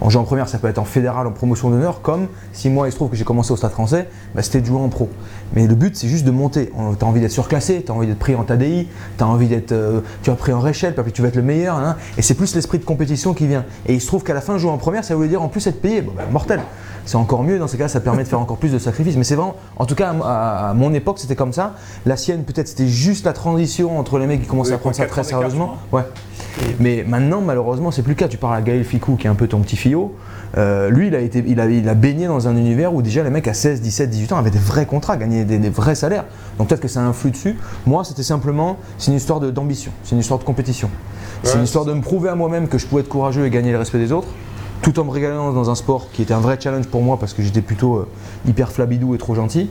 En 0.02 0.10
jeu 0.10 0.18
en 0.18 0.24
première, 0.24 0.50
ça 0.50 0.58
peut 0.58 0.68
être 0.68 0.80
en 0.80 0.84
fédéral, 0.84 1.28
en 1.28 1.32
promotion 1.32 1.70
d'honneur, 1.70 2.02
comme 2.02 2.28
si 2.54 2.72
moi, 2.72 2.88
il 2.88 2.92
se 2.92 2.96
trouve 2.96 3.12
que 3.12 3.16
j'ai 3.16 3.24
commencé 3.24 3.52
au 3.52 3.56
Stade 3.56 3.72
français, 3.72 4.10
bah, 4.34 4.42
c'était 4.42 4.60
de 4.60 4.66
jouer 4.66 4.80
en 4.80 4.90
pro. 4.90 5.10
Mais 5.54 5.68
le 5.68 5.76
but, 5.76 5.96
c'est 5.96 6.08
juste 6.08 6.26
de 6.26 6.32
monter. 6.32 6.72
Tu 6.98 7.06
as 7.06 7.08
envie 7.08 7.22
d'être 7.22 7.32
surclassé, 7.32 7.84
tu 7.86 7.92
as 7.92 7.96
envie 7.96 8.08
d'être 8.08 8.20
pris 8.20 8.34
en 8.34 8.44
TADI, 8.44 8.88
tu 9.18 9.24
as 9.24 9.28
envie 9.28 9.48
d'être. 9.48 9.74
Euh, 9.74 10.02
tu 10.24 10.32
as 10.32 10.36
pris 10.36 10.54
en 10.54 10.60
réchelle, 10.60 10.96
puis 10.96 11.12
tu 11.12 11.22
vas 11.22 11.28
être 11.28 11.36
le 11.36 11.44
meilleur. 11.44 11.78
Hein. 11.78 11.98
et 12.18 12.24
c'est 12.24 12.34
plus 12.34 12.56
l'esprit 12.56 12.80
de 12.80 12.84
compétition 12.84 13.36
qui 13.36 13.46
vient. 13.46 13.64
Et 13.86 13.94
il 13.94 14.02
se 14.02 14.08
trouve 14.08 14.24
qu'à 14.24 14.34
la 14.34 14.42
fin, 14.42 14.58
jouer 14.58 14.72
en 14.72 14.78
première, 14.78 15.04
ça 15.04 15.16
voulait 15.16 15.28
dire 15.28 15.42
en 15.42 15.50
plus 15.50 15.68
être 15.68 15.82
payé. 15.82 16.02
Bon, 16.02 16.14
bah, 16.16 16.24
mortel. 16.32 16.62
C'est 17.06 17.18
encore 17.18 17.44
mieux, 17.44 17.58
dans 17.58 17.68
ces 17.68 17.78
cas, 17.78 17.88
ça 17.88 18.00
permet 18.00 18.24
de 18.24 18.28
faire 18.28 18.40
encore 18.40 18.58
plus 18.58 18.72
de 18.72 18.80
sacrifices. 18.80 19.18
Mais 19.18 19.24
c'est 19.24 19.36
vraiment, 19.36 19.56
en 19.78 19.86
tout 19.86 19.96
cas, 19.96 20.14
à, 20.24 20.74
mon 20.76 20.94
époque, 20.94 21.20
c'était 21.20 21.36
comme 21.36 21.54
ça. 21.54 21.76
La 22.06 22.16
sienne, 22.16 22.44
peut-être, 22.44 22.68
c'était 22.68 22.88
juste 22.88 23.26
la 23.26 23.34
transition 23.34 24.00
entre 24.00 24.20
les 24.20 24.28
mecs 24.28 24.42
qui 24.42 24.48
commençaient 24.48 24.74
à 24.74 24.78
prendre 24.78 24.96
ça 24.96 25.06
très 25.06 25.24
sérieusement. 25.24 25.78
Ouais. 25.92 26.04
Mais 26.80 27.04
maintenant, 27.08 27.42
malheureusement, 27.42 27.92
c'est 27.92 28.04
plus 28.04 28.12
le 28.12 28.16
cas. 28.16 28.28
Tu 28.28 28.38
parles 28.38 28.56
à 28.56 28.62
Gaël 28.62 28.84
Ficou, 28.84 29.16
qui 29.16 29.28
est 29.28 29.30
un 29.30 29.36
peu 29.36 29.48
ton 29.48 29.60
petit 29.60 29.76
Euh, 30.58 30.90
lui, 30.90 31.08
il 31.08 31.16
a, 31.16 31.20
été, 31.20 31.44
il, 31.48 31.60
a, 31.60 31.70
il 31.70 31.88
a 31.88 31.94
baigné 31.94 32.28
dans 32.28 32.48
un 32.48 32.58
univers 32.58 32.94
où 32.94 33.02
déjà 33.02 33.24
les 33.24 33.30
mecs 33.30 33.48
à 33.48 33.54
16, 33.54 33.82
17, 33.82 34.10
18 34.10 34.34
ans 34.34 34.38
avaient 34.38 34.52
des 34.52 34.60
vrais 34.60 34.86
contrats, 34.86 35.18
gagnaient 35.18 35.46
des, 35.46 35.70
vrais 35.70 35.96
salaires. 35.96 36.26
Donc 36.58 36.68
peut-être 36.68 36.82
que 36.82 36.88
ça 36.88 37.02
influe 37.02 37.32
dessus. 37.32 37.58
Moi, 37.86 38.04
c'était 38.04 38.24
simplement, 38.24 38.78
c'est 38.98 39.12
une 39.12 39.18
histoire 39.18 39.40
d'ambition, 39.40 39.92
c'est 40.04 40.14
une 40.16 40.22
histoire 40.22 40.40
de 40.40 40.44
compétition. 40.44 40.90
c'est 41.44 41.58
une 41.58 41.64
histoire 41.64 41.86
de 41.86 41.94
me 41.94 42.02
prouver 42.02 42.30
à 42.30 42.36
moi-même 42.36 42.68
que 42.68 42.78
je 42.78 42.86
pouvais 42.86 43.02
être 43.02 43.10
courageux 43.10 43.46
et 43.46 43.50
gagner 43.50 43.72
le 43.72 43.78
respect 43.78 44.00
des 44.00 44.12
autres, 44.12 44.28
tout 44.82 45.00
en 45.00 45.06
me 45.06 45.12
régalant 45.12 45.54
dans 45.54 45.70
un 45.70 45.76
sport 45.76 46.08
qui 46.12 46.22
était 46.22 46.34
un 46.34 46.40
vrai 46.40 46.58
challenge 46.60 46.88
pour 46.88 47.02
moi 47.02 47.18
parce 47.18 47.34
que 47.34 47.42
j'étais 47.42 47.62
plutôt 47.62 47.98
euh, 47.98 48.08
hyper 48.48 48.72
flabidou 48.72 49.16
et 49.16 49.18
trop 49.18 49.36
gentil. 49.36 49.70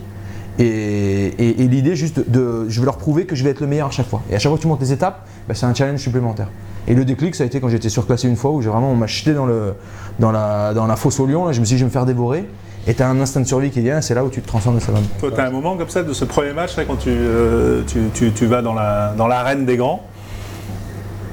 Et, 0.58 1.54
l'idée 1.58 1.96
juste 1.96 2.28
de, 2.28 2.68
je 2.68 2.80
vais 2.80 2.84
leur 2.84 2.98
prouver 2.98 3.24
que 3.24 3.34
je 3.34 3.44
vais 3.44 3.50
être 3.50 3.60
le 3.60 3.66
meilleur 3.66 3.88
à 3.88 3.90
chaque 3.90 4.08
fois. 4.08 4.22
Et 4.30 4.34
à 4.34 4.38
chaque 4.38 4.50
fois 4.50 4.58
que 4.58 4.62
tu 4.62 4.68
montes 4.68 4.80
les 4.80 4.92
étapes, 4.92 5.26
bah, 5.48 5.54
c'est 5.54 5.64
un 5.64 5.74
challenge 5.74 6.00
supplémentaire. 6.00 6.48
Et 6.88 6.94
le 6.94 7.04
déclic, 7.04 7.34
ça 7.34 7.44
a 7.44 7.46
été 7.46 7.60
quand 7.60 7.68
j'étais 7.68 7.88
surclassé 7.88 8.28
une 8.28 8.36
fois 8.36 8.50
où 8.50 8.62
j'ai 8.62 8.70
vraiment 8.70 8.94
m'a 8.94 9.06
jeté 9.06 9.34
dans, 9.34 9.46
le, 9.46 9.74
dans, 10.18 10.32
la, 10.32 10.72
dans 10.74 10.86
la 10.86 10.96
fosse 10.96 11.20
au 11.20 11.26
lion. 11.26 11.46
Là, 11.46 11.52
je 11.52 11.60
me 11.60 11.64
suis 11.64 11.74
dit, 11.74 11.78
je 11.78 11.84
vais 11.84 11.88
me 11.88 11.92
faire 11.92 12.06
dévorer. 12.06 12.44
Et 12.86 12.94
tu 12.94 13.02
as 13.02 13.08
un 13.08 13.20
instinct 13.20 13.40
de 13.40 13.46
survie 13.46 13.70
qui 13.70 13.80
vient, 13.80 14.00
c'est 14.00 14.14
là 14.14 14.24
où 14.24 14.30
tu 14.30 14.40
te 14.40 14.48
transformes 14.48 14.76
de 14.76 14.80
savane. 14.80 15.04
Toi, 15.18 15.30
tu 15.34 15.40
as 15.40 15.44
un 15.44 15.50
moment 15.50 15.76
comme 15.76 15.90
ça 15.90 16.02
de 16.02 16.12
ce 16.12 16.24
premier 16.24 16.52
match, 16.52 16.76
là, 16.76 16.84
quand 16.86 16.96
tu, 16.96 17.10
euh, 17.10 17.82
tu, 17.86 18.00
tu, 18.14 18.32
tu, 18.32 18.46
vas 18.46 18.62
dans 18.62 18.72
l'arène 18.72 19.18
la, 19.18 19.54
dans 19.54 19.66
des 19.66 19.76
grands? 19.76 20.02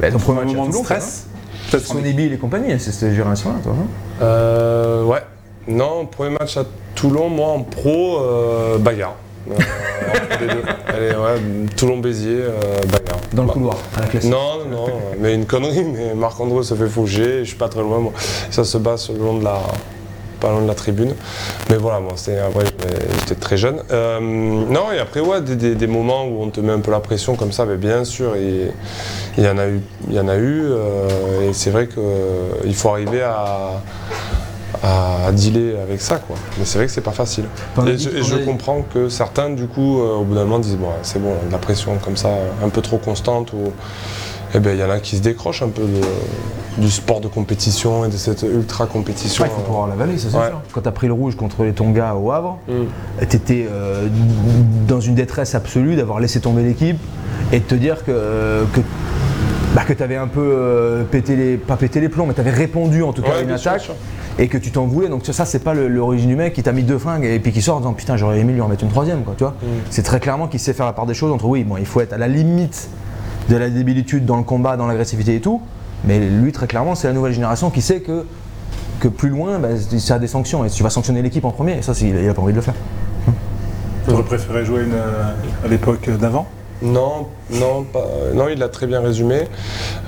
Bah, 0.02 0.12
Ton 0.12 0.20
premier 0.20 0.42
match 0.42 0.54
moment 0.54 0.68
de 0.68 0.74
stress? 0.74 1.28
Bill 2.14 2.34
et 2.34 2.38
compagnie, 2.38 2.80
c'est 2.80 2.92
cette 2.92 3.14
génération-là, 3.14 3.56
toi 3.64 3.74
euh, 4.22 5.04
Ouais. 5.06 5.22
Non, 5.68 6.06
premier 6.06 6.38
match 6.38 6.58
à 6.58 6.64
Toulon, 6.96 7.30
moi 7.30 7.50
en 7.50 7.62
pro, 7.62 8.20
euh, 8.20 8.78
bagarre. 8.78 9.16
Euh, 9.52 10.62
Allez, 10.88 11.10
ouais, 11.10 11.68
Toulon-Béziers, 11.76 12.42
euh, 12.42 12.80
bagarre. 12.92 13.20
Dans 13.34 13.44
le 13.44 13.48
bah. 13.48 13.54
couloir, 13.54 13.78
à 13.96 14.02
la 14.02 14.08
classe 14.08 14.26
Non, 14.26 14.66
non, 14.70 14.88
non, 14.88 14.94
mais 15.20 15.34
une 15.34 15.46
connerie, 15.46 15.84
mais 15.84 16.14
Marc-André 16.16 16.64
se 16.64 16.74
fait 16.74 16.88
fauger, 16.88 17.40
je 17.40 17.50
suis 17.50 17.58
pas 17.58 17.70
très 17.70 17.82
loin, 17.82 18.00
moi. 18.00 18.14
Ça 18.50 18.64
se 18.64 18.78
bat 18.78 18.96
le 19.10 19.20
long 19.20 19.38
de 19.38 19.44
la, 19.44 19.60
pas 20.40 20.52
loin 20.52 20.62
de 20.62 20.68
la 20.68 20.76
tribune. 20.76 21.14
Mais 21.70 21.76
voilà, 21.76 22.00
moi, 22.00 22.14
c'était 22.16 22.40
après, 22.40 22.66
j'étais 23.20 23.36
très 23.36 23.58
jeune. 23.58 23.82
Euh, 23.92 24.20
non, 24.20 24.92
et 24.92 25.00
après, 25.00 25.20
ouais, 25.20 25.42
des, 25.42 25.88
moments 25.88 26.26
où 26.26 26.42
on 26.42 26.50
te 26.50 26.62
met 26.62 26.72
un 26.72 26.80
peu 26.80 26.92
la 26.92 27.00
pression 27.00 27.36
comme 27.36 27.52
ça, 27.52 27.66
mais 27.66 27.78
bien 27.78 28.06
sûr, 28.06 28.36
il 28.38 29.44
y 29.44 29.48
en 29.48 29.58
a 29.58 29.68
eu, 29.68 29.82
il 30.08 30.16
y 30.16 30.20
en 30.20 30.28
a 30.28 30.38
eu, 30.38 30.64
et 31.44 31.54
c'est 31.54 31.72
vrai 31.72 31.88
qu'il 31.88 32.76
faut 32.76 32.90
arriver 32.90 33.22
à 33.22 33.82
à, 34.84 35.32
dealer 35.32 35.76
avec 35.82 36.02
ça. 36.02 36.18
Quoi. 36.18 36.36
Mais 36.58 36.66
c'est 36.66 36.78
vrai 36.78 36.88
que 36.88 36.94
c'est 36.94 37.02
pas 37.02 37.12
facile. 37.12 37.46
Et 37.86 37.98
je, 37.98 38.46
comprends 38.46 38.82
que 38.82 39.10
certains, 39.10 39.50
du 39.50 39.68
coup, 39.68 40.00
euh, 40.00 40.16
au 40.16 40.24
bout 40.24 40.36
d'un 40.36 40.44
moment, 40.44 40.60
disent 40.60 40.78
bon, 40.78 40.90
c'est 41.02 41.22
bon, 41.22 41.34
la 41.52 41.58
pression 41.58 41.98
comme 42.04 42.18
ça, 42.18 42.30
un 42.64 42.70
peu 42.70 42.82
trop 42.82 42.98
constante. 42.98 43.54
Ou... 43.54 43.72
Eh 44.56 44.60
bien, 44.60 44.74
il 44.74 44.80
y 44.80 44.84
en 44.84 44.90
a 44.90 45.00
qui 45.00 45.18
se 45.18 45.22
décrochent 45.22 45.62
un 45.62 45.70
peu 45.70 45.84
du 46.78 46.90
sport 46.90 47.20
de 47.20 47.28
compétition 47.28 48.06
et 48.06 48.08
de 48.10 48.16
cette 48.16 48.44
ultra 48.44 48.86
compétition. 48.86 49.44
il 49.46 49.52
faut 49.52 49.62
pouvoir 49.62 49.88
la 49.88 49.96
vallée, 49.96 50.18
c'est 50.18 50.30
sûr. 50.30 50.62
Quand 50.72 50.82
tu 50.82 50.88
as 50.88 50.92
pris 50.92 51.08
le 51.08 51.14
rouge 51.14 51.36
contre 51.36 51.64
les 51.64 51.74
Tonga 51.74 52.16
au 52.16 52.32
Havre, 52.32 52.58
mm. 52.68 53.26
tu 53.28 53.36
étais 53.36 53.68
euh, 53.70 54.08
dans 54.88 55.02
une 55.02 55.16
détresse 55.16 55.54
absolue 55.54 55.96
d'avoir 55.96 56.20
laissé 56.20 56.40
tomber 56.40 56.64
l'équipe 56.64 56.98
et 57.52 57.60
de 57.60 57.66
te 57.66 57.76
dire 57.76 58.06
que, 58.06 58.66
que 58.74 58.80
bah, 59.78 59.84
que 59.86 59.94
tu 59.94 60.02
avais 60.02 60.16
un 60.16 60.26
peu 60.26 61.06
pété 61.12 61.36
les, 61.36 61.56
pas 61.56 61.78
pété 61.78 62.00
les 62.00 62.10
plombs, 62.10 62.26
mais 62.26 62.34
tu 62.34 62.40
avais 62.40 62.50
répondu 62.50 63.04
en 63.04 63.14
tout 63.14 63.22
cas 63.22 63.38
à 63.38 63.42
une 63.42 63.52
attaque 63.52 63.92
et 64.40 64.48
que 64.48 64.58
tu 64.58 64.72
t'en 64.72 64.88
voulais. 64.88 65.08
Donc 65.08 65.24
ça, 65.24 65.46
c'est 65.46 65.60
pas 65.60 65.76
l'origine 65.76 66.30
du 66.30 66.36
mec 66.36 66.54
qui 66.54 66.64
t'a 66.64 66.72
mis 66.72 66.82
deux 66.82 66.98
fringues 66.98 67.26
et 67.26 67.38
puis 67.40 67.52
qui 67.52 67.62
sort 67.62 67.76
en 67.76 67.80
disant 67.82 67.94
putain, 67.94 68.18
j'aurais 68.18 68.40
aimé 68.40 68.54
lui 68.54 68.62
en 68.62 68.70
mettre 68.70 68.84
une 68.84 68.90
troisième, 68.90 69.22
quoi, 69.22 69.36
tu 69.38 69.44
vois. 69.44 69.54
Mm. 69.62 69.68
C'est 69.92 70.02
très 70.02 70.20
clairement 70.20 70.48
qu'il 70.48 70.60
sait 70.60 70.74
faire 70.74 70.88
la 70.88 70.94
part 70.94 71.06
des 71.06 71.14
choses 71.14 71.32
entre 71.32 71.46
oui, 71.46 71.64
bon, 71.64 71.78
il 71.78 71.86
faut 71.86 72.02
être 72.02 72.14
à 72.14 72.18
la 72.18 72.28
limite 72.28 72.90
de 73.50 73.56
la 73.56 73.70
débilitude 73.70 74.26
dans 74.26 74.38
le 74.38 74.44
combat, 74.44 74.78
dans 74.78 74.88
l'agressivité 74.88 75.36
et 75.36 75.42
tout, 75.42 75.62
mais 76.06 76.20
lui, 76.20 76.52
très 76.52 76.66
clairement, 76.66 76.96
c'est 76.96 77.08
la 77.08 77.14
nouvelle 77.14 77.34
génération 77.34 77.70
qui 77.70 77.84
sait 77.84 78.00
que, 78.00 78.26
que 79.00 79.08
plus 79.08 79.30
loin, 79.30 79.60
bah, 79.60 79.70
ça 80.00 80.16
a 80.16 80.20
des 80.20 80.26
sanctions 80.26 80.66
et 80.66 80.72
tu 80.72 80.82
vas 80.82 80.90
sanctionner 80.90 81.22
l'équipe 81.22 81.46
en 81.46 81.52
premier, 81.52 81.78
et 81.78 81.82
ça, 81.84 81.94
il 82.02 82.16
n'a 82.16 82.34
pas 82.34 82.42
envie 82.42 82.54
de 82.54 82.58
le 82.58 82.64
faire. 82.64 82.74
Tu 84.06 84.12
aurais 84.12 84.24
préféré 84.24 84.66
jouer 84.66 84.86
euh, 84.92 85.34
à 85.64 85.68
l'époque 85.68 86.10
d'avant? 86.20 86.48
Non, 86.82 87.28
non, 87.50 87.84
pas, 87.84 88.06
non, 88.34 88.50
il 88.50 88.60
l'a 88.60 88.70
très 88.70 88.86
bien 88.86 89.02
résumé. 89.02 89.44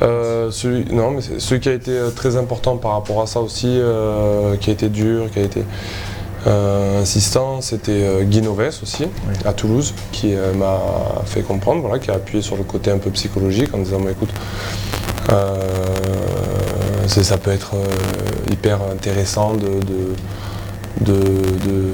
Euh, 0.01 0.51
celui, 0.51 0.85
non, 0.93 1.11
mais 1.11 1.21
celui 1.21 1.61
qui 1.61 1.69
a 1.69 1.73
été 1.73 1.91
euh, 1.91 2.09
très 2.11 2.37
important 2.37 2.77
par 2.77 2.91
rapport 2.91 3.21
à 3.21 3.27
ça 3.27 3.39
aussi, 3.41 3.67
euh, 3.67 4.55
qui 4.57 4.69
a 4.69 4.73
été 4.73 4.89
dur, 4.89 5.31
qui 5.31 5.39
a 5.39 5.43
été 5.43 5.63
insistant, 6.45 7.59
c'était 7.59 8.23
Guy 8.23 8.41
Noves 8.41 8.79
aussi, 8.81 9.05
à 9.43 9.51
Toulouse, 9.51 9.93
qui 10.13 10.33
m'a 10.57 10.79
fait 11.25 11.41
comprendre, 11.41 11.81
voilà, 11.81 11.99
qui 11.99 12.09
a 12.11 12.13
appuyé 12.13 12.41
sur 12.41 12.55
le 12.55 12.63
côté 12.63 12.91
un 12.91 12.97
peu 12.97 13.09
psychologique 13.09 13.73
en 13.73 13.79
disant, 13.79 13.99
écoute, 14.09 14.29
ça 17.07 17.37
peut 17.37 17.51
être 17.51 17.75
hyper 18.49 18.79
intéressant 18.89 19.55
de 19.55 19.67
de, 19.67 20.15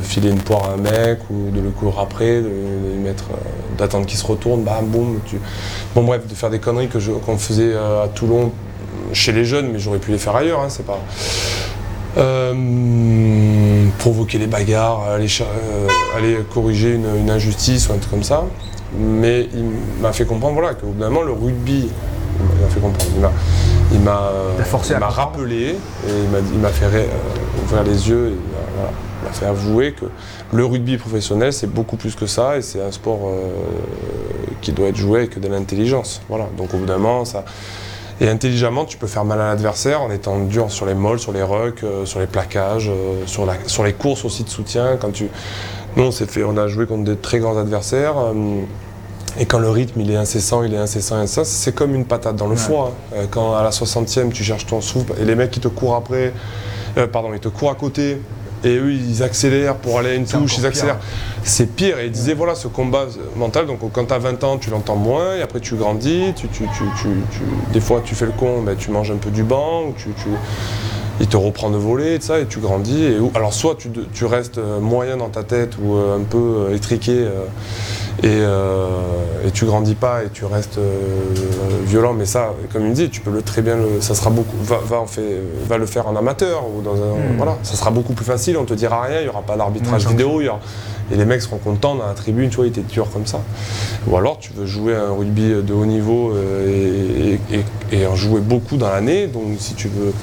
filer 0.04 0.30
une 0.30 0.42
poire 0.42 0.70
à 0.70 0.74
un 0.74 0.78
mec 0.78 1.20
ou 1.30 1.52
de 1.52 1.62
le 1.62 1.70
courir 1.70 2.00
après, 2.00 2.42
de, 2.42 2.48
euh, 2.48 3.14
d'attendre 3.78 4.06
qu'il 4.06 4.18
se 4.18 4.26
retourne, 4.26 4.64
bam, 4.64 4.86
boum. 4.86 5.20
Bon 5.94 6.04
bref, 6.04 6.28
de 6.28 6.34
faire 6.34 6.50
des 6.50 6.60
conneries 6.60 6.88
que 6.88 6.98
qu'on 6.98 7.38
faisait 7.38 7.74
euh, 7.74 8.04
à 8.04 8.08
Toulon 8.08 8.52
chez 9.14 9.32
les 9.32 9.46
jeunes, 9.46 9.72
mais 9.72 9.80
j'aurais 9.80 10.00
pu 10.00 10.12
les 10.12 10.18
faire 10.18 10.36
ailleurs, 10.36 10.62
hein, 10.62 10.70
c'est 10.70 10.86
pas. 10.86 11.00
Euh, 12.18 13.86
provoquer 14.00 14.38
les 14.38 14.48
bagarres, 14.48 15.04
aller, 16.16 16.38
corriger 16.54 16.94
une, 16.94 17.30
injustice 17.30 17.90
ou 17.90 17.94
un 17.94 17.98
truc 17.98 18.12
comme 18.12 18.24
ça. 18.24 18.46
Mais 18.98 19.50
il 19.54 19.66
m'a 20.02 20.14
fait 20.14 20.26
comprendre 20.26 20.54
voilà, 20.54 20.74
qu'au 20.74 20.88
bout 20.88 21.00
d'un 21.00 21.10
moment, 21.10 21.24
le 21.24 21.34
rugby, 21.34 21.90
il 22.40 22.62
m'a 22.62 22.70
fait 22.70 22.80
comprendre, 22.80 23.12
m'a, 24.00 25.08
rappelé 25.08 25.70
et 25.70 25.78
il 26.54 26.60
m'a, 26.60 26.70
fait 26.70 26.86
ouvrir 27.64 27.84
les 27.84 28.10
yeux. 28.10 28.28
Et, 28.30 28.56
m'a 29.26 29.32
fait 29.32 29.46
avouer 29.46 29.94
que 29.94 30.06
le 30.54 30.66
rugby 30.66 30.98
professionnel, 30.98 31.52
c'est 31.52 31.68
beaucoup 31.68 31.98
plus 31.98 32.16
que 32.16 32.26
ça 32.26 32.58
et 32.58 32.62
c'est 32.62 32.82
un 32.82 32.92
sport 32.92 33.22
euh, 33.26 33.50
qui 34.62 34.72
doit 34.72 34.88
être 34.88 34.96
joué 34.96 35.20
avec 35.20 35.40
de 35.40 35.48
l'intelligence. 35.48 36.22
Voilà. 36.30 36.48
Donc 36.58 36.74
au 36.74 36.78
bout 36.78 36.86
d'un 36.86 36.98
moment, 36.98 37.26
ça. 37.26 37.44
Et 38.22 38.30
intelligemment, 38.30 38.86
tu 38.86 38.98
peux 38.98 39.08
faire 39.08 39.26
mal 39.26 39.42
à 39.42 39.48
l'adversaire 39.48 40.02
en 40.02 40.10
étant 40.10 40.40
dur 40.40 40.72
sur 40.72 40.86
les 40.86 40.94
molles, 40.94 41.20
sur 41.20 41.34
les 41.34 41.44
rucks, 41.44 41.84
euh, 41.84 42.06
sur 42.06 42.22
les 42.22 42.28
plaquages, 42.28 42.90
euh, 42.90 43.26
sur, 43.26 43.46
la, 43.46 43.56
sur 43.66 43.84
les 43.84 43.92
courses 43.92 44.24
aussi 44.24 44.44
de 44.44 44.50
soutien. 44.50 44.98
Quand 45.00 45.12
tu... 45.12 45.28
Nous, 45.98 46.04
on, 46.04 46.12
fait, 46.12 46.44
on 46.44 46.58
a 46.58 46.68
joué 46.68 46.86
contre 46.86 47.04
de 47.04 47.14
très 47.14 47.40
grands 47.40 47.58
adversaires. 47.58 48.16
Et 49.40 49.46
quand 49.46 49.60
le 49.60 49.70
rythme 49.70 50.00
il 50.02 50.12
est 50.12 50.16
incessant, 50.16 50.64
il 50.64 50.74
est 50.74 50.78
incessant, 50.78 51.16
incessant, 51.16 51.44
c'est 51.44 51.76
comme 51.76 51.94
une 51.94 52.06
patate 52.06 52.36
dans 52.36 52.48
le 52.48 52.56
foie. 52.56 52.94
Hein. 53.14 53.26
Quand 53.30 53.56
à 53.56 53.64
la 53.64 53.72
60e 53.72 54.32
tu 54.32 54.44
cherches 54.44 54.66
ton 54.66 54.82
souffle 54.82 55.14
et 55.20 55.26
les 55.26 55.36
mecs 55.36 55.52
qui 55.52 55.60
te 55.60 55.68
courent 55.68 55.96
après, 55.96 56.34
pardon, 57.12 57.34
ils 57.34 57.40
te 57.40 57.50
courent 57.50 57.72
à 57.72 57.76
côté, 57.76 58.22
et 58.64 58.78
eux 58.78 58.94
ils 58.94 59.24
accélèrent 59.24 59.76
pour 59.76 60.00
aller 60.00 60.12
à 60.12 60.14
une 60.14 60.26
touche, 60.26 60.58
ils 60.58 60.66
accélèrent. 60.66 61.00
C'est 61.44 61.68
pire. 61.68 62.00
Et 62.00 62.06
ils 62.06 62.12
disaient 62.12 62.34
voilà 62.34 62.56
ce 62.56 62.68
combat 62.68 63.06
mental, 63.36 63.68
donc 63.68 63.80
quand 63.92 64.06
tu 64.06 64.14
as 64.14 64.20
20 64.20 64.44
ans 64.44 64.58
tu 64.58 64.70
l'entends 64.70 64.96
moins, 64.96 65.36
et 65.36 65.42
après 65.42 65.60
tu 65.60 65.76
grandis, 65.76 66.34
tu, 66.36 66.48
tu, 66.48 66.64
des 67.74 67.82
fois 67.82 68.02
tu 68.04 68.16
fais 68.16 68.26
le 68.26 68.32
con, 68.32 68.62
ben, 68.62 68.76
tu 68.76 68.92
manges 68.92 69.12
un 69.12 69.18
peu 69.18 69.32
du 69.32 69.44
banc, 69.44 69.84
ou 69.84 69.94
tu, 69.98 70.10
il 71.20 71.28
te 71.28 71.38
reprend 71.38 71.70
de 71.70 71.78
voler 71.78 72.16
et 72.16 72.22
ça, 72.22 72.40
et 72.40 72.46
tu 72.46 72.60
grandis. 72.60 73.04
Et, 73.04 73.18
alors 73.36 73.54
soit 73.54 73.78
tu, 73.78 74.26
restes 74.26 74.58
euh, 74.58 74.80
moyen 74.80 75.18
dans 75.18 75.30
ta 75.30 75.44
tête 75.44 75.78
ou 75.82 75.96
euh, 75.96 76.18
un 76.18 76.24
peu 76.24 76.38
euh, 76.38 76.76
étriqué 76.76 77.26
et, 78.24 78.40
et, 79.46 79.52
tu 79.52 79.66
grandis 79.66 79.96
pas 79.96 80.24
et 80.24 80.30
tu 80.30 80.46
restes 80.46 80.80
violent. 81.86 82.14
Mais 82.14 82.26
ça, 82.26 82.54
comme 82.72 82.84
il 82.84 82.90
me 82.90 82.96
dit, 82.96 83.10
tu 83.10 83.22
peux 83.22 83.32
le 83.32 83.42
très 83.42 83.62
bien, 83.62 83.78
ça 84.00 84.16
sera 84.16 84.30
beaucoup, 84.30 84.58
va, 84.62 84.78
va, 84.78 85.04
fait, 85.06 85.42
va, 85.68 85.78
le 85.78 85.86
faire 85.86 86.08
en 86.08 86.16
amateur 86.16 86.64
ou 86.68 86.82
dans 86.82 86.96
un, 86.96 87.16
hmm. 87.16 87.38
voilà, 87.38 87.58
ça 87.64 87.76
sera 87.76 87.92
beaucoup 87.92 88.14
plus 88.14 88.26
facile. 88.26 88.58
On 88.58 88.66
te 88.66 88.74
dira 88.74 89.02
rien, 89.02 89.22
il 89.22 89.26
y 89.26 89.30
aura 89.30 89.42
pas 89.42 89.58
d'arbitrage 89.58 90.08
vidéo, 90.08 90.42
il 90.42 90.46
y 90.46 90.50
et 91.14 91.18
les 91.18 91.26
mecs 91.26 91.44
seront 91.44 91.58
contents 91.58 91.94
dans 91.94 92.08
la 92.08 92.16
tribune, 92.16 92.50
tu 92.50 92.56
vois, 92.56 92.66
ils 92.66 92.70
étaient 92.70 92.82
durs 92.82 93.12
comme 93.12 93.28
ça. 93.28 93.40
Ou 94.08 94.18
alors 94.18 94.40
tu 94.40 94.52
veux 94.54 94.66
jouer 94.66 94.96
un 94.96 95.12
rugby 95.12 95.50
de 95.50 95.74
haut 95.74 95.86
niveau 95.86 96.34
et, 96.68 97.40
et 97.92 98.08
en 98.08 98.16
jouer 98.16 98.42
beaucoup 98.42 98.78
dans 98.78 98.90
l'année, 98.90 99.28
donc 99.28 99.44
si 99.60 99.76
tu 99.76 99.88
veux 99.88 100.14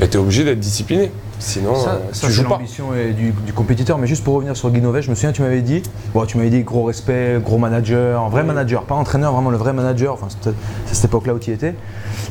bah, 0.00 0.06
tu 0.08 0.16
es 0.16 0.20
obligé 0.20 0.44
d'être 0.44 0.58
discipliné. 0.58 1.10
Sinon, 1.40 1.74
ça, 1.74 1.90
euh, 1.92 1.98
ça 2.12 2.26
tu 2.28 2.32
c'est 2.34 2.42
joues 2.42 2.48
l'ambition 2.50 2.94
et 2.94 3.12
du, 3.12 3.32
du 3.32 3.52
compétiteur. 3.52 3.96
Mais 3.98 4.06
juste 4.06 4.22
pour 4.22 4.34
revenir 4.34 4.54
sur 4.56 4.70
Guinovet, 4.70 5.00
je 5.02 5.10
me 5.10 5.14
souviens, 5.14 5.32
tu 5.32 5.40
m'avais 5.42 5.62
dit, 5.62 5.82
bon, 6.14 6.24
tu 6.26 6.36
m'avais 6.36 6.50
dit 6.50 6.62
gros 6.62 6.84
respect, 6.84 7.40
gros 7.42 7.56
manager, 7.58 8.28
vrai 8.28 8.42
manager, 8.44 8.82
pas 8.84 8.94
entraîneur, 8.94 9.32
vraiment 9.32 9.50
le 9.50 9.56
vrai 9.56 9.72
manager. 9.72 10.12
Enfin, 10.14 10.26
c'était 10.28 10.54
c'est 10.86 10.94
cette 10.94 11.06
époque-là 11.06 11.34
où 11.34 11.38
tu 11.38 11.50
étais. 11.50 11.74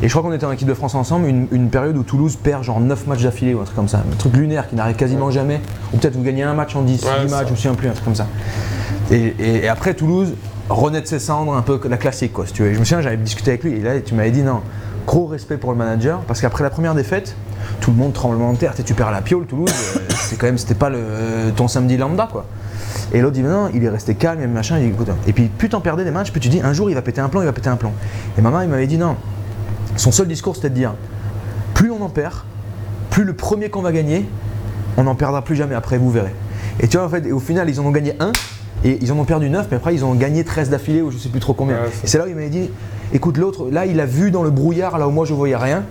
Et 0.01 0.07
je 0.07 0.09
crois 0.09 0.21
qu'on 0.21 0.33
était 0.33 0.45
en 0.45 0.51
équipe 0.51 0.67
de 0.67 0.73
France 0.73 0.93
ensemble, 0.95 1.27
une, 1.27 1.47
une 1.51 1.69
période 1.69 1.97
où 1.97 2.03
Toulouse 2.03 2.35
perd 2.35 2.63
genre 2.63 2.79
9 2.79 3.07
matchs 3.07 3.23
d'affilée 3.23 3.53
ou 3.55 3.61
un 3.61 3.63
truc 3.63 3.75
comme 3.75 3.87
ça. 3.89 3.97
Un 4.11 4.15
truc 4.15 4.35
lunaire 4.37 4.69
qui 4.69 4.75
n'arrive 4.75 4.95
quasiment 4.95 5.31
jamais. 5.31 5.59
Ou 5.93 5.97
peut-être 5.97 6.15
vous 6.15 6.23
gagnez 6.23 6.43
un 6.43 6.53
match 6.53 6.75
en 6.75 6.83
10, 6.83 7.03
Ouais, 7.03 7.09
10 7.25 7.29
ça. 7.29 7.35
matchs, 7.37 7.47
je 7.47 7.51
me 7.51 7.57
souviens 7.57 7.73
plus, 7.73 7.87
un 7.89 7.93
truc 7.93 8.05
comme 8.05 8.15
ça. 8.15 8.27
Et, 9.11 9.33
et- 9.39 9.63
et 9.65 9.67
après 9.67 9.95
Toulouse 9.95 10.33
renaît 10.69 11.01
de 11.01 11.07
ses 11.07 11.17
cendres, 11.19 11.55
un 11.55 11.63
peu 11.63 11.79
la 11.89 11.97
classique 11.97 12.31
quoi. 12.33 12.45
Si 12.45 12.53
tu 12.53 12.61
veux. 12.61 12.73
Je 12.73 12.79
me 12.79 12.85
souviens, 12.85 13.01
j'avais 13.01 13.17
discuté 13.17 13.49
avec 13.51 13.63
lui 13.63 13.73
et 13.73 13.79
là 13.81 13.99
tu 14.01 14.13
m'avais 14.13 14.29
dit 14.31 14.43
non, 14.43 14.61
gros 15.07 15.25
respect 15.25 15.57
pour 15.57 15.71
le 15.71 15.77
manager 15.77 16.19
parce 16.27 16.41
qu'après 16.41 16.63
la 16.63 16.69
première 16.69 16.93
défaite, 16.93 17.35
tout 17.79 17.91
le 17.91 17.97
monde 17.97 18.13
tremblement 18.13 18.53
de 18.53 18.57
terre. 18.57 18.71
Tu 18.71 18.77
sais, 18.77 18.83
tu 18.83 18.93
perds 18.93 19.11
la 19.11 19.21
piole, 19.21 19.45
Toulouse, 19.45 19.71
euh, 19.95 19.99
c'est 20.09 20.37
quand 20.37 20.47
même 20.47 20.57
c'était 20.57 20.75
pas 20.75 20.89
le, 20.89 21.51
ton 21.55 21.67
samedi 21.67 21.97
lambda 21.97 22.27
quoi. 22.31 22.45
Et 23.13 23.21
l'autre 23.21 23.33
dit 23.33 23.41
mais 23.41 23.49
non, 23.49 23.69
il 23.73 23.83
est 23.83 23.89
resté 23.89 24.15
calme 24.15 24.41
et 24.41 24.47
machin. 24.47 24.77
Il 24.79 24.89
dit, 24.89 24.93
écoute, 24.93 25.09
et 25.27 25.33
puis 25.33 25.45
plus 25.45 25.69
t'en 25.69 25.81
perdais 25.81 26.03
des 26.03 26.11
matchs, 26.11 26.31
plus 26.31 26.39
tu 26.39 26.49
dis 26.49 26.61
un 26.61 26.73
jour 26.73 26.89
il 26.89 26.93
va 26.93 27.01
péter 27.01 27.21
un 27.21 27.29
plan, 27.29 27.41
il 27.41 27.45
va 27.45 27.53
péter 27.53 27.69
un 27.69 27.75
plan. 27.75 27.93
Et 28.37 28.41
maman 28.41 28.61
il 28.61 28.69
m'avait 28.69 28.87
dit 28.87 28.97
non. 28.97 29.15
Son 29.95 30.11
seul 30.11 30.27
discours 30.27 30.55
c'était 30.55 30.69
de 30.69 30.75
dire 30.75 30.93
plus 31.73 31.91
on 31.91 32.01
en 32.01 32.09
perd, 32.09 32.33
plus 33.09 33.23
le 33.23 33.33
premier 33.33 33.69
qu'on 33.69 33.81
va 33.81 33.91
gagner, 33.91 34.27
on 34.97 35.03
n'en 35.03 35.15
perdra 35.15 35.43
plus 35.43 35.55
jamais 35.55 35.75
après, 35.75 35.97
vous 35.97 36.11
verrez. 36.11 36.33
Et 36.81 36.87
tu 36.87 36.97
vois, 36.97 37.05
en 37.05 37.09
fait, 37.09 37.25
et 37.25 37.31
au 37.31 37.39
final, 37.39 37.69
ils 37.69 37.79
en 37.79 37.85
ont 37.85 37.91
gagné 37.91 38.15
un, 38.19 38.31
et 38.83 38.97
ils 39.01 39.11
en 39.11 39.17
ont 39.17 39.25
perdu 39.25 39.49
9, 39.49 39.67
mais 39.71 39.77
après, 39.77 39.93
ils 39.93 40.03
ont 40.03 40.13
gagné 40.13 40.43
13 40.43 40.69
d'affilée, 40.69 41.01
ou 41.01 41.11
je 41.11 41.17
sais 41.17 41.29
plus 41.29 41.39
trop 41.39 41.53
combien. 41.53 41.75
Ouais, 41.75 41.89
et 42.03 42.07
c'est 42.07 42.17
là 42.17 42.25
où 42.25 42.27
il 42.27 42.35
m'avait 42.35 42.49
dit 42.49 42.69
écoute, 43.13 43.37
l'autre, 43.37 43.69
là, 43.71 43.85
il 43.85 43.99
a 43.99 44.05
vu 44.05 44.31
dans 44.31 44.43
le 44.43 44.49
brouillard, 44.49 44.97
là 44.97 45.07
où 45.07 45.11
moi 45.11 45.25
je 45.25 45.33
voyais 45.33 45.55
rien. 45.55 45.83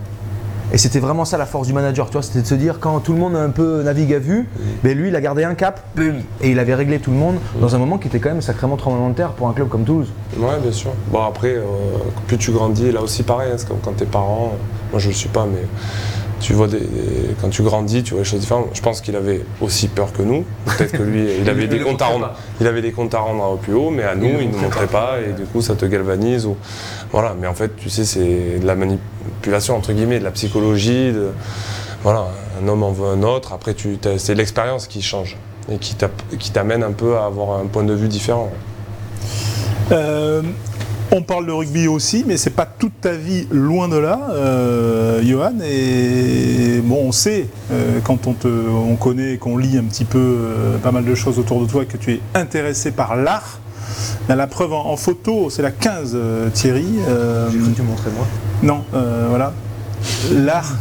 Et 0.71 0.77
c'était 0.77 1.01
vraiment 1.01 1.25
ça 1.25 1.39
la 1.39 1.47
force 1.47 1.67
du 1.67 1.73
manager, 1.73 2.07
tu 2.07 2.13
vois, 2.13 2.23
c'était 2.23 2.43
de 2.43 2.47
se 2.47 2.55
dire 2.55 2.79
quand 2.79 3.01
tout 3.01 3.15
le 3.15 3.19
monde 3.19 3.35
un 3.35 3.49
peu 3.49 3.83
navigue 3.83 4.13
à 4.13 4.19
vue, 4.19 4.47
mais 4.85 4.95
lui 4.95 5.09
il 5.09 5.17
a 5.17 5.21
gardé 5.21 5.43
un 5.45 5.55
cap, 5.55 5.83
boum, 5.97 6.17
et 6.43 6.51
il 6.51 6.59
avait 6.59 6.75
réglé 6.75 6.99
tout 6.99 7.11
le 7.11 7.17
monde 7.17 7.37
dans 7.59 7.75
un 7.75 7.79
moment 7.79 7.97
qui 7.97 8.09
était 8.09 8.19
quand 8.19 8.29
même 8.29 8.43
sacrément 8.43 8.77
tremblement 8.77 9.09
de 9.09 9.15
terre 9.15 9.31
pour 9.31 9.49
un 9.49 9.55
club 9.55 9.69
comme 9.69 9.85
Toulouse. 9.85 10.13
Ouais, 10.37 10.59
bien 10.63 10.73
sûr. 10.73 10.91
Bon, 11.11 11.23
après, 11.25 11.55
euh, 11.55 11.63
plus 12.27 12.37
tu 12.37 12.53
grandis, 12.53 12.93
là 12.93 13.01
aussi 13.01 13.23
pareil, 13.23 13.51
hein, 13.51 13.57
c'est 13.57 13.67
comme 13.67 13.79
quand 13.83 13.93
tes 13.93 14.05
parents, 14.05 14.53
moi 14.93 15.01
je 15.01 15.09
le 15.09 15.15
suis 15.15 15.31
pas, 15.31 15.47
mais 15.51 15.63
tu 16.41 16.53
vois, 16.53 16.67
des, 16.69 16.81
des- 16.81 16.87
quand 17.41 17.49
tu 17.51 17.63
grandis, 17.63 18.03
tu 18.03 18.13
vois 18.15 18.21
les 18.23 18.29
choses 18.29 18.41
différentes. 18.41 18.69
Je 18.75 18.81
pense 18.81 19.01
qu'il 19.01 19.17
avait 19.17 19.43
aussi 19.61 19.89
peur 19.89 20.13
que 20.13 20.23
nous. 20.23 20.45
Peut-être 20.67 20.93
que 20.93 21.03
lui, 21.03 21.27
il 21.41 21.49
avait 21.51 21.65
Il 21.65 21.69
des 21.69 21.81
comptes 21.81 22.03
à 22.03 22.07
rendre. 22.07 22.33
Il 22.61 22.67
avait 22.67 22.83
des 22.83 22.93
comptes 22.93 23.15
à 23.15 23.19
rendre 23.21 23.45
au 23.53 23.57
plus 23.57 23.75
haut, 23.75 23.91
mais 23.91 24.05
à 24.05 24.15
nous, 24.15 24.29
il 24.41 24.49
ne 24.49 24.53
nous 24.55 24.59
montrait 24.61 24.87
pas. 24.87 25.13
pas, 25.17 25.21
et 25.21 25.33
du 25.33 25.45
coup, 25.45 25.61
ça 25.63 25.75
te 25.75 25.85
galvanise. 25.85 26.47
Ou... 26.47 26.57
Voilà, 27.13 27.35
mais 27.39 27.47
en 27.47 27.55
fait, 27.55 27.77
tu 27.77 27.91
sais, 27.91 28.05
c'est 28.05 28.59
de 28.61 28.67
la 28.67 28.75
manipulation, 28.75 29.77
entre 29.77 29.93
guillemets, 29.93 30.19
de 30.21 30.25
la 30.25 30.31
psychologie. 30.31 31.13
De... 31.13 31.29
Voilà, 32.03 32.27
un 32.63 32.69
homme 32.69 32.83
en 32.83 32.93
veut 32.93 33.07
un 33.09 33.23
autre. 33.23 33.53
Après, 33.53 33.75
tu, 33.75 33.99
c'est 34.19 34.35
l'expérience 34.35 34.87
qui 34.87 35.03
change 35.03 35.37
et 35.71 35.77
qui 35.79 36.51
t'amène 36.53 36.83
un 36.83 36.93
peu 36.93 37.17
à 37.17 37.25
avoir 37.27 37.59
un 37.59 37.67
point 37.67 37.85
de 37.85 37.93
vue 37.95 38.09
différent. 38.09 38.51
Euh, 39.93 40.43
on 41.11 41.23
parle 41.23 41.47
de 41.47 41.53
rugby 41.53 41.89
aussi, 41.89 42.25
mais 42.27 42.37
c'est 42.37 42.51
pas 42.51 42.67
toute 42.67 43.01
ta 43.01 43.13
vie 43.13 43.47
loin 43.51 43.89
de 43.89 43.97
là, 43.97 44.21
euh, 44.31 45.23
Johan. 45.23 45.55
Et 45.65 46.81
bon, 46.85 47.07
on 47.07 47.13
sait 47.13 47.49
euh, 47.73 48.01
quand 48.05 48.27
on 48.27 48.35
te, 48.35 48.49
on 48.49 48.97
connaît, 48.97 49.39
qu'on 49.39 49.57
lit 49.57 49.79
un 49.79 49.85
petit 49.85 50.05
peu 50.05 50.19
euh, 50.19 50.79
pas 50.79 50.93
mal 50.93 51.05
de 51.05 51.15
choses 51.15 51.39
autour 51.39 51.61
de 51.65 51.67
toi, 51.71 51.85
que 51.87 51.97
tu 51.97 52.13
es 52.13 52.21
intéressé 52.35 52.91
par 52.91 53.17
l'art. 53.17 53.61
La 54.29 54.47
preuve 54.47 54.75
en, 54.75 54.87
en 54.87 54.97
photo, 54.97 55.49
c'est 55.51 55.63
la 55.63 55.71
15, 55.71 56.13
euh, 56.15 56.51
Thierry. 56.51 56.87
Euh, 57.09 57.49
J'ai 57.51 57.59
cru 57.59 57.71
que 57.71 57.77
tu 57.77 57.83
montrais 57.83 58.11
moi. 58.15 58.27
non, 58.63 58.85
euh, 58.95 59.27
voilà. 59.31 59.53
L'art. 60.31 60.75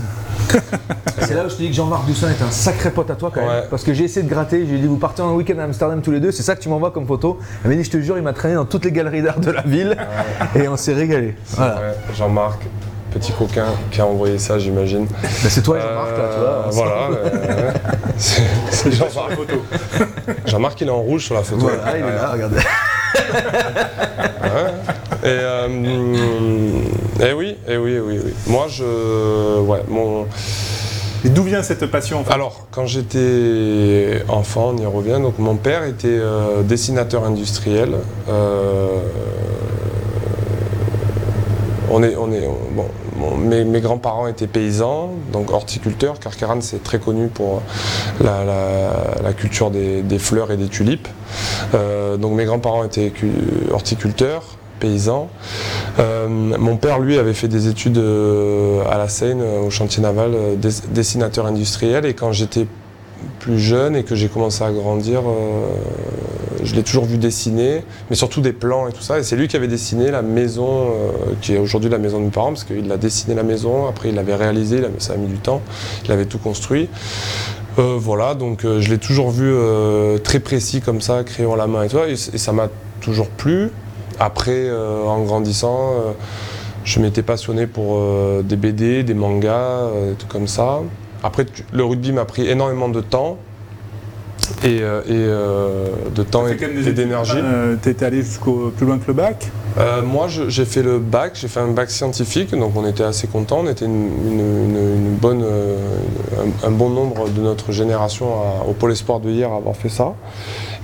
C'est 1.19 1.33
là 1.33 1.45
où 1.45 1.49
je 1.49 1.55
te 1.55 1.61
dis 1.61 1.69
que 1.69 1.75
Jean-Marc 1.75 2.05
Doussin 2.05 2.29
est 2.29 2.41
un 2.41 2.51
sacré 2.51 2.91
pote 2.91 3.09
à 3.09 3.15
toi 3.15 3.31
quand 3.33 3.41
même. 3.41 3.49
Ouais. 3.49 3.63
Parce 3.69 3.83
que 3.83 3.93
j'ai 3.93 4.03
essayé 4.05 4.23
de 4.25 4.29
gratter, 4.29 4.65
j'ai 4.69 4.77
dit 4.77 4.87
vous 4.87 4.97
partez 4.97 5.21
en 5.21 5.33
week-end 5.35 5.57
à 5.59 5.63
Amsterdam 5.63 6.01
tous 6.01 6.11
les 6.11 6.19
deux, 6.19 6.31
c'est 6.31 6.43
ça 6.43 6.55
que 6.55 6.61
tu 6.61 6.69
m'envoies 6.69 6.91
comme 6.91 7.05
photo. 7.07 7.39
Il 7.65 7.69
m'a 7.69 7.75
dit 7.75 7.83
je 7.83 7.91
te 7.91 7.99
jure, 7.99 8.17
il 8.17 8.23
m'a 8.23 8.33
traîné 8.33 8.55
dans 8.55 8.65
toutes 8.65 8.85
les 8.85 8.91
galeries 8.91 9.21
d'art 9.21 9.39
de 9.39 9.51
la 9.51 9.61
ville 9.61 9.97
et 10.55 10.67
on 10.67 10.77
s'est 10.77 10.93
régalé. 10.93 11.35
Voilà. 11.51 11.81
Jean-Marc, 12.15 12.61
petit 13.11 13.31
coquin 13.33 13.65
qui 13.91 13.99
a 13.99 14.05
envoyé 14.05 14.37
ça, 14.37 14.57
j'imagine. 14.59 15.05
Bah, 15.07 15.27
c'est 15.49 15.63
toi 15.63 15.79
Jean-Marc 15.79 16.17
là, 16.17 16.29
tu 16.33 16.39
vois. 16.39 16.49
Euh, 16.49 16.63
Voilà. 16.69 17.09
euh, 17.11 17.71
c'est 18.17 18.91
Jean-Marc. 18.91 19.31
Jean-Marc, 20.45 20.79
il 20.81 20.87
est 20.87 20.91
en 20.91 21.01
rouge 21.01 21.25
sur 21.25 21.35
la 21.35 21.43
photo. 21.43 21.67
Voilà, 21.67 21.97
il 21.97 22.05
est 22.05 22.15
là, 22.15 22.29
regardez. 22.31 22.57
Ouais. 22.57 22.63
Et, 25.23 25.25
euh, 25.25 25.67
et 27.19 27.33
oui, 27.33 27.55
et 27.67 27.77
oui, 27.77 27.99
oui, 27.99 28.19
oui. 28.23 28.33
Moi, 28.47 28.67
je, 28.69 29.59
ouais, 29.61 29.81
mon. 29.87 30.25
Et 31.25 31.29
d'où 31.29 31.43
vient 31.43 31.63
cette 31.63 31.85
passion 31.87 32.19
en 32.19 32.23
fait? 32.23 32.31
Alors, 32.33 32.67
quand 32.71 32.85
j'étais 32.85 34.23
enfant, 34.27 34.73
on 34.73 34.77
y 34.77 34.85
revient. 34.85 35.19
Donc, 35.21 35.39
mon 35.39 35.55
père 35.55 35.83
était 35.83 36.07
euh, 36.09 36.61
dessinateur 36.61 37.23
industriel. 37.23 37.95
Euh, 38.29 38.87
on 41.89 42.03
est, 42.03 42.15
on 42.17 42.31
est, 42.31 42.45
on- 42.45 42.73
bon, 42.75 42.85
mon- 43.15 43.37
mes, 43.37 43.63
mes 43.63 43.81
grands-parents 43.81 44.27
étaient 44.27 44.45
paysans, 44.47 45.11
donc 45.33 45.51
horticulteurs. 45.51 46.19
Carcaran, 46.19 46.59
c'est 46.61 46.83
très 46.83 46.99
connu 46.99 47.27
pour 47.29 47.61
la, 48.21 48.43
la- 48.43 49.15
la 49.23 49.33
culture 49.33 49.71
des, 49.71 50.03
des 50.03 50.19
fleurs 50.19 50.51
et 50.51 50.57
des 50.57 50.67
tulipes. 50.67 51.07
Euh, 51.73 52.17
donc, 52.17 52.33
mes 52.33 52.45
grands-parents 52.45 52.83
étaient 52.83 53.09
cu- 53.09 53.31
horticulteurs, 53.71 54.43
paysans. 54.79 55.29
Euh, 55.99 56.27
mon 56.27 56.77
père, 56.77 56.99
lui, 56.99 57.17
avait 57.17 57.33
fait 57.33 57.47
des 57.47 57.67
études 57.67 57.97
euh, 57.97 58.83
à 58.89 58.97
la 58.97 59.09
Seine, 59.09 59.41
euh, 59.41 59.61
au 59.61 59.69
chantier 59.69 60.01
naval, 60.01 60.31
des- 60.57 60.69
dessinateur 60.91 61.45
industriel. 61.45 62.05
Et 62.05 62.13
quand 62.13 62.31
j'étais 62.31 62.67
plus 63.39 63.59
jeune 63.59 63.95
et 63.95 64.03
que 64.03 64.15
j'ai 64.15 64.27
commencé 64.27 64.63
à 64.63 64.71
grandir, 64.71 65.21
je 66.63 66.75
l'ai 66.75 66.83
toujours 66.83 67.05
vu 67.05 67.17
dessiner, 67.17 67.83
mais 68.09 68.15
surtout 68.15 68.41
des 68.41 68.53
plans 68.53 68.87
et 68.87 68.91
tout 68.91 69.01
ça. 69.01 69.17
Et 69.17 69.23
c'est 69.23 69.35
lui 69.35 69.47
qui 69.47 69.55
avait 69.55 69.67
dessiné 69.67 70.11
la 70.11 70.21
maison, 70.21 70.89
qui 71.41 71.55
est 71.55 71.57
aujourd'hui 71.57 71.89
la 71.89 71.97
maison 71.97 72.19
de 72.19 72.25
mes 72.25 72.29
parents, 72.29 72.49
parce 72.49 72.63
qu'il 72.63 72.91
a 72.91 72.97
dessiné 72.97 73.33
la 73.33 73.41
maison, 73.41 73.87
après 73.87 74.09
il 74.09 74.15
l'avait 74.15 74.35
réalisé, 74.35 74.81
ça 74.99 75.13
a 75.13 75.17
mis 75.17 75.27
du 75.27 75.37
temps, 75.39 75.61
il 76.05 76.11
avait 76.11 76.25
tout 76.25 76.37
construit. 76.37 76.89
Voilà, 77.77 78.35
donc 78.35 78.61
je 78.63 78.89
l'ai 78.89 78.99
toujours 78.99 79.31
vu 79.31 79.51
très 80.23 80.39
précis 80.39 80.81
comme 80.81 81.01
ça, 81.01 81.23
crayon 81.23 81.53
à 81.55 81.57
la 81.57 81.65
main 81.65 81.83
et 81.83 81.87
tout, 81.87 81.97
et 82.07 82.15
ça 82.15 82.51
m'a 82.51 82.69
toujours 83.01 83.29
plu. 83.29 83.71
Après, 84.19 84.51
euh, 84.69 85.03
en 85.03 85.21
grandissant, 85.23 85.91
euh, 85.93 86.11
je 86.83 86.99
m'étais 86.99 87.21
passionné 87.21 87.67
pour 87.67 87.97
euh, 87.97 88.41
des 88.41 88.55
BD, 88.55 89.03
des 89.03 89.13
mangas, 89.13 89.51
euh, 89.53 90.13
tout 90.17 90.27
comme 90.27 90.47
ça. 90.47 90.79
Après, 91.23 91.45
tu- 91.45 91.63
le 91.71 91.83
rugby 91.83 92.11
m'a 92.11 92.25
pris 92.25 92.47
énormément 92.47 92.89
de 92.89 93.01
temps 93.01 93.37
et, 94.63 94.77
et, 94.77 94.81
euh, 94.83 95.87
de 96.15 96.23
temps 96.23 96.47
et, 96.47 96.55
des 96.55 96.93
d'énergie. 96.93 97.33
Euh, 97.37 97.75
T'es 97.81 98.03
allé 98.03 98.21
jusqu'au 98.21 98.71
plus 98.75 98.85
loin 98.85 98.97
que 98.97 99.07
le 99.07 99.13
bac? 99.13 99.51
Euh, 99.77 100.01
moi, 100.01 100.27
j'ai 100.29 100.65
fait 100.65 100.81
le 100.81 100.97
bac, 100.97 101.33
j'ai 101.35 101.47
fait 101.47 101.59
un 101.59 101.67
bac 101.67 101.91
scientifique, 101.91 102.55
donc 102.55 102.71
on 102.75 102.87
était 102.87 103.03
assez 103.03 103.27
contents. 103.27 103.59
On 103.63 103.67
était 103.67 103.85
une, 103.85 104.09
une- 104.25 104.39
une- 104.39 104.95
une 104.95 105.15
bonne, 105.15 105.43
un, 105.43 106.67
un 106.67 106.71
bon 106.71 106.89
nombre 106.89 107.29
de 107.29 107.41
notre 107.41 107.71
génération 107.71 108.27
à- 108.41 108.65
au 108.67 108.73
Pôle 108.73 108.91
Espoir 108.93 109.19
de 109.19 109.29
hier 109.29 109.51
à 109.51 109.57
avoir 109.57 109.75
fait 109.75 109.89
ça. 109.89 110.13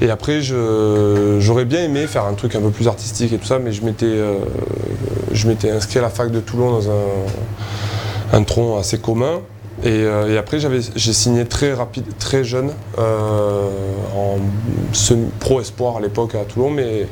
Et 0.04 0.10
après, 0.10 0.42
j'aurais 0.42 1.64
bien 1.64 1.82
aimé 1.82 2.08
faire 2.08 2.26
un 2.26 2.34
truc 2.34 2.56
un 2.56 2.60
peu 2.60 2.72
plus 2.72 2.90
artistique 2.90 3.32
et 3.32 3.38
tout 3.38 3.46
ça, 3.46 3.58
mais 3.58 3.72
je 3.72 3.86
m'étais, 3.86 4.06
euh, 4.06 4.40
inscrit 5.74 6.00
à 6.00 6.02
la 6.02 6.10
fac 6.10 6.30
de 6.30 6.42
Toulon 6.42 6.72
dans 6.72 6.90
un, 8.34 8.44
tronc 8.44 8.78
assez 8.78 8.98
commun. 8.98 9.40
Et, 9.82 10.04
euh, 10.04 10.38
après, 10.38 10.58
j'ai 10.60 11.14
signé 11.14 11.46
très 11.46 11.74
rapide, 11.74 12.04
très 12.20 12.44
jeune, 12.44 12.72
euh, 13.00 13.70
en 14.14 14.40
semi- 14.92 15.30
pro 15.40 15.62
espoir 15.62 15.96
à 15.98 16.02
l'époque 16.02 16.36
à 16.36 16.44
Toulon, 16.44 16.70
mais 16.70 17.08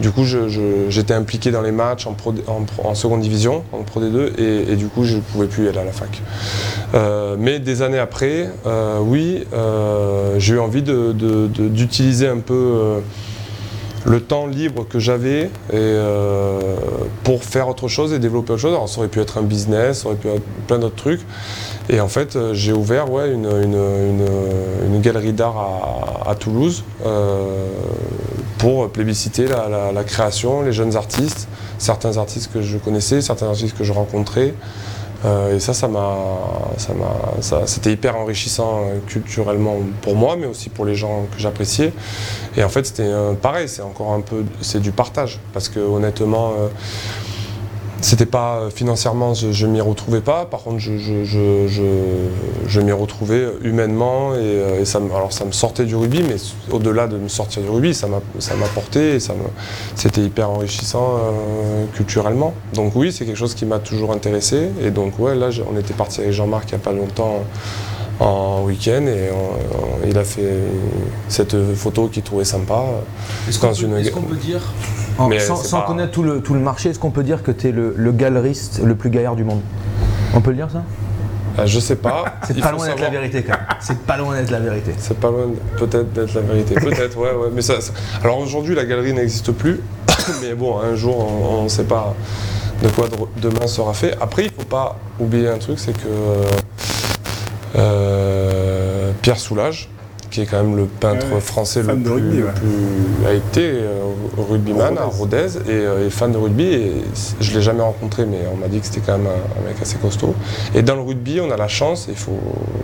du 0.00 0.12
coup, 0.12 0.24
j'étais 0.24 1.14
impliqué 1.14 1.50
dans 1.50 1.62
les 1.62 1.72
matchs 1.72 2.06
en, 2.06 2.94
seconde 2.94 3.20
division, 3.20 3.64
en 3.72 3.82
Pro 3.82 4.00
D2, 4.00 4.40
et, 4.40 4.76
du 4.76 4.86
coup, 4.86 5.04
je 5.04 5.16
ne 5.16 5.20
pouvais 5.20 5.46
plus 5.46 5.68
aller 5.68 5.78
à 5.78 5.84
la 5.84 5.92
fac. 5.92 6.22
Euh, 6.94 7.36
mais 7.38 7.58
des 7.58 7.82
années 7.82 7.98
après, 7.98 8.48
euh, 8.66 8.98
oui, 9.00 9.44
euh, 9.52 10.36
j'ai 10.38 10.54
eu 10.54 10.60
envie 10.60 10.82
d'utiliser 10.82 12.28
un 12.28 12.38
peu 12.38 13.00
le 14.04 14.20
temps 14.20 14.46
libre 14.46 14.86
que 14.88 15.00
j'avais 15.00 15.50
pour 17.24 17.42
faire 17.42 17.68
autre 17.68 17.88
chose 17.88 18.12
et 18.12 18.20
développer 18.20 18.52
autre 18.52 18.62
chose. 18.62 18.74
Alors, 18.74 18.88
ça 18.88 18.98
aurait 19.00 19.08
pu 19.08 19.20
être 19.20 19.38
un 19.38 19.42
business, 19.42 20.02
ça 20.02 20.08
aurait 20.08 20.16
pu 20.16 20.28
être 20.28 20.42
plein 20.68 20.78
d'autres 20.78 20.96
trucs. 20.96 21.22
Et 21.90 22.00
en 22.00 22.08
fait, 22.08 22.38
j'ai 22.52 22.72
ouvert 22.72 23.10
ouais, 23.10 23.32
une, 23.32 25.00
galerie 25.00 25.32
d'art 25.32 26.24
à, 26.24 26.34
Toulouse 26.36 26.84
pour 28.58 28.90
plébisciter 28.90 29.46
la, 29.46 29.68
la- 29.68 29.92
la 29.92 30.04
création, 30.04 30.62
les 30.62 30.72
jeunes 30.72 30.96
artistes, 30.96 31.48
certains 31.78 32.16
artistes 32.18 32.50
que 32.52 32.60
je 32.62 32.76
connaissais, 32.78 33.20
certains 33.22 33.48
artistes 33.48 33.76
que 33.76 33.84
je 33.84 33.92
rencontrais. 33.92 34.52
Euh, 35.24 35.56
et 35.56 35.60
ça, 35.60 35.74
ça 35.74 35.88
m'a, 35.88 36.16
ça 36.76 36.92
m'a, 36.94 37.66
c'était 37.66 37.92
hyper 37.92 38.14
enrichissant 38.16 38.82
euh, 38.82 38.98
culturellement 39.06 39.76
pour 40.00 40.14
moi, 40.14 40.36
mais 40.38 40.46
aussi 40.46 40.68
pour 40.68 40.84
les 40.84 40.94
gens 40.94 41.26
que 41.34 41.40
j'appréciais. 41.40 41.92
Et 42.56 42.62
en 42.62 42.68
fait, 42.68 42.86
c'était 42.86 43.02
euh, 43.02 43.32
pareil, 43.32 43.68
c'est 43.68 43.82
encore 43.82 44.12
un 44.12 44.20
peu, 44.20 44.44
c'est 44.60 44.78
du 44.80 44.92
partage, 44.92 45.40
parce 45.52 45.68
que 45.68 45.80
honnêtement, 45.80 46.52
euh, 46.56 46.68
c'était 48.00 48.26
pas 48.26 48.58
euh, 48.58 48.70
financièrement, 48.70 49.34
je, 49.34 49.50
je 49.50 49.66
m'y 49.66 49.80
retrouvais 49.80 50.20
pas. 50.20 50.44
Par 50.44 50.62
contre, 50.62 50.78
je, 50.78 50.98
je, 50.98 51.24
je, 51.24 51.66
je, 52.66 52.80
m'y 52.80 52.92
retrouvais 52.92 53.46
humainement 53.62 54.34
et, 54.34 54.38
euh, 54.38 54.80
et 54.80 54.84
ça, 54.84 55.00
me, 55.00 55.12
alors 55.12 55.32
ça 55.32 55.44
me 55.44 55.52
sortait 55.52 55.84
du 55.84 55.96
rugby, 55.96 56.22
mais 56.22 56.36
au-delà 56.70 57.06
de 57.08 57.16
me 57.16 57.28
sortir 57.28 57.62
du 57.62 57.68
rugby, 57.68 57.94
ça 57.94 58.06
m'a, 58.06 58.20
ça 58.38 58.54
m'a 58.54 58.66
porté 58.66 59.14
et 59.14 59.20
ça 59.20 59.34
c'était 59.94 60.22
hyper 60.22 60.50
enrichissant 60.50 61.16
euh, 61.16 61.84
culturellement. 61.94 62.54
Donc 62.74 62.92
oui, 62.94 63.12
c'est 63.12 63.24
quelque 63.24 63.38
chose 63.38 63.54
qui 63.54 63.66
m'a 63.66 63.78
toujours 63.78 64.12
intéressé. 64.12 64.68
Et 64.80 64.90
donc 64.90 65.18
ouais, 65.18 65.34
là, 65.34 65.48
on 65.70 65.76
était 65.76 65.94
parti 65.94 66.20
avec 66.20 66.32
Jean-Marc 66.32 66.70
il 66.70 66.74
n'y 66.74 66.80
a 66.80 66.84
pas 66.84 66.92
longtemps 66.92 67.42
en 68.20 68.62
week-end 68.64 69.06
et 69.06 69.30
on, 69.32 70.04
on, 70.04 70.08
il 70.08 70.18
a 70.18 70.24
fait 70.24 70.48
cette 71.28 71.56
photo 71.74 72.08
qu'il 72.08 72.22
trouvait 72.22 72.44
sympa. 72.44 72.84
Est-ce 73.48 73.58
qu'on, 73.58 73.72
peut, 73.72 74.34
peut 74.34 74.36
dire 74.36 74.62
en, 75.18 75.30
sans, 75.38 75.56
sans 75.56 75.80
pas... 75.80 75.86
connaître 75.86 76.12
tout 76.12 76.22
le, 76.22 76.40
tout 76.40 76.54
le 76.54 76.60
marché, 76.60 76.90
est-ce 76.90 76.98
qu'on 76.98 77.10
peut 77.10 77.24
dire 77.24 77.42
que 77.42 77.50
tu 77.50 77.68
es 77.68 77.72
le, 77.72 77.94
le, 77.96 78.12
galeriste 78.12 78.80
le 78.82 78.94
plus 78.94 79.10
gaillard 79.10 79.36
du 79.36 79.44
monde? 79.44 79.60
On 80.34 80.40
peut 80.40 80.50
le 80.50 80.56
dire 80.56 80.70
ça? 80.70 80.82
Euh, 81.58 81.66
Je 81.66 81.80
sais 81.80 81.96
pas. 81.96 82.24
C'est 82.46 82.60
pas 82.60 82.72
loin 82.72 82.86
d'être 82.86 83.00
la 83.00 83.10
vérité 83.10 83.42
quand 83.42 83.52
même. 83.52 83.66
C'est 83.80 83.98
pas 83.98 84.16
loin 84.16 84.36
d'être 84.36 84.50
la 84.50 84.60
vérité. 84.60 84.92
C'est 84.98 85.18
pas 85.18 85.30
loin 85.30 85.46
peut-être 85.76 86.12
d'être 86.12 86.34
la 86.34 86.40
vérité. 86.40 86.74
Peut-être, 86.74 87.16
ouais, 87.18 87.32
ouais. 87.32 87.48
Mais 87.52 87.62
ça, 87.62 87.80
ça... 87.80 87.92
Alors 88.22 88.38
aujourd'hui, 88.38 88.74
la 88.74 88.84
galerie 88.84 89.12
n'existe 89.12 89.52
plus. 89.52 89.80
mais 90.42 90.54
bon, 90.54 90.78
un 90.78 90.94
jour, 90.94 91.18
on 91.18 91.64
ne 91.64 91.68
sait 91.68 91.84
pas 91.84 92.14
de 92.82 92.88
quoi 92.88 93.08
demain 93.36 93.66
sera 93.66 93.92
fait. 93.92 94.16
Après, 94.20 94.42
il 94.42 94.52
ne 94.52 94.52
faut 94.52 94.68
pas 94.68 94.96
oublier 95.18 95.48
un 95.48 95.58
truc, 95.58 95.78
c'est 95.78 95.96
que 95.96 96.08
euh, 97.76 99.10
Pierre 99.20 99.38
Soulages, 99.38 99.88
qui 100.30 100.42
est 100.42 100.46
quand 100.46 100.62
même 100.62 100.76
le 100.76 100.84
peintre 100.84 101.26
ouais, 101.32 101.40
français 101.40 101.82
le 101.82 101.94
plus, 101.96 102.10
rugby, 102.10 102.42
ouais. 102.42 102.50
plus, 102.52 103.26
a 103.26 103.32
été 103.32 103.62
euh, 103.62 104.00
rugbyman 104.36 104.98
à 104.98 105.04
Rodez 105.04 105.56
et, 105.66 105.70
euh, 105.70 106.06
et, 106.06 106.10
fan 106.10 106.32
de 106.32 106.38
rugby. 106.38 106.64
Et 106.64 106.92
je 107.40 107.54
l'ai 107.54 107.62
jamais 107.62 107.82
rencontré, 107.82 108.26
mais 108.26 108.40
on 108.52 108.56
m'a 108.56 108.68
dit 108.68 108.80
que 108.80 108.86
c'était 108.86 109.00
quand 109.00 109.18
même 109.18 109.26
un, 109.26 109.60
un, 109.60 109.66
mec 109.66 109.80
assez 109.80 109.96
costaud. 109.96 110.34
Et 110.74 110.82
dans 110.82 110.94
le 110.94 111.02
rugby, 111.02 111.40
on 111.40 111.50
a 111.50 111.56
la 111.56 111.68
chance, 111.68 112.06
il 112.08 112.16
faut 112.16 112.38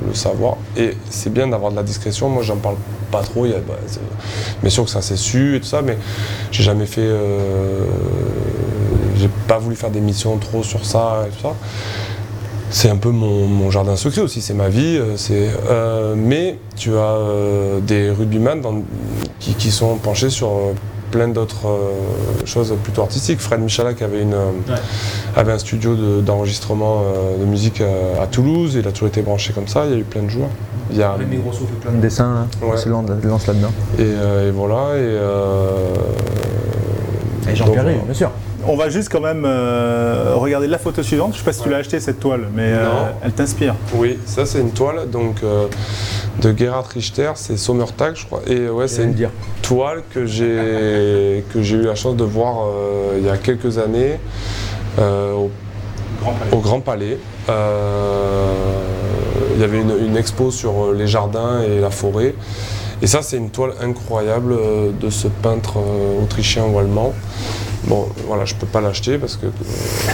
le 0.07 0.15
savoir, 0.15 0.57
et 0.77 0.97
c'est 1.11 1.33
bien 1.33 1.49
d'avoir 1.49 1.71
de 1.71 1.77
la 1.77 1.83
discrétion. 1.83 2.29
Moi, 2.29 2.43
j'en 2.43 2.57
parle 2.57 2.77
pas 3.11 3.23
trop. 3.23 3.47
Il 3.47 3.53
y 3.53 3.55
a, 3.55 3.59
bah, 3.59 3.75
bien 4.61 4.71
sûr 4.71 4.85
que 4.85 4.91
ça 4.91 5.03
s'est 5.03 5.17
su 5.17 5.57
et 5.57 5.61
tout 5.61 5.67
ça, 5.67 5.83
mais 5.83 5.99
j'ai 6.51 6.63
jamais 6.63 6.87
fait. 6.87 7.03
Euh, 7.03 7.85
j'ai 9.17 9.29
pas 9.47 9.59
voulu 9.59 9.77
faire 9.77 9.91
des 9.91 10.01
missions 10.01 10.37
trop 10.39 10.63
sur 10.63 10.85
ça 10.85 11.25
et 11.27 11.31
tout 11.31 11.43
ça 11.43 11.55
c'est 12.75 12.91
un 12.91 12.97
peu 12.97 13.11
mon, 13.11 13.47
mon, 13.47 13.71
jardin 13.71 13.95
secret 13.95 14.21
aussi, 14.21 14.41
c'est 14.41 14.53
ma 14.53 14.69
vie. 14.69 14.99
Euh, 15.31 16.15
mais 16.17 16.59
tu 16.77 16.91
as 16.97 17.03
euh, 17.03 17.79
des 17.79 18.11
rugbyman 18.11 18.61
dans, 18.61 18.83
qui, 19.39 19.55
qui, 19.55 19.71
sont 19.71 19.95
penchés 19.97 20.29
sur 20.29 20.49
euh, 20.49 20.75
plein 21.13 21.29
d'autres 21.29 21.69
euh, 21.69 21.93
choses 22.45 22.75
plutôt 22.83 23.03
artistiques. 23.03 23.39
Fred 23.39 23.61
Michalak 23.61 24.03
avait, 24.03 24.23
une, 24.23 24.35
ouais. 24.35 24.75
avait 25.37 25.53
un 25.53 25.59
studio 25.59 26.21
d'enregistrement 26.21 27.03
de, 27.39 27.45
de, 27.45 27.47
musique 27.49 27.81
à, 27.81 28.23
à, 28.23 28.27
Toulouse, 28.27 28.75
il 28.75 28.89
a 28.89 28.91
toujours 28.91 29.09
été 29.09 29.23
branché 29.23 29.53
comme 29.53 29.69
ça, 29.69 29.87
il 29.87 29.93
y 29.93 29.95
a 29.95 29.99
eu 29.99 30.05
plein 30.05 30.25
de 30.25 30.29
joueurs. 30.29 30.51
Il 30.91 30.97
y 30.97 31.03
a 31.05 31.17
fait 31.17 31.25
plein 31.81 31.93
de 31.93 32.01
dessins, 32.01 32.49
hein. 32.61 32.67
ouais. 32.67 32.77
lance 33.23 33.47
là-dedans. 33.47 33.71
Et, 34.01 34.03
et, 34.03 34.51
voilà, 34.51 34.97
et, 34.97 35.17
et 37.53 37.55
Jean-Pierre, 37.55 37.85
bien 37.85 38.15
sûr 38.15 38.33
on 38.67 38.77
va 38.77 38.89
juste 38.89 39.11
quand 39.11 39.21
même 39.21 39.45
euh, 39.47 40.35
regarder 40.37 40.67
la 40.67 40.79
photo 40.79 41.03
suivante. 41.03 41.33
Je 41.33 41.37
ne 41.37 41.39
sais 41.39 41.45
pas 41.45 41.53
si 41.53 41.63
tu 41.63 41.69
l'as 41.69 41.79
acheté 41.79 42.01
cette 42.01 42.21
toile, 42.21 42.49
mais 42.55 42.73
euh, 42.73 43.11
elle 43.23 43.33
t'inspire. 43.33 43.75
Oui, 43.95 44.19
ça 44.27 44.47
c'est 44.47 44.61
une 44.61 44.73
toile 44.73 45.11
donc 45.11 45.43
euh, 45.43 45.67
de 46.41 46.57
Gerhard 46.57 46.87
Richter, 46.87 47.33
c'est 47.35 47.57
Sommertag, 47.57 48.17
je 48.17 48.27
crois. 48.27 48.43
Et 48.47 48.69
ouais, 48.69 48.89
c'est 48.89 49.05
une 49.05 49.15
dire. 49.15 49.31
toile 49.63 50.03
que 50.13 50.27
j'ai 50.27 51.45
que 51.53 51.63
j'ai 51.63 51.77
eu 51.77 51.83
la 51.83 51.95
chance 51.95 52.17
de 52.17 52.25
voir 52.25 52.69
il 53.17 53.25
y 53.25 53.31
a 53.31 53.37
quelques 53.37 53.79
années 53.79 54.19
au 54.99 55.51
Grand 56.21 56.33
Palais. 56.33 56.51
Au 56.53 56.59
Grand 56.59 56.81
Palais. 56.81 57.19
il 59.55 59.61
y 59.61 59.65
avait 59.65 59.81
une, 59.81 59.95
une, 60.07 60.17
expo 60.17 60.51
sur 60.51 60.93
les 60.93 61.07
jardins 61.07 61.63
et 61.63 61.81
la 61.81 61.91
forêt. 61.91 62.35
Et 63.03 63.07
ça, 63.07 63.23
c'est 63.23 63.37
une 63.37 63.51
toile 63.51 63.75
incroyable 63.83 64.57
de 64.99 65.11
ce 65.11 65.29
peintre 65.29 65.77
autrichien 66.23 66.65
ou 66.65 66.79
allemand. 66.79 67.13
Bon, 67.87 68.09
voilà, 68.27 68.45
je 68.45 68.55
peux 68.55 68.67
pas 68.67 68.81
l'acheter 68.81 69.19
parce 69.19 69.37
que 69.37 69.47
euh, 69.47 69.51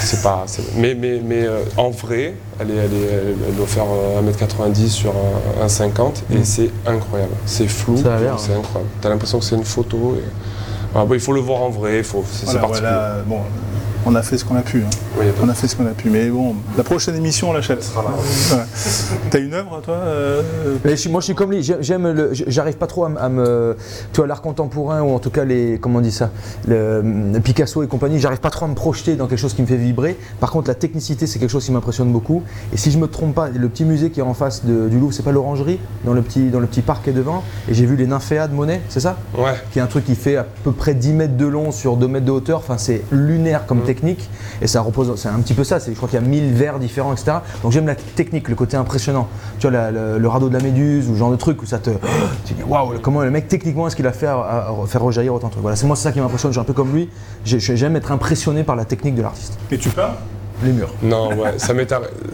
c'est 0.00 0.22
pas. 0.22 0.44
Mais, 0.76 0.94
mais, 0.94 1.20
mais 1.24 1.46
euh, 1.46 1.62
en 1.76 1.90
vrai, 1.90 2.34
elle, 2.58 2.70
est, 2.70 2.74
elle, 2.74 2.92
est, 2.92 3.34
elle, 3.48 3.54
doit 3.54 3.66
faire 3.66 3.84
1m90 4.24 4.88
sur 4.88 5.12
1,50 5.64 6.22
et 6.32 6.38
mmh. 6.38 6.44
c'est 6.44 6.70
incroyable. 6.86 7.32
C'est 7.46 7.68
flou, 7.68 7.96
c'est 7.96 8.08
incroyable. 8.08 8.90
Tu 9.00 9.06
as 9.06 9.10
l'impression 9.10 9.38
que 9.38 9.44
c'est 9.44 9.56
une 9.56 9.64
photo. 9.64 10.16
Et... 10.18 10.24
Voilà, 10.92 11.06
bon, 11.06 11.14
il 11.14 11.20
faut 11.20 11.32
le 11.32 11.40
voir 11.40 11.62
en 11.62 11.70
vrai, 11.70 12.02
c'est 12.02 12.44
voilà, 12.44 12.60
particulier. 12.60 12.88
Voilà, 12.90 13.16
bon, 13.24 13.40
on 14.06 14.14
a 14.14 14.22
fait 14.22 14.38
ce 14.38 14.44
qu'on 14.44 14.56
a 14.56 14.62
pu. 14.62 14.82
Hein. 14.82 14.90
Oui, 15.18 15.26
on 15.42 15.48
a 15.48 15.54
fait 15.54 15.68
ce 15.68 15.76
qu'on 15.76 15.86
a 15.86 15.90
pu. 15.90 16.10
Mais 16.10 16.28
bon, 16.28 16.54
la 16.76 16.84
prochaine 16.84 17.16
émission, 17.16 17.50
on 17.50 17.52
l'achète. 17.52 17.90
Ouais. 17.96 18.56
T'as 19.30 19.38
une 19.38 19.54
œuvre, 19.54 19.80
toi 19.82 19.94
euh... 19.94 20.42
Mais 20.84 20.96
je, 20.96 21.08
Moi, 21.08 21.20
je 21.20 21.26
suis 21.26 21.34
comme 21.34 21.50
lui. 21.50 21.62
J'aime 21.62 22.10
le. 22.10 22.30
J'arrive 22.32 22.76
pas 22.76 22.86
trop 22.86 23.04
à, 23.04 23.10
à, 23.18 23.28
me. 23.28 23.76
Tu 24.12 24.18
vois, 24.18 24.26
l'art 24.26 24.42
contemporain 24.42 25.02
ou 25.02 25.10
en 25.10 25.18
tout 25.18 25.30
cas 25.30 25.44
les. 25.44 25.78
Comment 25.80 25.98
on 25.98 26.02
dit 26.02 26.12
ça 26.12 26.30
le, 26.66 27.02
le 27.02 27.40
Picasso 27.40 27.82
et 27.82 27.88
compagnie. 27.88 28.18
J'arrive 28.18 28.40
pas 28.40 28.50
trop 28.50 28.64
à 28.64 28.68
me 28.68 28.74
projeter 28.74 29.16
dans 29.16 29.26
quelque 29.26 29.38
chose 29.38 29.54
qui 29.54 29.62
me 29.62 29.66
fait 29.66 29.76
vibrer. 29.76 30.16
Par 30.40 30.50
contre, 30.50 30.68
la 30.68 30.74
technicité, 30.74 31.26
c'est 31.26 31.38
quelque 31.38 31.50
chose 31.50 31.64
qui 31.64 31.72
m'impressionne 31.72 32.12
beaucoup. 32.12 32.42
Et 32.72 32.76
si 32.76 32.90
je 32.90 32.98
me 32.98 33.06
trompe 33.06 33.34
pas, 33.34 33.48
le 33.48 33.68
petit 33.68 33.84
musée 33.84 34.10
qui 34.10 34.20
est 34.20 34.24
en 34.24 34.34
face 34.34 34.64
de, 34.64 34.88
du 34.88 34.98
Louvre, 34.98 35.12
c'est 35.12 35.22
pas 35.22 35.32
l'Orangerie, 35.32 35.78
dans 36.04 36.14
le 36.14 36.22
petit 36.22 36.48
dans 36.48 36.60
le 36.60 36.66
petit 36.66 36.82
parc 36.82 37.04
qui 37.04 37.10
est 37.10 37.14
devant. 37.14 37.44
Et 37.68 37.74
j'ai 37.74 37.86
vu 37.86 37.96
les 37.96 38.06
nymphéas 38.06 38.48
de 38.48 38.54
Monet, 38.54 38.80
c'est 38.88 39.00
ça? 39.00 39.16
Ouais. 39.36 39.54
Qui 39.72 39.78
est 39.78 39.82
un 39.82 39.86
truc 39.86 40.04
qui 40.04 40.14
fait 40.14 40.36
à 40.36 40.44
peu 40.44 40.72
près 40.72 40.94
10 40.94 41.12
mètres 41.12 41.36
de 41.36 41.46
long 41.46 41.70
sur 41.72 41.96
2 41.96 42.08
mètres 42.08 42.26
de 42.26 42.30
hauteur. 42.30 42.58
Enfin, 42.58 42.78
c'est 42.78 43.02
lunaire 43.10 43.66
comme 43.66 43.78
mmh. 43.78 43.89
Technique 43.92 44.28
et 44.62 44.66
ça 44.66 44.80
repose, 44.80 45.12
c'est 45.16 45.28
un 45.28 45.40
petit 45.40 45.54
peu 45.54 45.64
ça, 45.64 45.78
je 45.78 45.90
crois 45.92 46.08
qu'il 46.08 46.20
y 46.20 46.22
a 46.22 46.26
1000 46.26 46.52
verres 46.54 46.78
différents, 46.78 47.12
etc. 47.12 47.38
Donc 47.62 47.72
j'aime 47.72 47.86
la 47.86 47.96
technique, 47.96 48.48
le 48.48 48.54
côté 48.54 48.76
impressionnant. 48.76 49.26
Tu 49.58 49.66
vois, 49.66 49.76
la, 49.76 49.90
le, 49.90 50.18
le, 50.18 50.28
radeau 50.28 50.48
de 50.48 50.54
la 50.54 50.62
méduse 50.62 51.08
ou 51.08 51.14
ce 51.14 51.18
genre 51.18 51.30
de 51.30 51.36
truc 51.36 51.62
où 51.62 51.66
ça 51.66 51.78
te. 51.78 51.90
Tu 52.46 52.54
dis 52.54 52.62
waouh, 52.62 52.98
comment 53.00 53.22
le 53.22 53.30
mec 53.30 53.48
techniquement 53.48 53.86
est-ce 53.86 53.96
qu'il 53.96 54.06
a 54.06 54.12
fait 54.12 54.26
à, 54.26 54.38
à, 54.38 54.58
à, 54.68 54.86
faire 54.86 55.02
rejaillir 55.02 55.34
autant 55.34 55.48
de 55.48 55.52
trucs. 55.52 55.62
Voilà, 55.62 55.76
c'est 55.76 55.86
moi 55.86 55.96
c'est 55.96 56.04
ça 56.04 56.12
qui 56.12 56.20
m'impressionne, 56.20 56.52
je 56.52 56.58
suis 56.58 56.60
un 56.60 56.64
peu 56.64 56.72
comme 56.72 56.92
lui, 56.94 57.08
j'aime 57.44 57.96
être 57.96 58.12
impressionné 58.12 58.62
par 58.62 58.76
la 58.76 58.84
technique 58.84 59.14
de 59.14 59.22
l'artiste. 59.22 59.58
Et 59.70 59.78
tu 59.78 59.88
peins? 59.88 60.14
Les 60.62 60.72
murs. 60.72 60.92
Non, 61.02 61.28
ouais, 61.34 61.58
ça, 61.58 61.72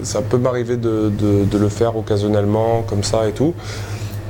ça 0.02 0.22
peut 0.22 0.38
m'arriver 0.38 0.76
de, 0.76 1.10
de, 1.10 1.44
de, 1.44 1.58
le 1.58 1.68
faire 1.68 1.96
occasionnellement, 1.96 2.82
comme 2.82 3.04
ça 3.04 3.28
et 3.28 3.32
tout, 3.32 3.54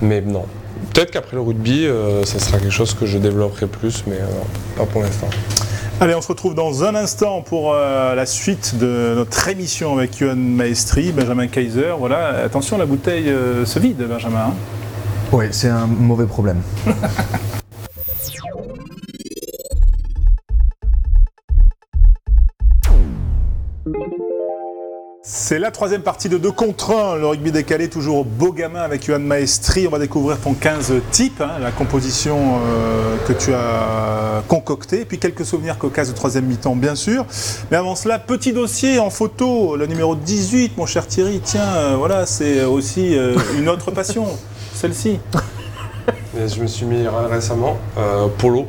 mais 0.02 0.20
non. 0.20 0.44
Peut-être 0.92 1.10
qu'après 1.10 1.36
le 1.36 1.42
rugby, 1.42 1.86
euh, 1.86 2.24
ça 2.24 2.38
sera 2.38 2.58
quelque 2.58 2.70
chose 2.70 2.94
que 2.94 3.06
je 3.06 3.16
développerai 3.18 3.66
plus, 3.66 4.04
mais 4.06 4.16
euh, 4.16 4.26
pas 4.76 4.84
pour 4.84 5.02
l'instant. 5.02 5.28
Allez, 5.98 6.14
on 6.14 6.20
se 6.20 6.28
retrouve 6.28 6.54
dans 6.54 6.84
un 6.84 6.94
instant 6.94 7.40
pour 7.40 7.72
euh, 7.72 8.14
la 8.14 8.26
suite 8.26 8.76
de 8.76 9.14
notre 9.16 9.48
émission 9.48 9.94
avec 9.94 10.18
Johan 10.18 10.36
Maestri, 10.36 11.10
Benjamin 11.10 11.46
Kaiser. 11.46 11.94
Voilà, 11.98 12.44
attention, 12.44 12.76
la 12.76 12.84
bouteille 12.84 13.30
euh, 13.30 13.64
se 13.64 13.78
vide, 13.78 14.06
Benjamin. 14.06 14.48
Hein 14.50 14.54
oui, 15.32 15.46
c'est 15.52 15.70
un 15.70 15.86
mauvais 15.86 16.26
problème. 16.26 16.60
C'est 25.48 25.60
la 25.60 25.70
troisième 25.70 26.02
partie 26.02 26.28
de 26.28 26.38
2 26.38 26.50
contre 26.50 26.90
1, 26.90 27.18
le 27.18 27.26
rugby 27.28 27.52
décalé, 27.52 27.88
toujours 27.88 28.16
au 28.16 28.24
beau 28.24 28.52
gamin 28.52 28.80
avec 28.80 29.06
Johan 29.06 29.20
Maestri. 29.20 29.86
On 29.86 29.92
va 29.92 30.00
découvrir 30.00 30.40
ton 30.40 30.54
15 30.54 30.94
type, 31.12 31.40
hein, 31.40 31.60
la 31.60 31.70
composition 31.70 32.56
euh, 32.56 33.16
que 33.28 33.32
tu 33.32 33.54
as 33.54 34.42
concoctée, 34.48 35.04
puis 35.04 35.20
quelques 35.20 35.46
souvenirs 35.46 35.78
cocasses 35.78 36.08
de 36.08 36.14
troisième 36.14 36.46
mi-temps, 36.46 36.74
bien 36.74 36.96
sûr. 36.96 37.24
Mais 37.70 37.76
avant 37.76 37.94
cela, 37.94 38.18
petit 38.18 38.52
dossier 38.52 38.98
en 38.98 39.08
photo, 39.08 39.76
le 39.76 39.86
numéro 39.86 40.16
18, 40.16 40.76
mon 40.78 40.84
cher 40.84 41.06
Thierry. 41.06 41.40
Tiens, 41.44 41.76
euh, 41.76 41.94
voilà, 41.96 42.26
c'est 42.26 42.64
aussi 42.64 43.16
euh, 43.16 43.36
une 43.56 43.68
autre 43.68 43.92
passion, 43.92 44.26
celle-ci. 44.74 45.20
Je 46.34 46.60
me 46.60 46.66
suis 46.66 46.86
mis 46.86 47.06
récemment, 47.06 47.76
euh, 47.98 48.26
polo. 48.36 48.66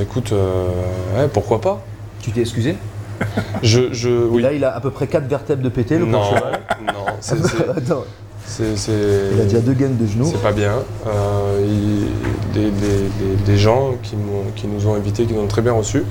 écoute, 0.00 0.32
ouais, 0.32 1.28
pourquoi 1.30 1.60
pas 1.60 1.84
Tu 2.22 2.30
t'es 2.30 2.40
excusé? 2.40 2.78
je, 3.62 3.92
je, 3.92 4.08
oui. 4.08 4.42
Là, 4.42 4.52
il 4.52 4.64
a 4.64 4.74
à 4.74 4.80
peu 4.80 4.90
près 4.90 5.06
4 5.06 5.26
vertèbres 5.26 5.62
de 5.62 5.68
pété, 5.68 5.98
le 5.98 6.06
non, 6.06 6.22
cheval. 6.24 6.60
Non, 6.86 7.06
c'est. 7.20 8.92
Il 9.32 9.40
a 9.40 9.44
déjà 9.44 9.60
deux 9.60 9.72
gaines 9.72 9.96
de 9.96 10.06
genoux. 10.06 10.28
C'est 10.30 10.42
pas 10.42 10.52
bien. 10.52 10.78
Euh, 11.06 11.64
il, 11.66 12.08
des, 12.52 12.70
des, 12.70 13.08
des, 13.44 13.56
gens 13.56 13.94
qui, 14.02 14.16
qui, 14.54 14.66
nous 14.66 14.86
ont 14.86 14.94
invités, 14.94 15.24
qui 15.24 15.32
nous 15.32 15.40
ont 15.40 15.46
très 15.46 15.62
bien 15.62 15.72
reçus. 15.72 16.04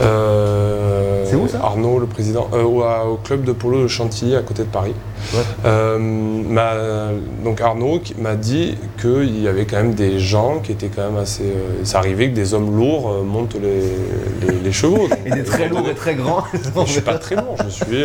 Euh, 0.00 1.24
c'est 1.26 1.36
où 1.36 1.48
ça 1.48 1.60
Arnaud, 1.62 1.98
le 1.98 2.06
président, 2.06 2.48
euh, 2.52 2.62
au, 2.62 2.82
au, 2.82 3.16
club 3.16 3.44
de 3.44 3.52
polo 3.52 3.82
de 3.82 3.88
Chantilly, 3.88 4.36
à 4.36 4.42
côté 4.42 4.62
de 4.62 4.68
Paris. 4.68 4.94
Ouais. 5.32 5.40
Euh, 5.64 7.18
donc 7.42 7.60
Arnaud 7.60 8.00
m'a 8.18 8.34
dit 8.34 8.76
qu'il 9.00 9.40
y 9.40 9.48
avait 9.48 9.64
quand 9.64 9.76
même 9.76 9.94
des 9.94 10.18
gens 10.18 10.60
qui 10.60 10.72
étaient 10.72 10.88
quand 10.94 11.10
même 11.10 11.16
assez. 11.16 11.44
Euh, 11.44 11.84
ça 11.84 11.98
arrivait 11.98 12.30
que 12.30 12.34
des 12.34 12.54
hommes 12.54 12.76
lourds 12.76 13.10
euh, 13.10 13.22
montent 13.22 13.56
les, 13.60 14.46
les, 14.46 14.60
les 14.60 14.72
chevaux. 14.72 15.08
Donc, 15.08 15.18
et 15.26 15.30
des 15.30 15.44
très 15.44 15.68
lourds 15.68 15.88
et 15.88 15.94
très 15.94 16.14
grands. 16.14 16.44
je 16.52 16.80
ne 16.80 16.86
suis 16.86 17.00
pas 17.00 17.18
très 17.18 17.36
lourd, 17.36 17.56
je 17.64 17.70
suis 17.70 18.04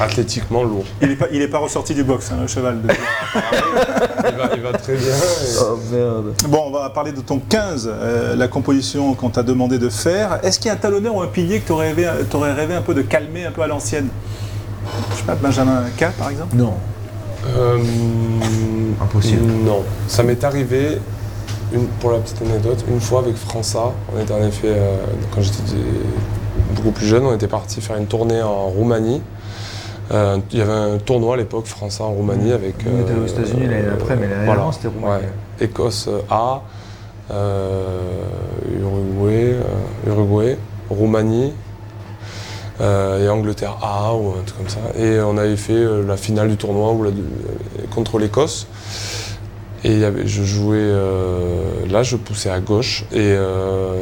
athlétiquement 0.00 0.62
lourd. 0.62 0.84
Il 1.00 1.08
n'est 1.08 1.16
pas, 1.16 1.26
il 1.32 1.42
est 1.42 1.48
pas 1.48 1.58
ressorti 1.58 1.94
du 1.94 2.04
box, 2.04 2.30
hein, 2.32 2.38
le 2.42 2.46
cheval. 2.46 2.82
De... 2.82 2.88
il, 2.92 4.36
va, 4.36 4.50
il, 4.54 4.62
va, 4.62 4.72
très 4.72 4.94
bien. 4.94 5.06
Et... 5.06 5.60
Oh, 5.60 6.48
bon, 6.48 6.64
on 6.66 6.70
va 6.70 6.90
parler 6.90 7.12
de 7.12 7.20
ton 7.20 7.38
15, 7.38 7.90
la 8.36 8.48
composition 8.48 9.14
qu'on 9.14 9.30
t'a 9.30 9.42
demandé 9.42 9.78
de 9.78 9.88
faire. 9.88 10.40
Est-ce 10.42 10.58
qu'il 10.58 10.68
y 10.68 10.70
a 10.70 10.74
un 10.74 10.76
talon 10.76 10.95
talonneur 10.96 11.16
ou 11.16 11.22
un 11.22 11.26
pilier 11.26 11.60
que 11.60 11.66
tu 11.66 11.72
aurais, 11.72 11.94
aurais, 12.34 12.52
rêvé 12.52 12.74
un 12.74 12.82
peu 12.82 12.94
de 12.94 13.02
calmer 13.02 13.44
un 13.44 13.50
peu 13.50 13.62
à 13.62 13.66
l'ancienne 13.66 14.08
Je 15.10 15.16
sais 15.16 15.22
pas, 15.24 15.34
Benjamin 15.34 15.84
K 15.96 16.10
par 16.18 16.30
exemple 16.30 16.56
Non. 16.56 16.74
Euh, 17.56 17.78
Impossible. 19.00 19.44
Non. 19.64 19.84
Ça 20.08 20.22
m'est 20.22 20.42
arrivé, 20.42 20.98
une, 21.72 21.86
pour 22.00 22.10
la 22.10 22.18
petite 22.18 22.40
anecdote, 22.42 22.84
une 22.88 23.00
fois 23.00 23.20
avec 23.20 23.36
França. 23.36 23.92
On 24.14 24.20
était 24.20 24.32
en 24.32 24.42
effet, 24.42 24.68
euh, 24.70 24.96
quand 25.32 25.42
j'étais 25.42 25.58
beaucoup 26.74 26.90
plus 26.90 27.06
jeune, 27.06 27.24
on 27.24 27.34
était 27.34 27.48
parti 27.48 27.80
faire 27.80 27.96
une 27.96 28.06
tournée 28.06 28.42
en 28.42 28.66
Roumanie. 28.68 29.22
Euh, 30.12 30.38
il 30.52 30.58
y 30.58 30.62
avait 30.62 30.72
un 30.72 30.98
tournoi 30.98 31.34
à 31.34 31.36
l'époque, 31.36 31.66
França 31.66 32.04
en 32.04 32.12
Roumanie, 32.12 32.52
avec. 32.52 32.76
On 32.86 33.00
était 33.00 33.14
aux 33.14 33.26
États-Unis 33.26 33.66
l'année 33.66 33.88
après, 33.92 34.16
mais 34.16 34.28
l'année 34.28 34.50
avant 34.50 34.72
c'était 34.72 34.88
Roumanie. 34.88 35.26
Écosse 35.60 36.08
A, 36.30 36.62
Uruguay, 38.80 39.56
Uruguay, 40.06 40.56
Roumanie, 40.90 41.52
et 42.80 43.28
Angleterre 43.28 43.78
A 43.82 44.14
ou 44.14 44.34
un 44.38 44.42
truc 44.44 44.58
comme 44.58 44.68
ça. 44.68 44.80
Et 44.98 45.18
on 45.20 45.38
avait 45.38 45.56
fait 45.56 45.82
la 46.06 46.16
finale 46.16 46.48
du 46.48 46.56
tournoi 46.56 46.94
contre 47.90 48.18
l'Écosse. 48.18 48.66
Et 49.84 50.00
je 50.24 50.42
jouais 50.42 50.92
là, 51.88 52.02
je 52.02 52.16
poussais 52.16 52.50
à 52.50 52.60
gauche 52.60 53.04
et 53.14 53.34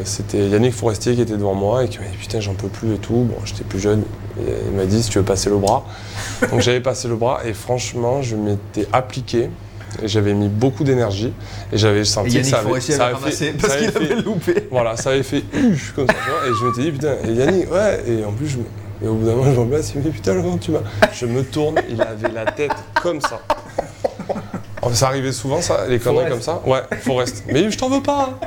c'était 0.05 0.49
Yannick 0.49 0.73
Forestier 0.73 1.15
qui 1.15 1.21
était 1.21 1.37
devant 1.37 1.55
moi 1.55 1.85
et 1.85 1.89
qui 1.89 1.99
m'a 1.99 2.07
dit 2.07 2.17
putain 2.17 2.41
j'en 2.41 2.55
peux 2.55 2.69
plus 2.69 2.95
et 2.95 2.99
tout. 2.99 3.29
Bon, 3.29 3.37
j'étais 3.45 3.65
plus 3.65 3.79
jeune. 3.79 4.03
il 4.39 4.77
m'a 4.77 4.87
dit 4.87 5.03
si 5.03 5.11
tu 5.11 5.19
veux 5.19 5.25
passer 5.25 5.51
le 5.51 5.59
bras. 5.59 5.85
Donc 6.51 6.61
j'avais 6.61 6.81
passé 6.81 7.07
le 7.07 7.15
bras 7.15 7.43
et 7.45 7.53
franchement 7.53 8.23
je 8.23 8.35
m'étais 8.35 8.89
appliqué. 8.93 9.51
J'avais 10.03 10.35
mis 10.35 10.49
beaucoup 10.49 10.85
d'énergie 10.85 11.33
et 11.73 11.79
j'avais 11.79 12.05
senti 12.05 12.39
et 12.39 12.41
que 12.41 12.47
ça 12.47 12.59
avait, 12.59 12.81
ça 12.81 13.07
avait 13.07 13.31
fait 13.31 13.53
parce 13.53 13.77
qu'il 13.77 13.89
avait 13.89 14.23
loupé. 14.23 14.69
Voilà, 14.71 14.97
ça 14.97 15.11
avait 15.11 15.23
fait 15.23 15.45
comme 15.95 16.07
ça. 16.07 16.15
Et 16.47 16.53
je 16.59 16.65
m'étais 16.67 16.83
dit 16.83 16.93
putain, 16.93 17.15
et 17.25 17.33
Yannick, 17.33 17.71
ouais. 17.73 18.03
Et 18.09 18.25
en 18.25 18.33
plus, 18.33 18.49
je, 18.49 18.59
et 19.05 19.09
au 19.09 19.15
bout 19.15 19.27
d'un 19.27 19.35
moment, 19.35 19.53
je 19.55 19.61
me 19.61 19.67
place, 19.67 19.93
il 19.95 19.99
me 19.99 20.05
dit 20.05 20.11
putain, 20.11 20.35
Laurent, 20.35 20.59
tu 20.59 20.71
m'as. 20.71 20.81
Je 21.13 21.27
me 21.27 21.43
tourne, 21.43 21.77
il 21.91 22.01
avait 22.01 22.33
la 22.33 22.47
tête 22.47 22.73
comme 23.03 23.21
ça. 23.21 23.41
Oh, 24.87 24.91
ça 24.93 25.09
arrivait 25.09 25.33
souvent, 25.33 25.61
ça, 25.63 25.87
les 25.89 25.99
conneries 25.99 26.29
comme 26.29 26.43
ça? 26.43 26.61
Ouais, 26.67 26.83
Forest. 27.01 27.45
Mais 27.47 27.71
je 27.71 27.79
t'en 27.79 27.89
veux 27.89 28.03
pas 28.03 28.39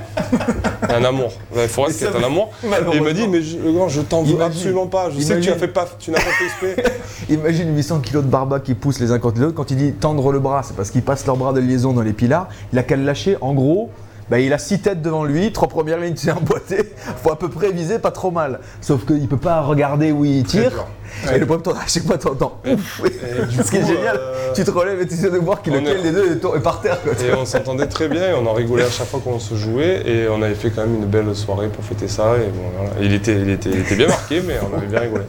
Un 0.88 1.04
amour. 1.04 1.32
Forest 1.68 1.98
qui 2.00 2.04
est 2.06 2.16
un 2.16 2.24
amour. 2.24 2.52
Et 2.64 2.96
il 2.96 3.02
m'a 3.02 3.14
dit, 3.14 3.28
mais 3.28 3.42
je, 3.42 3.58
je 3.88 4.02
t'en 4.02 4.24
veux 4.24 4.42
absolument 4.42 4.88
pas. 4.88 5.10
Je 5.10 5.20
sais 5.20 5.36
que 5.36 5.42
tu 5.42 5.50
n'as 5.50 5.56
fait 5.56 5.68
pas, 5.68 5.88
tu 6.00 6.12
n'as 6.12 6.20
pas 6.20 6.30
fait 6.30 6.46
exprès. 6.46 6.84
Imagine 7.30 7.76
800 7.76 8.00
kilos 8.02 8.24
de 8.24 8.30
barba 8.30 8.60
qui 8.60 8.76
poussent 8.76 9.00
les 9.00 9.12
uns 9.12 9.20
contre 9.20 9.40
les 9.40 9.46
autres. 9.46 9.56
Quand 9.56 9.72
il 9.72 9.78
dit 9.78 9.94
tendre 9.94 10.32
le 10.32 10.40
bras, 10.40 10.62
c'est 10.64 10.76
parce 10.76 10.92
qu'ils 10.92 11.02
passent 11.02 11.26
leur 11.26 11.38
bras 11.38 11.54
de 11.54 11.60
liaison 11.60 11.94
dans 11.94 12.02
les 12.02 12.14
pilars. 12.14 12.48
Il 12.72 12.80
a 12.80 12.84
qu'à 12.84 12.96
le 12.96 13.04
lâcher. 13.04 13.38
En 13.42 13.54
gros, 13.54 13.90
bah, 14.30 14.40
il 14.40 14.52
a 14.54 14.58
six 14.58 14.80
têtes 14.80 15.02
devant 15.02 15.24
lui, 15.24 15.52
trois 15.54 15.68
premières 15.68 16.00
lignes, 16.00 16.16
c'est 16.18 16.32
emboîté. 16.32 16.94
faut 17.24 17.32
à 17.32 17.40
peu 17.40 17.50
près 17.50 17.72
viser 17.72 18.00
pas 18.00 18.12
trop 18.12 18.32
mal. 18.32 18.60
Sauf 18.82 19.06
qu'il 19.06 19.22
ne 19.22 19.28
peut 19.28 19.38
pas 19.38 19.62
regarder 19.62 20.12
où 20.12 20.26
il 20.26 20.44
tire. 20.44 20.86
Et 21.34 21.40
le 21.40 21.46
problème, 21.46 21.76
à 21.76 21.88
chaque 21.88 22.04
fois, 22.04 22.18
t'entends 22.18 22.60
ouf. 22.66 23.02
Ce 23.64 23.72
qui 23.72 23.78
est 23.78 23.86
génial, 23.86 24.18
euh... 24.20 24.54
tu 24.54 24.64
te 24.64 24.72
relèves 24.72 25.02
et 25.02 25.08
tu 25.08 25.14
essaies 25.14 25.30
de 25.30 25.38
voir 25.38 25.62
qui 25.62 25.70
lequel 25.70 26.02
des 26.02 26.12
deux 26.12 26.34
est 26.34 26.60
par 26.60 26.82
terre. 26.82 27.02
Quoi. 27.02 27.14
Et 27.14 27.34
on 27.34 27.46
s'entendait 27.46 27.88
très 27.88 28.08
bien 28.08 28.30
et 28.30 28.34
on 28.34 28.46
en 28.46 28.54
rigolait 28.54 28.84
à 28.84 28.90
chaque 28.90 29.08
fois 29.08 29.20
qu'on 29.24 29.40
se 29.40 29.56
jouait. 29.56 30.04
Et 30.06 30.28
on 30.30 30.42
avait 30.42 30.56
fait 30.56 30.70
quand 30.70 30.82
même 30.82 30.96
une 30.96 31.06
belle 31.06 31.34
soirée 31.36 31.68
pour 31.68 31.84
fêter 31.84 32.08
ça. 32.08 32.36
Et 32.38 32.50
bon, 32.50 32.64
voilà. 32.78 32.92
il, 33.02 33.14
était, 33.14 33.40
il, 33.40 33.50
était, 33.50 33.70
il, 33.70 33.80
était, 33.80 33.96
bien 33.96 34.08
marqué, 34.08 34.42
mais 34.46 34.56
on 34.72 34.78
avait 34.78 34.88
bien 34.88 35.00
rigolé. 35.00 35.24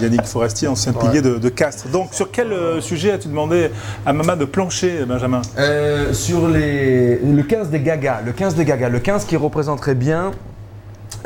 Yannick 0.00 0.24
Forestier, 0.24 0.68
ancien 0.68 0.92
ouais. 0.92 1.00
pilier 1.00 1.22
de, 1.22 1.38
de, 1.38 1.48
Castres. 1.48 1.88
Donc, 1.88 2.12
sur 2.12 2.30
quel 2.30 2.52
euh, 2.52 2.80
sujet 2.80 3.12
as-tu 3.12 3.28
demandé 3.28 3.70
à 4.06 4.12
Mama 4.12 4.36
de 4.36 4.44
plancher, 4.44 5.04
Benjamin? 5.06 5.42
Euh, 5.58 6.12
Sur 6.12 6.48
les, 6.48 7.16
le 7.16 7.42
15 7.42 7.70
des 7.70 7.80
Gaga. 7.80 8.22
Le 8.24 8.32
15 8.32 8.54
des 8.54 8.64
Gaga. 8.64 8.88
Le 8.88 9.00
15 9.00 9.24
qui 9.24 9.36
représenterait 9.36 9.94
bien 9.94 10.32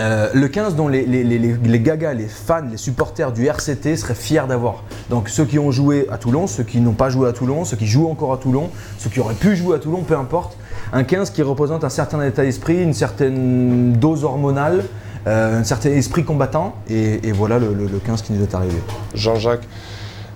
euh, 0.00 0.30
le 0.32 0.48
15 0.48 0.74
dont 0.74 0.88
les, 0.88 1.04
les, 1.04 1.22
les, 1.22 1.38
les, 1.38 1.80
gagas, 1.80 2.14
les 2.14 2.26
fans, 2.26 2.64
les 2.70 2.76
supporters 2.76 3.32
du 3.32 3.46
RCT 3.46 3.96
seraient 3.96 4.14
fiers 4.14 4.46
d'avoir. 4.48 4.84
Donc 5.10 5.28
ceux 5.28 5.44
qui 5.44 5.58
ont 5.58 5.70
joué 5.70 6.06
à 6.10 6.16
Toulon, 6.16 6.46
ceux 6.46 6.62
qui 6.62 6.80
n'ont 6.80 6.92
pas 6.92 7.10
joué 7.10 7.28
à 7.28 7.32
Toulon, 7.32 7.64
ceux 7.64 7.76
qui 7.76 7.86
jouent 7.86 8.08
encore 8.08 8.32
à 8.32 8.38
Toulon, 8.38 8.70
ceux 8.98 9.10
qui 9.10 9.20
auraient 9.20 9.34
pu 9.34 9.54
jouer 9.54 9.76
à 9.76 9.78
Toulon, 9.78 10.02
peu 10.02 10.16
importe. 10.16 10.56
Un 10.92 11.04
15 11.04 11.30
qui 11.30 11.42
représente 11.42 11.84
un 11.84 11.90
certain 11.90 12.22
état 12.24 12.42
d'esprit, 12.42 12.82
une 12.82 12.94
certaine 12.94 13.92
dose 13.92 14.24
hormonale, 14.24 14.84
euh, 15.26 15.60
un 15.60 15.64
certain 15.64 15.90
esprit 15.90 16.24
combattant. 16.24 16.74
Et, 16.88 17.28
et 17.28 17.32
voilà 17.32 17.58
le, 17.58 17.74
le, 17.74 17.86
le, 17.86 17.98
15 17.98 18.22
qui 18.22 18.32
nous 18.32 18.42
est 18.42 18.54
arrivé. 18.54 18.76
Jean-Jacques, 19.14 19.68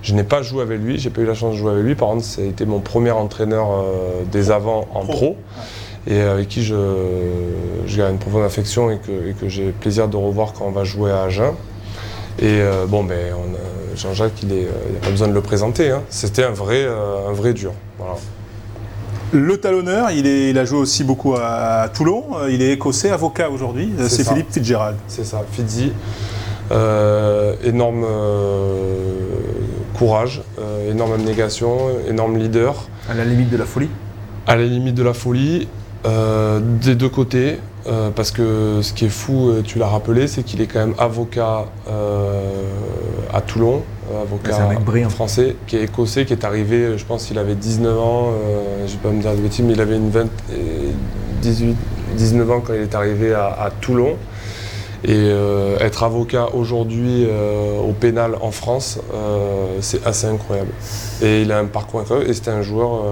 je 0.03 0.13
n'ai 0.13 0.23
pas 0.23 0.43
joué 0.43 0.61
avec 0.61 0.79
lui, 0.79 0.99
j'ai 0.99 1.09
pas 1.09 1.21
eu 1.21 1.25
la 1.25 1.33
chance 1.33 1.53
de 1.53 1.57
jouer 1.57 1.71
avec 1.71 1.83
lui. 1.83 1.95
Par 1.95 2.09
contre, 2.09 2.23
ça 2.23 2.41
a 2.41 2.45
été 2.45 2.65
mon 2.65 2.79
premier 2.79 3.11
entraîneur 3.11 3.69
euh, 3.71 4.23
des 4.31 4.51
avants 4.51 4.87
en 4.93 5.01
pro. 5.01 5.15
pro 5.15 5.37
et 6.07 6.21
avec 6.21 6.47
qui 6.47 6.63
je, 6.63 6.75
je 7.85 7.97
garde 7.97 8.13
une 8.13 8.19
profonde 8.19 8.43
affection 8.43 8.89
et 8.89 8.97
que, 8.97 9.29
et 9.29 9.33
que 9.33 9.49
j'ai 9.49 9.71
plaisir 9.71 10.07
de 10.07 10.15
revoir 10.15 10.53
quand 10.53 10.65
on 10.65 10.71
va 10.71 10.83
jouer 10.83 11.11
à 11.11 11.23
Agen. 11.23 11.53
Et 12.39 12.61
euh, 12.61 12.85
bon, 12.85 13.03
ben, 13.03 13.33
Jean-Jacques, 13.95 14.43
il 14.43 14.49
n'y 14.49 14.65
a 14.65 15.01
pas 15.01 15.09
besoin 15.09 15.27
de 15.27 15.33
le 15.33 15.41
présenter. 15.41 15.89
Hein. 15.89 16.03
C'était 16.09 16.43
un 16.43 16.51
vrai, 16.51 16.83
euh, 16.83 17.29
un 17.29 17.33
vrai 17.33 17.53
dur. 17.53 17.73
Voilà. 17.97 18.13
Le 19.33 19.57
talonneur, 19.57 20.11
il, 20.11 20.25
est, 20.27 20.51
il, 20.51 20.57
a 20.57 20.63
joué 20.63 20.77
aussi 20.77 21.03
beaucoup 21.03 21.35
à, 21.35 21.89
Toulon. 21.93 22.23
Il 22.49 22.61
est 22.61 22.71
écossais, 22.73 23.09
avocat 23.09 23.49
aujourd'hui. 23.49 23.91
C'est 24.07 24.25
Philippe 24.25 24.51
Fitzgerald. 24.51 24.95
C'est 25.07 25.25
ça, 25.25 25.43
Fitzy. 25.51 25.91
Euh, 26.71 27.55
énorme 27.63 28.05
courage, 29.97 30.43
énorme 30.89 31.13
abnégation, 31.13 31.77
énorme 32.07 32.37
leader. 32.37 32.87
À 33.09 33.15
la 33.15 33.25
limite 33.25 33.49
de 33.49 33.57
la 33.57 33.65
folie 33.65 33.89
À 34.45 34.55
la 34.55 34.63
limite 34.63 34.95
de 34.95 35.03
la 35.03 35.13
folie. 35.13 35.67
Euh, 36.07 36.59
des 36.61 36.95
deux 36.95 37.09
côtés, 37.09 37.59
euh, 37.87 38.09
parce 38.15 38.31
que 38.31 38.79
ce 38.81 38.93
qui 38.93 39.05
est 39.05 39.09
fou, 39.09 39.51
tu 39.65 39.77
l'as 39.77 39.87
rappelé, 39.87 40.27
c'est 40.27 40.43
qu'il 40.43 40.61
est 40.61 40.67
quand 40.67 40.79
même 40.79 40.95
avocat 40.97 41.65
euh, 41.89 42.41
à 43.33 43.41
Toulon, 43.41 43.83
avocat 44.21 44.57
français, 45.09 45.55
qui 45.67 45.75
est 45.75 45.83
écossais, 45.83 46.25
qui 46.25 46.33
est 46.33 46.45
arrivé, 46.45 46.97
je 46.97 47.05
pense 47.05 47.25
qu'il 47.25 47.37
avait 47.37 47.55
19 47.55 47.99
ans, 47.99 48.31
je 48.85 48.91
vais 48.93 48.97
pas 49.03 49.09
me 49.09 49.21
dire 49.21 49.33
de 49.33 49.41
bêtises, 49.41 49.65
mais 49.65 49.73
il 49.73 49.81
avait 49.81 49.97
une 49.97 50.09
20, 50.09 50.27
18, 51.41 51.75
19 52.15 52.51
ans 52.51 52.61
quand 52.65 52.73
il 52.73 52.81
est 52.81 52.95
arrivé 52.95 53.33
à, 53.33 53.47
à 53.47 53.69
Toulon. 53.81 54.15
Et 55.03 55.13
euh, 55.13 55.77
être 55.79 56.03
avocat 56.03 56.47
aujourd'hui 56.53 57.27
euh, 57.27 57.79
au 57.79 57.93
pénal 57.93 58.35
en 58.41 58.51
France, 58.51 58.99
euh, 59.13 59.77
c'est 59.79 60.05
assez 60.07 60.25
incroyable. 60.25 60.71
Et 61.21 61.43
il 61.43 61.51
a 61.51 61.59
un 61.59 61.65
parcours 61.65 61.99
incroyable 61.99 62.29
et 62.29 62.33
c'était 62.33 62.51
un 62.51 62.63
joueur 62.63 63.03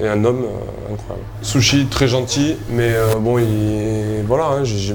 et 0.00 0.06
un 0.06 0.24
homme 0.24 0.44
incroyable. 0.92 1.26
Sushi, 1.42 1.86
très 1.86 2.08
gentil, 2.08 2.56
mais 2.70 2.92
bon, 3.20 3.38
il, 3.38 4.22
voilà, 4.26 4.46
hein, 4.46 4.64
je, 4.64 4.94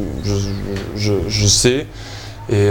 je, 0.95 1.13
je, 1.27 1.47
sais. 1.47 1.87
Et 2.49 2.69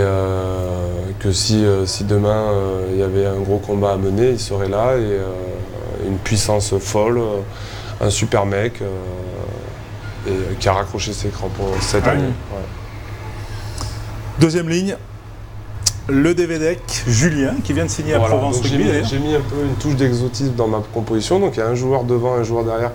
que 1.20 1.32
si, 1.32 1.64
si 1.86 2.04
demain 2.04 2.52
il 2.92 2.98
y 2.98 3.02
avait 3.02 3.26
un 3.26 3.38
gros 3.38 3.58
combat 3.58 3.92
à 3.92 3.96
mener, 3.96 4.30
il 4.30 4.40
serait 4.40 4.68
là 4.68 4.96
et 4.96 5.18
une 6.06 6.18
puissance 6.18 6.74
folle, 6.78 7.20
un 8.00 8.10
super 8.10 8.46
mec 8.46 8.82
et, 10.26 10.56
qui 10.58 10.68
a 10.68 10.72
raccroché 10.72 11.12
ses 11.12 11.28
crampons 11.28 11.70
cette 11.80 12.06
année. 12.06 12.22
Ouais. 12.22 12.84
Deuxième 14.41 14.68
ligne, 14.68 14.97
le 16.09 16.35
DVDEC, 16.35 16.80
Julien, 17.07 17.55
qui 17.62 17.72
vient 17.72 17.85
de 17.85 17.91
signer 17.91 18.14
voilà, 18.14 18.35
à 18.35 18.39
Provence 18.39 18.61
Rugby. 18.61 18.85
J'ai 19.09 19.18
mis 19.18 19.35
un 19.35 19.41
peu 19.41 19.64
une 19.64 19.74
touche 19.76 19.95
d'exotisme 19.95 20.55
dans 20.55 20.66
ma 20.66 20.82
composition. 20.93 21.39
Donc 21.39 21.57
il 21.57 21.61
y 21.61 21.62
a 21.62 21.68
un 21.68 21.74
joueur 21.74 22.05
devant, 22.05 22.35
un 22.35 22.43
joueur 22.43 22.64
derrière 22.64 22.91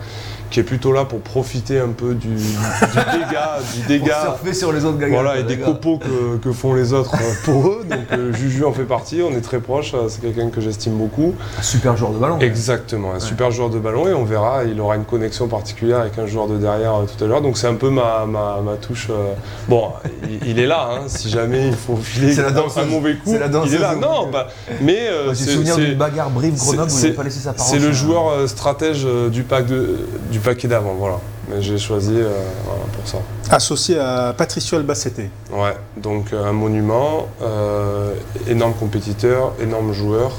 qui 0.50 0.60
est 0.60 0.64
plutôt 0.64 0.92
là 0.92 1.04
pour 1.04 1.20
profiter 1.20 1.78
un 1.78 1.88
peu 1.88 2.14
du, 2.14 2.28
du 2.28 2.34
dégât, 2.38 3.58
du 3.74 3.86
dégât. 3.86 4.22
surfer 4.22 4.54
sur 4.54 4.72
les 4.72 4.84
autres 4.84 4.98
gars. 4.98 5.08
Voilà, 5.08 5.38
et 5.38 5.44
des 5.44 5.58
copeaux 5.58 5.98
que, 5.98 6.36
que, 6.38 6.52
font 6.52 6.74
les 6.74 6.92
autres 6.92 7.16
pour 7.44 7.68
eux. 7.68 7.84
Donc 7.88 8.00
euh, 8.12 8.32
Juju 8.40 8.64
en 8.64 8.72
fait 8.72 8.84
partie, 8.84 9.22
on 9.22 9.30
est 9.32 9.40
très 9.40 9.60
proche, 9.60 9.94
c'est 10.08 10.20
quelqu'un 10.20 10.50
que 10.50 10.60
j'estime 10.60 10.94
beaucoup. 10.94 11.34
Un 11.58 11.62
super 11.62 11.96
joueur 11.96 12.12
de 12.12 12.18
ballon. 12.18 12.38
Exactement, 12.40 13.10
un 13.12 13.14
ouais. 13.14 13.20
super 13.20 13.50
joueur 13.50 13.70
de 13.70 13.78
ballon 13.78 14.08
et 14.08 14.14
on 14.14 14.24
verra, 14.24 14.64
il 14.64 14.80
aura 14.80 14.96
une 14.96 15.04
connexion 15.04 15.48
particulière 15.48 16.00
avec 16.00 16.18
un 16.18 16.26
joueur 16.26 16.48
de 16.48 16.58
derrière 16.58 16.94
euh, 16.94 17.04
tout 17.06 17.24
à 17.24 17.28
l'heure. 17.28 17.42
Donc 17.42 17.56
c'est 17.56 17.68
un 17.68 17.74
peu 17.74 17.90
ma, 17.90 18.26
ma, 18.26 18.60
ma 18.60 18.76
touche. 18.76 19.08
Euh... 19.10 19.34
Bon, 19.68 19.90
il, 20.28 20.48
il, 20.48 20.58
est 20.58 20.66
là, 20.66 20.90
hein, 20.92 21.04
si 21.06 21.28
jamais 21.28 21.68
il 21.68 21.76
faut 21.76 21.96
filer 21.96 22.34
la 22.34 22.50
danse, 22.50 22.76
un 22.76 22.84
mauvais 22.84 23.16
coup. 23.16 23.36
La 23.38 23.48
danse, 23.48 23.68
il 23.68 23.74
est 23.74 23.78
là. 23.78 23.94
Non, 23.94 24.28
bah, 24.30 24.48
mais. 24.80 25.08
Euh, 25.08 25.34
souvenir 25.34 25.76
d'une 25.76 25.94
bagarre 25.94 26.30
Brive-Grenoble 26.30 26.90
où 26.90 26.98
il 26.98 27.08
n'a 27.08 27.14
pas 27.14 27.22
laissé 27.22 27.40
sa 27.40 27.52
parole. 27.52 27.70
C'est 27.70 27.84
le 27.84 27.92
joueur 27.92 28.28
euh, 28.28 28.46
stratège 28.46 29.06
du 29.30 29.42
pack 29.42 29.66
de, 29.66 29.96
du 30.30 30.39
paquet 30.40 30.68
d'avant, 30.68 30.94
voilà. 30.94 31.20
Mais 31.48 31.62
j'ai 31.62 31.78
choisi 31.78 32.14
euh, 32.14 32.30
voilà, 32.64 32.82
pour 32.92 33.06
ça. 33.06 33.18
Associé 33.50 33.98
à 33.98 34.34
Patricio 34.36 34.78
Albacete. 34.78 35.30
Ouais, 35.52 35.76
donc 35.96 36.32
euh, 36.32 36.44
un 36.44 36.52
monument, 36.52 37.28
euh, 37.42 38.14
énorme 38.48 38.74
compétiteur, 38.74 39.54
énorme 39.60 39.92
joueur, 39.92 40.32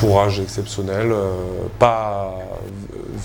courage 0.00 0.40
exceptionnel, 0.40 1.12
pas 1.78 2.34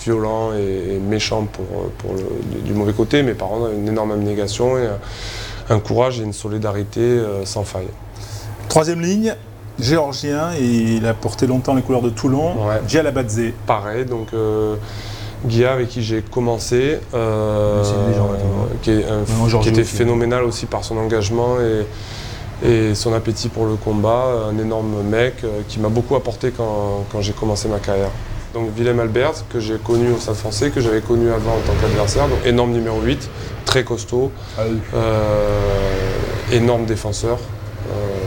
violent 0.03 0.53
et, 0.53 0.95
et 0.95 0.99
méchant 0.99 1.47
pour, 1.51 1.89
pour 1.97 2.13
le, 2.13 2.61
du 2.61 2.73
mauvais 2.73 2.93
côté, 2.93 3.23
mais 3.23 3.33
par 3.33 3.49
contre 3.49 3.71
une 3.71 3.87
énorme 3.87 4.11
abnégation 4.11 4.77
et 4.77 4.87
un 5.69 5.79
courage 5.79 6.19
et 6.19 6.23
une 6.23 6.33
solidarité 6.33 7.19
sans 7.45 7.63
faille. 7.63 7.89
Troisième 8.69 9.01
ligne, 9.01 9.35
géorgien 9.79 10.51
et 10.59 10.63
il 10.97 11.05
a 11.05 11.13
porté 11.13 11.47
longtemps 11.47 11.73
les 11.73 11.81
couleurs 11.81 12.01
de 12.01 12.09
Toulon, 12.09 12.67
ouais. 12.67 12.81
Djalabadze. 12.87 13.51
Pareil, 13.65 14.05
donc 14.05 14.27
euh, 14.33 14.75
Guilla 15.45 15.73
avec 15.73 15.89
qui 15.89 16.03
j'ai 16.03 16.21
commencé, 16.21 16.99
euh, 17.13 17.83
qui, 18.81 18.91
est 18.91 19.05
qui 19.61 19.69
était 19.69 19.83
phénoménal 19.83 20.43
aussi 20.43 20.65
par 20.65 20.83
son 20.83 20.97
engagement 20.97 21.57
et, 21.59 22.67
et, 22.67 22.95
son 22.95 23.13
appétit 23.13 23.49
pour 23.49 23.65
le 23.65 23.75
combat, 23.75 24.49
un 24.49 24.57
énorme 24.59 25.01
mec 25.03 25.35
euh, 25.43 25.61
qui 25.67 25.79
m'a 25.79 25.89
beaucoup 25.89 26.15
apporté 26.15 26.51
quand, 26.51 27.05
quand 27.11 27.21
j'ai 27.21 27.33
commencé 27.33 27.67
ma 27.67 27.79
carrière. 27.79 28.11
Donc 28.53 28.69
Willem 28.75 28.99
Albert, 28.99 29.45
que 29.49 29.59
j'ai 29.59 29.77
connu 29.77 30.11
au 30.11 30.17
Stade 30.17 30.35
français, 30.35 30.71
que 30.71 30.81
j'avais 30.81 31.01
connu 31.01 31.29
avant 31.31 31.53
en 31.53 31.61
tant 31.65 31.73
qu'adversaire, 31.79 32.27
donc 32.27 32.45
énorme 32.45 32.71
numéro 32.71 32.99
8, 33.01 33.29
très 33.65 33.83
costaud, 33.83 34.31
ah 34.57 34.63
euh, 34.93 35.59
énorme 36.51 36.85
défenseur. 36.85 37.39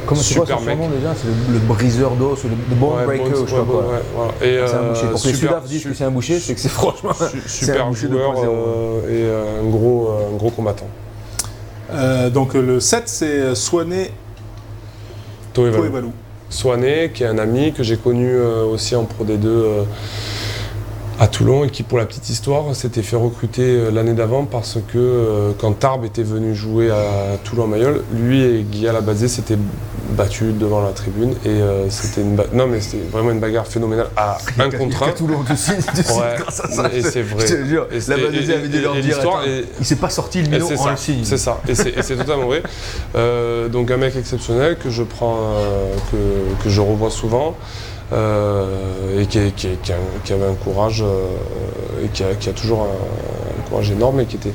Comment 0.06 0.20
tu 0.20 0.34
vois 0.34 0.46
son 0.46 0.76
nom 0.76 0.88
déjà? 0.88 1.14
C'est 1.14 1.52
le, 1.52 1.58
briseur 1.58 2.12
d'os 2.12 2.44
ou 2.44 2.48
le, 2.48 2.74
bone 2.74 3.04
breaker, 3.04 3.24
je 3.46 3.50
sais 3.50 3.56
pas 3.56 3.64
quoi. 3.64 4.34
Et 4.42 4.60
c'est 4.66 4.74
un 4.74 4.88
boucher. 4.88 5.06
Pour 5.06 5.22
que 5.22 5.28
les 5.28 5.34
Sudaf 5.34 5.64
disent 5.64 5.84
que 5.84 5.94
c'est 5.94 6.04
un 6.04 6.10
boucher, 6.10 6.40
c'est 6.40 6.54
que 6.54 6.60
c'est 6.60 6.68
franchement 6.68 7.12
super 7.46 7.86
un 7.86 7.92
joueur 7.92 8.34
euh, 8.38 9.08
et 9.08 9.24
euh, 9.24 9.62
un 9.62 9.70
gros, 9.70 10.08
euh, 10.08 10.34
un 10.34 10.36
gros 10.36 10.50
combattant. 10.50 10.88
donc 12.32 12.54
le 12.54 12.80
7, 12.80 13.02
c'est 13.06 13.54
Swané 13.54 14.12
Toevalou. 15.52 16.12
Swané, 16.50 17.10
qui 17.12 17.24
est 17.24 17.26
un 17.26 17.38
ami 17.38 17.72
que 17.72 17.82
j'ai 17.82 17.96
connu 17.96 18.38
aussi 18.38 18.94
en 18.94 19.04
Pro 19.04 19.24
D2 19.24 19.84
à 21.20 21.28
Toulon 21.28 21.64
et 21.64 21.70
qui, 21.70 21.82
pour 21.82 21.98
la 21.98 22.06
petite 22.06 22.28
histoire, 22.28 22.74
s'était 22.74 23.02
fait 23.02 23.16
recruter 23.16 23.62
euh, 23.62 23.90
l'année 23.90 24.14
d'avant 24.14 24.44
parce 24.44 24.74
que 24.74 24.98
euh, 24.98 25.52
quand 25.58 25.72
Tarbes 25.72 26.04
était 26.04 26.22
venu 26.22 26.54
jouer 26.54 26.90
à 26.90 27.36
Toulon-Mayol, 27.44 28.02
lui 28.14 28.42
et 28.42 28.62
Guy 28.62 28.88
Alabazé 28.88 29.28
s'étaient 29.28 29.58
battus 30.10 30.54
devant 30.54 30.82
la 30.82 30.90
tribune 30.90 31.34
et 31.44 31.48
euh, 31.48 31.88
c'était 31.88 32.20
une 32.20 32.36
non 32.52 32.66
mais 32.66 32.80
c'était 32.80 33.02
vraiment 33.10 33.30
une 33.30 33.40
bagarre 33.40 33.66
phénoménale 33.66 34.08
à 34.16 34.38
un 34.58 34.70
contre 34.70 35.02
un. 35.02 35.12
Toulon 35.12 35.38
ouais, 35.40 35.56
ça, 36.50 36.90
et 36.92 37.02
c'est 37.02 37.22
vrai. 37.22 37.46
Je 37.46 37.54
te 37.54 37.64
jure, 37.64 37.86
Labazé 37.90 38.54
avait 38.54 38.68
dû 38.68 38.80
leur 38.80 38.94
dire 38.94 39.18
il 39.78 39.86
s'est 39.86 39.96
pas 39.96 40.10
sorti 40.10 40.42
le 40.42 40.48
minot 40.48 40.68
en 40.78 40.90
le 40.90 40.96
signe. 40.96 41.24
C'est 41.24 41.38
ça, 41.38 41.60
et 41.68 41.74
c'est 41.74 42.16
totalement 42.16 42.46
vrai. 42.46 42.62
donc 43.70 43.90
un 43.90 43.96
mec 43.96 44.16
exceptionnel 44.16 44.76
que 44.76 44.90
je 44.90 45.02
prends, 45.02 45.54
que, 46.10 46.62
que 46.64 46.70
je 46.70 46.80
revois 46.80 47.10
souvent. 47.10 47.56
Euh, 48.12 49.22
et 49.22 49.26
qui, 49.26 49.38
avait 50.32 50.46
un 50.46 50.54
courage 50.54 51.02
euh, 51.02 52.04
et 52.04 52.08
qui 52.08 52.22
a, 52.22 52.52
toujours 52.52 52.82
un, 52.82 53.68
courage 53.68 53.90
énorme 53.90 54.20
et 54.20 54.26
qui 54.26 54.36
était 54.36 54.52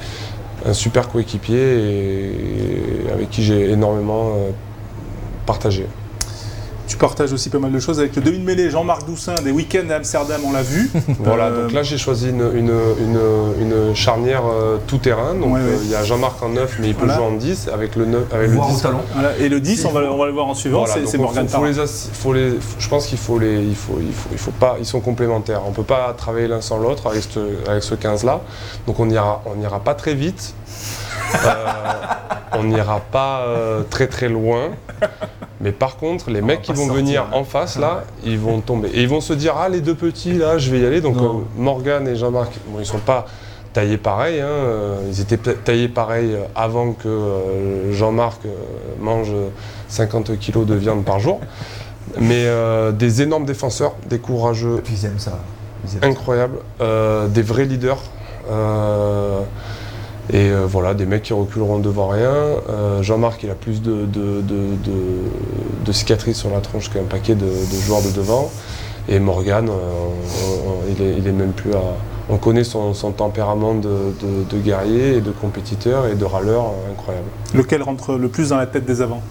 un 0.66 0.74
super 0.74 1.10
coéquipier 1.10 1.58
et 1.58 3.12
avec 3.12 3.32
qui 3.32 3.43
j'ai 3.43 3.72
énormément 3.72 4.34
euh, 4.36 4.52
partagé. 5.47 5.88
Tu 6.89 6.97
partages 6.97 7.31
aussi 7.31 7.51
pas 7.51 7.59
mal 7.59 7.71
de 7.71 7.79
choses 7.79 7.99
avec 7.99 8.15
le 8.15 8.21
demi-mêlée 8.23 8.71
Jean-Marc 8.71 9.05
Doussin 9.05 9.35
des 9.43 9.51
week-ends 9.51 9.87
à 9.91 9.97
Amsterdam, 9.97 10.41
on 10.43 10.51
l'a 10.51 10.63
vu. 10.63 10.89
voilà, 11.19 11.45
euh, 11.45 11.63
donc 11.63 11.71
là 11.71 11.83
j'ai 11.83 11.99
choisi 11.99 12.29
une, 12.29 12.41
une, 12.55 13.95
charnière 13.95 14.41
euh, 14.47 14.77
tout 14.87 14.97
terrain. 14.97 15.35
Donc 15.35 15.55
euh, 15.55 15.77
il 15.83 15.89
y 15.91 15.95
a 15.95 16.03
Jean-Marc 16.03 16.41
en 16.41 16.49
9, 16.49 16.77
mais 16.81 16.87
il 16.89 16.95
peut 16.95 17.07
jouer 17.07 17.23
en 17.23 17.33
10 17.33 17.69
avec 17.71 17.95
le 17.95 18.05
9. 18.05 18.33
Avec 18.33 18.49
le 18.49 18.57
10. 18.57 18.81
talon. 18.81 19.01
Et 19.39 19.49
le 19.49 19.61
10, 19.61 19.85
on 19.85 19.91
va, 19.91 20.01
on 20.11 20.17
va 20.17 20.25
le 20.25 20.31
voir 20.31 20.47
en 20.47 20.55
suivant, 20.55 20.85
c'est 20.87 21.17
Morgan 21.19 21.47
faut, 21.47 21.59
faut 22.13 22.33
les, 22.33 22.53
Je 22.79 22.89
pense 22.89 23.05
qu'il 23.05 23.19
faut 23.19 23.37
les. 23.37 23.61
Il 23.61 23.75
faut, 23.75 23.99
il, 24.01 24.11
faut, 24.11 24.29
il 24.31 24.39
faut 24.39 24.51
pas. 24.51 24.77
Ils 24.79 24.85
sont 24.85 24.99
complémentaires. 24.99 25.61
On 25.67 25.69
ne 25.69 25.75
peut 25.75 25.83
pas 25.83 26.13
travailler 26.17 26.47
l'un 26.47 26.61
sans 26.61 26.79
l'autre 26.79 27.05
avec 27.05 27.21
ce, 27.21 27.69
avec 27.69 27.83
ce 27.83 27.93
15-là. 27.93 28.41
Donc 28.87 28.99
on 28.99 29.05
n'ira 29.05 29.43
on 29.45 29.61
ira 29.61 29.79
pas 29.79 29.93
très 29.93 30.15
vite. 30.15 30.55
On 32.53 32.63
n'ira 32.63 32.99
pas 32.99 33.45
très 33.89 34.07
très 34.07 34.30
loin. 34.30 34.71
Mais 35.61 35.71
par 35.73 35.97
contre, 35.97 36.30
les 36.30 36.41
mecs 36.41 36.61
qui 36.61 36.71
vont 36.71 36.88
venir 36.88 37.27
en 37.34 37.43
face, 37.43 37.77
là, 37.77 38.03
ils 38.23 38.39
vont 38.39 38.61
tomber. 38.61 38.89
Et 38.93 39.01
ils 39.01 39.09
vont 39.09 39.21
se 39.21 39.34
dire, 39.34 39.55
ah, 39.57 39.67
les 39.67 39.82
deux 39.82 39.95
petits, 39.95 40.34
là, 40.34 40.57
je 40.57 40.71
vais 40.71 40.80
y 40.80 40.86
aller. 40.86 41.01
Donc, 41.01 41.17
euh, 41.17 41.39
Morgan 41.57 42.07
et 42.07 42.15
Jean-Marc, 42.15 42.53
bon, 42.67 42.80
ils 42.80 42.86
sont 42.86 42.99
pas 42.99 43.25
taillés 43.73 43.97
pareil. 43.97 44.39
Hein, 44.39 44.47
euh, 44.47 45.01
ils 45.09 45.19
étaient 45.19 45.38
taillés 45.38 45.89
pareil 45.89 46.34
euh, 46.34 46.45
avant 46.55 46.93
que 46.93 47.91
Jean-Marc 47.91 48.41
mange 48.99 49.34
50 49.89 50.39
kilos 50.39 50.65
de 50.65 50.75
viande 50.75 51.03
par 51.03 51.19
jour. 51.19 51.41
Mais 52.19 52.45
des 52.93 53.21
énormes 53.21 53.45
défenseurs, 53.45 53.93
des 54.07 54.17
courageux. 54.17 54.82
ils 54.89 55.05
aiment 55.05 55.19
ça. 55.19 55.39
incroyables, 56.01 56.59
des 56.80 57.41
vrais 57.41 57.65
leaders. 57.65 58.01
Et 60.32 60.49
euh, 60.49 60.65
voilà, 60.67 60.93
des 60.93 61.05
mecs 61.05 61.23
qui 61.23 61.34
reculeront 61.34 61.80
devant 61.80 62.07
rien. 62.07 62.32
Euh, 62.69 63.01
Jean-Marc, 63.01 63.41
il 63.43 63.49
a 63.49 63.55
plus 63.55 63.82
de, 63.82 64.05
de, 64.05 65.91
cicatrices 65.91 66.38
sur 66.38 66.51
la 66.51 66.59
tronche 66.59 66.91
qu'un 66.91 67.03
paquet 67.03 67.34
de, 67.34 67.47
joueurs 67.84 68.03
de 68.03 68.11
devant. 68.11 68.51
Et 69.07 69.19
Morgan, 69.19 69.67
euh, 69.69 71.17
il, 71.17 71.27
est, 71.27 71.32
même 71.32 71.51
plus 71.51 71.73
à. 71.73 71.82
On 72.30 72.38
connaît 72.38 72.63
son, 72.63 72.93
tempérament 73.11 73.73
de, 73.73 74.59
guerrier 74.63 75.15
et 75.15 75.21
de 75.21 75.32
compétiteur 75.32 76.05
et 76.05 76.13
de 76.13 76.25
râleur 76.25 76.73
incroyable. 76.91 77.27
Lequel 77.55 77.82
rentre 77.82 78.13
le 78.13 78.30
plus 78.30 78.49
dans 78.49 78.57
la 78.57 78.67
tête 78.67 78.86
des 78.86 79.01
avants? 79.01 79.23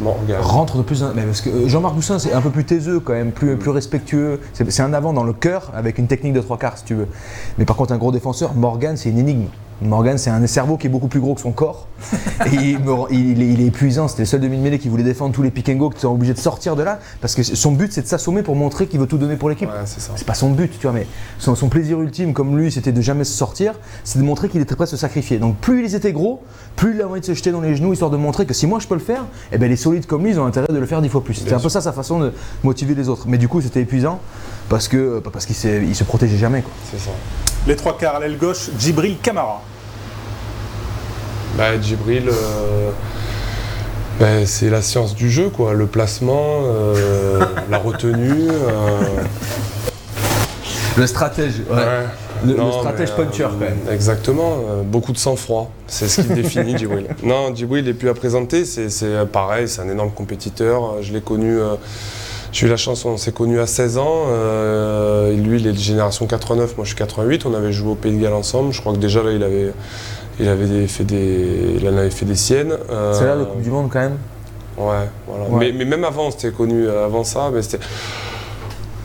Morgan. 0.00 0.40
rentre 0.40 0.78
de 0.78 0.82
plus 0.82 1.02
en... 1.02 1.12
mais 1.14 1.22
parce 1.22 1.42
que 1.42 1.68
Jean-Marc 1.68 1.94
Doussin 1.94 2.18
c'est 2.18 2.32
un 2.32 2.40
peu 2.40 2.48
plus 2.48 2.64
taiseux 2.64 2.98
quand 2.98 3.12
même 3.12 3.30
plus, 3.30 3.58
plus 3.58 3.68
respectueux 3.68 4.40
c'est 4.54 4.80
un 4.80 4.94
avant 4.94 5.12
dans 5.12 5.22
le 5.22 5.34
cœur 5.34 5.70
avec 5.74 5.98
une 5.98 6.06
technique 6.06 6.32
de 6.32 6.40
trois 6.40 6.56
quarts 6.56 6.78
si 6.78 6.84
tu 6.84 6.94
veux 6.94 7.08
mais 7.58 7.66
par 7.66 7.76
contre 7.76 7.92
un 7.92 7.98
gros 7.98 8.10
défenseur 8.10 8.54
Morgan 8.54 8.96
c'est 8.96 9.10
une 9.10 9.18
énigme 9.18 9.48
Morgan, 9.84 10.18
c'est 10.18 10.30
un 10.30 10.46
cerveau 10.46 10.76
qui 10.76 10.86
est 10.86 10.90
beaucoup 10.90 11.08
plus 11.08 11.20
gros 11.20 11.34
que 11.34 11.40
son 11.40 11.52
corps. 11.52 11.88
et 12.46 12.76
il, 13.10 13.60
est, 13.60 13.66
épuisant. 13.66 14.08
C'était 14.08 14.22
le 14.22 14.26
seul 14.26 14.40
demi-mêlée 14.40 14.78
qui 14.78 14.88
voulait 14.88 15.02
défendre 15.04 15.34
tous 15.34 15.42
les 15.42 15.50
pick 15.50 15.68
and 15.68 15.74
go, 15.74 15.90
qui 15.90 16.00
sont 16.00 16.12
obligés 16.12 16.34
de 16.34 16.38
sortir 16.38 16.76
de 16.76 16.82
là. 16.82 16.98
Parce 17.20 17.34
que 17.34 17.42
son 17.42 17.72
but, 17.72 17.92
c'est 17.92 18.02
de 18.02 18.06
s'assommer 18.06 18.42
pour 18.42 18.56
montrer 18.56 18.86
qu'il 18.86 19.00
veut 19.00 19.06
tout 19.06 19.18
donner 19.18 19.36
pour 19.36 19.48
l'équipe. 19.48 19.68
c'est 19.84 20.26
pas 20.26 20.34
son 20.34 20.50
but, 20.50 20.70
tu 20.78 20.86
vois. 20.86 20.92
Mais 20.92 21.06
son, 21.38 21.54
plaisir 21.68 22.00
ultime, 22.00 22.32
comme 22.32 22.56
lui, 22.56 22.72
c'était 22.72 22.92
de 22.92 23.00
jamais 23.00 23.24
se 23.24 23.32
sortir. 23.32 23.74
C'est 24.04 24.18
de 24.18 24.24
montrer 24.24 24.48
qu'il 24.48 24.60
était 24.60 24.74
prêt 24.74 24.84
à 24.84 24.86
se 24.86 24.96
sacrifier. 24.96 25.38
Donc 25.38 25.56
plus 25.56 25.84
ils 25.84 25.94
étaient 25.94 26.12
gros, 26.12 26.42
plus 26.76 26.94
il 26.94 27.02
a 27.02 27.08
envie 27.08 27.20
de 27.20 27.26
se 27.26 27.34
jeter 27.34 27.52
dans 27.52 27.60
les 27.60 27.76
genoux, 27.76 27.92
histoire 27.92 28.10
de 28.10 28.16
montrer 28.16 28.46
que 28.46 28.54
si 28.54 28.66
moi 28.66 28.78
je 28.80 28.86
peux 28.86 28.94
le 28.94 29.00
faire, 29.00 29.24
eh 29.52 29.58
ben, 29.58 29.68
les 29.68 29.76
solides 29.76 30.06
comme 30.06 30.24
lui, 30.24 30.30
ils 30.30 30.40
ont 30.40 30.46
intérêt 30.46 30.66
de 30.68 30.78
le 30.78 30.86
faire 30.86 31.02
dix 31.02 31.08
fois 31.08 31.22
plus. 31.22 31.34
C'était 31.34 31.54
un 31.54 31.60
peu 31.60 31.68
ça 31.68 31.80
sa 31.80 31.92
façon 31.92 32.18
de 32.20 32.32
motiver 32.62 32.94
les 32.94 33.08
autres. 33.08 33.26
Mais 33.28 33.38
du 33.38 33.48
coup, 33.48 33.60
c'était 33.60 33.80
épuisant 33.80 34.20
parce 34.68 34.88
que 34.88 35.20
parce 35.20 35.46
qu'il 35.46 35.56
se 35.56 36.04
protégeait 36.04 36.38
jamais. 36.38 36.64
C'est 36.90 36.98
ça. 36.98 37.10
Les 37.66 37.76
trois 37.76 37.96
quarts 37.96 38.16
à 38.16 38.20
l'aile 38.20 38.38
gauche, 38.38 38.70
Djibril 38.78 39.18
Camara. 39.22 39.62
Bah, 41.56 41.78
Djibril, 41.80 42.28
euh, 42.28 42.90
bah, 44.18 44.46
c'est 44.46 44.70
la 44.70 44.80
science 44.80 45.14
du 45.14 45.30
jeu, 45.30 45.50
quoi. 45.50 45.74
Le 45.74 45.86
placement, 45.86 46.62
euh, 46.64 47.44
la 47.70 47.78
retenue. 47.78 48.48
Euh. 48.48 49.00
Le 50.96 51.06
stratège, 51.06 51.54
ouais. 51.70 51.76
Le, 52.44 52.56
stratège 52.72 53.12
puncher, 53.12 53.44
quand 53.44 53.56
même. 53.56 53.78
Exactement, 53.90 54.58
beaucoup 54.84 55.12
de 55.12 55.18
sang-froid. 55.18 55.70
C'est 55.86 56.08
ce 56.08 56.22
qui 56.22 56.28
définit 56.34 56.76
Djibril. 56.76 57.06
Non, 57.22 57.54
Djibril, 57.54 57.84
il 57.84 57.90
est 57.90 57.94
plus 57.94 58.08
à 58.08 58.14
présenter. 58.14 58.64
C'est 58.64 59.26
pareil, 59.30 59.68
c'est 59.68 59.82
un 59.82 59.88
énorme 59.88 60.10
compétiteur. 60.10 61.02
Je 61.02 61.12
l'ai 61.12 61.20
connu. 61.20 61.58
J'ai 62.50 62.66
eu 62.66 62.68
la 62.70 62.76
chance, 62.76 63.04
on 63.06 63.16
s'est 63.16 63.32
connu 63.32 63.60
à 63.60 63.66
16 63.66 63.98
ans. 63.98 64.26
lui, 65.30 65.60
il 65.60 65.66
est 65.66 65.72
de 65.72 65.78
génération 65.78 66.26
89, 66.26 66.76
moi 66.76 66.84
je 66.84 66.88
suis 66.88 66.96
88. 66.96 67.46
On 67.46 67.54
avait 67.54 67.72
joué 67.72 67.92
au 67.92 67.94
Pays 67.94 68.12
de 68.12 68.22
Galles 68.22 68.32
ensemble. 68.32 68.72
Je 68.72 68.80
crois 68.80 68.92
que 68.92 68.98
déjà 68.98 69.22
là, 69.22 69.32
il 69.32 69.42
avait 69.42 69.72
il, 70.40 70.48
avait 70.48 70.86
fait 70.86 71.04
des, 71.04 71.76
il 71.80 71.88
en 71.88 71.96
avait 71.96 72.10
fait 72.10 72.24
des 72.24 72.34
siennes. 72.34 72.74
Euh, 72.90 73.12
c'est 73.14 73.26
là 73.26 73.36
le 73.36 73.44
Coupe 73.44 73.62
du 73.62 73.70
Monde 73.70 73.88
quand 73.92 74.00
même 74.00 74.18
Ouais, 74.76 75.08
voilà. 75.26 75.44
Mais, 75.50 75.72
mais, 75.72 75.84
même 75.84 76.04
avant, 76.04 76.30
c'était 76.30 76.50
connu 76.50 76.86
euh, 76.86 77.04
avant 77.04 77.24
ça, 77.24 77.50
mais 77.52 77.60
c'était 77.60 77.84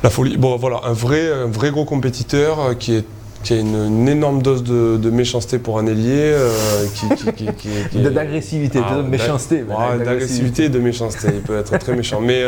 la 0.01 0.09
folie. 0.09 0.37
Bon, 0.37 0.55
voilà, 0.55 0.81
un 0.85 0.93
vrai, 0.93 1.29
un 1.31 1.47
vrai 1.47 1.71
gros 1.71 1.83
compétiteur 1.83 2.59
euh, 2.59 2.73
qui 2.73 2.95
est 2.95 3.05
qui 3.43 3.53
a 3.53 3.57
une, 3.57 4.09
énorme 4.09 4.41
dose 4.41 4.63
de, 4.63 5.09
méchanceté 5.09 5.59
pour 5.59 5.77
un 5.79 5.85
ailier. 5.85 6.35
D'agressivité, 7.93 8.79
de 8.79 9.01
méchanceté. 9.03 9.63
D'agressivité 10.03 10.65
et 10.65 10.69
de 10.69 10.79
méchanceté. 10.79 11.27
Il 11.35 11.41
peut 11.41 11.57
être 11.57 11.77
très 11.77 11.95
méchant. 11.95 12.19
Mais, 12.19 12.43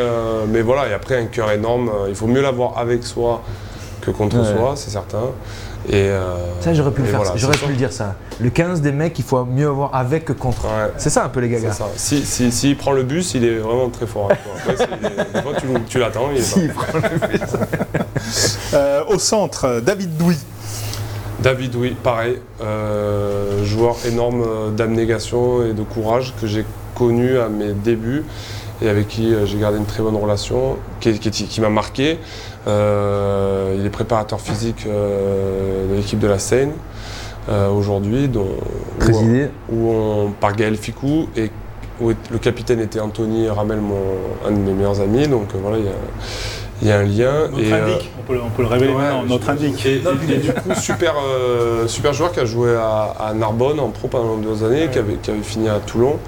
mais 0.50 0.62
voilà, 0.62 0.90
et 0.90 0.94
après, 0.94 1.18
un 1.18 1.28
cœur 1.28 1.52
énorme. 1.52 1.90
Il 2.10 2.16
faut 2.16 2.28
mieux 2.28 2.42
l'avoir 2.42 2.80
avec 2.80 3.04
soi 3.04 3.44
que 4.02 4.12
contre 4.12 4.44
soi, 4.44 4.74
c'est 4.76 4.90
certain. 4.90 5.32
Et 5.88 5.96
euh, 5.96 6.36
ça, 6.60 6.74
j'aurais 6.74 6.92
pu 6.92 7.02
le 7.02 7.08
faire. 7.08 7.22
j'aurais 7.36 7.58
pu 7.58 7.70
le 7.70 7.76
dire 7.76 7.92
ça. 7.92 8.16
Le 8.40 8.50
15 8.50 8.82
des 8.82 8.92
mecs, 8.92 9.18
il 9.18 9.26
faut 9.26 9.44
mieux 9.46 9.68
avoir 9.68 9.96
avec 9.96 10.26
que 10.26 10.34
contre. 10.34 10.66
C'est 10.98 11.10
ça 11.10 11.24
un 11.24 11.30
peu 11.30 11.40
les 11.40 11.50
gagas. 11.50 11.80
S'il 11.96 12.26
si, 12.26 12.52
si, 12.52 12.76
prend 12.76 12.92
le 12.92 13.04
bus, 13.04 13.34
il 13.34 13.46
est 13.46 13.58
vraiment 13.58 13.90
très 13.90 14.06
fort. 14.06 14.30
Après, 14.68 15.56
tu, 15.60 15.68
tu 15.88 16.00
l'attends. 16.00 16.30
Il 16.58 16.70
prend 16.74 17.00
le 17.00 17.28
bus. 17.28 17.42
Euh, 18.74 19.04
au 19.08 19.18
centre, 19.18 19.82
David 19.84 20.16
Douy. 20.18 20.38
David 21.42 21.72
Douy, 21.72 21.92
pareil. 21.92 22.38
Euh, 22.62 23.64
joueur 23.64 23.96
énorme 24.06 24.76
d'abnégation 24.76 25.66
et 25.66 25.74
de 25.74 25.82
courage 25.82 26.34
que 26.40 26.46
j'ai 26.46 26.66
connu 26.96 27.40
à 27.40 27.48
mes 27.48 27.72
débuts 27.72 28.24
et 28.82 28.90
avec 28.90 29.08
qui 29.08 29.34
j'ai 29.46 29.58
gardé 29.58 29.78
une 29.78 29.86
très 29.86 30.02
bonne 30.02 30.16
relation, 30.16 30.78
qui, 31.00 31.20
qui 31.20 31.62
m'a 31.62 31.70
marqué. 31.70 32.18
Euh, 32.68 33.76
il 33.78 33.86
est 33.86 33.90
préparateur 33.90 34.42
physique 34.42 34.86
euh, 34.86 35.90
de 35.90 35.96
l'équipe 35.96 36.20
de 36.20 36.28
la 36.28 36.40
Seine 36.40 36.72
euh, 37.50 37.70
aujourd'hui, 37.70 38.30
où, 39.72 39.90
on, 39.90 40.32
par 40.40 40.56
Gaël 40.56 40.76
Ficou 40.76 41.30
et 41.36 41.52
où 42.02 42.12
le 42.32 42.38
capitaine 42.38 42.80
était 42.80 43.00
Anthony 43.00 43.50
Ramel, 43.50 43.80
mon, 43.80 43.96
un 44.48 44.52
de 44.52 44.58
mes 44.58 44.74
meilleurs 44.74 45.02
amis. 45.02 45.28
Donc 45.28 45.48
voilà, 45.56 45.78
il 45.78 45.86
Il 46.82 46.88
y 46.88 46.92
a 46.92 47.00
un 47.00 47.04
lien. 47.04 47.48
Notre 47.50 47.60
et, 47.60 47.74
indique, 47.74 48.12
on, 48.20 48.32
peut, 48.32 48.40
on, 48.44 48.50
peut, 48.50 48.62
le 48.62 48.68
révéler 48.68 48.94
maintenant, 48.94 49.24
notre 49.24 49.50
indique. 49.50 49.86
Et, 49.86 49.96
et, 49.96 50.38
du 50.38 50.54
coup, 50.54 50.74
super, 50.76 51.16
euh, 51.22 51.88
super 51.88 52.14
joueur 52.14 52.32
qui 52.32 52.40
a 52.40 52.46
joué 52.46 52.76
à, 52.76 53.16
à, 53.20 53.34
Narbonne 53.34 53.80
en 53.80 53.90
pro 53.90 54.08
pendant 54.08 54.38
deux 54.38 54.64
années, 54.64 54.84
ouais. 54.84 54.90
qui, 54.90 55.00
avait, 55.00 55.16
qui 55.16 55.32
avait 55.32 55.42
fini 55.42 55.68
à 55.68 55.80
Toulon. 55.80 56.20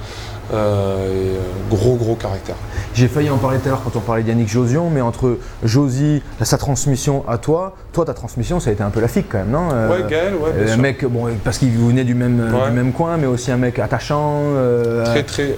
Euh, 0.54 1.08
et, 1.14 1.38
euh, 1.38 1.42
gros 1.70 1.96
gros 1.96 2.16
caractère. 2.16 2.56
J'ai 2.94 3.08
failli 3.08 3.30
en 3.30 3.38
parler 3.38 3.58
tout 3.60 3.68
à 3.68 3.70
l'heure 3.70 3.82
quand 3.84 3.96
on 3.96 4.02
parlait 4.02 4.22
d'Yannick 4.24 4.50
Josion, 4.50 4.90
mais 4.90 5.02
entre 5.02 5.38
Josie, 5.64 6.22
sa 6.42 6.58
transmission 6.58 7.24
à 7.28 7.38
toi, 7.38 7.76
toi 7.94 8.06
ta 8.06 8.14
transmission 8.14 8.60
ça 8.60 8.70
a 8.70 8.74
été 8.74 8.84
un 8.84 8.90
peu 8.90 9.00
la 9.00 9.08
figue 9.08 9.26
quand 9.30 9.38
même, 9.40 9.50
non 9.50 9.70
euh, 9.72 9.90
Ouais, 9.90 10.10
Gaël, 10.10 10.34
ouais. 10.36 10.70
un 10.72 10.78
mec, 10.78 11.06
bon, 11.06 11.28
parce 11.44 11.58
qu'il 11.58 11.72
venait 11.72 12.04
du 12.04 12.16
même, 12.16 12.40
ouais. 12.40 12.70
du 12.70 12.76
même 12.76 12.92
coin, 12.92 13.18
mais 13.18 13.28
aussi 13.28 13.52
un 13.52 13.58
mec 13.58 13.80
attachant, 13.80 14.42
euh, 14.56 15.06
très 15.06 15.24
très, 15.24 15.44
ouais, 15.44 15.56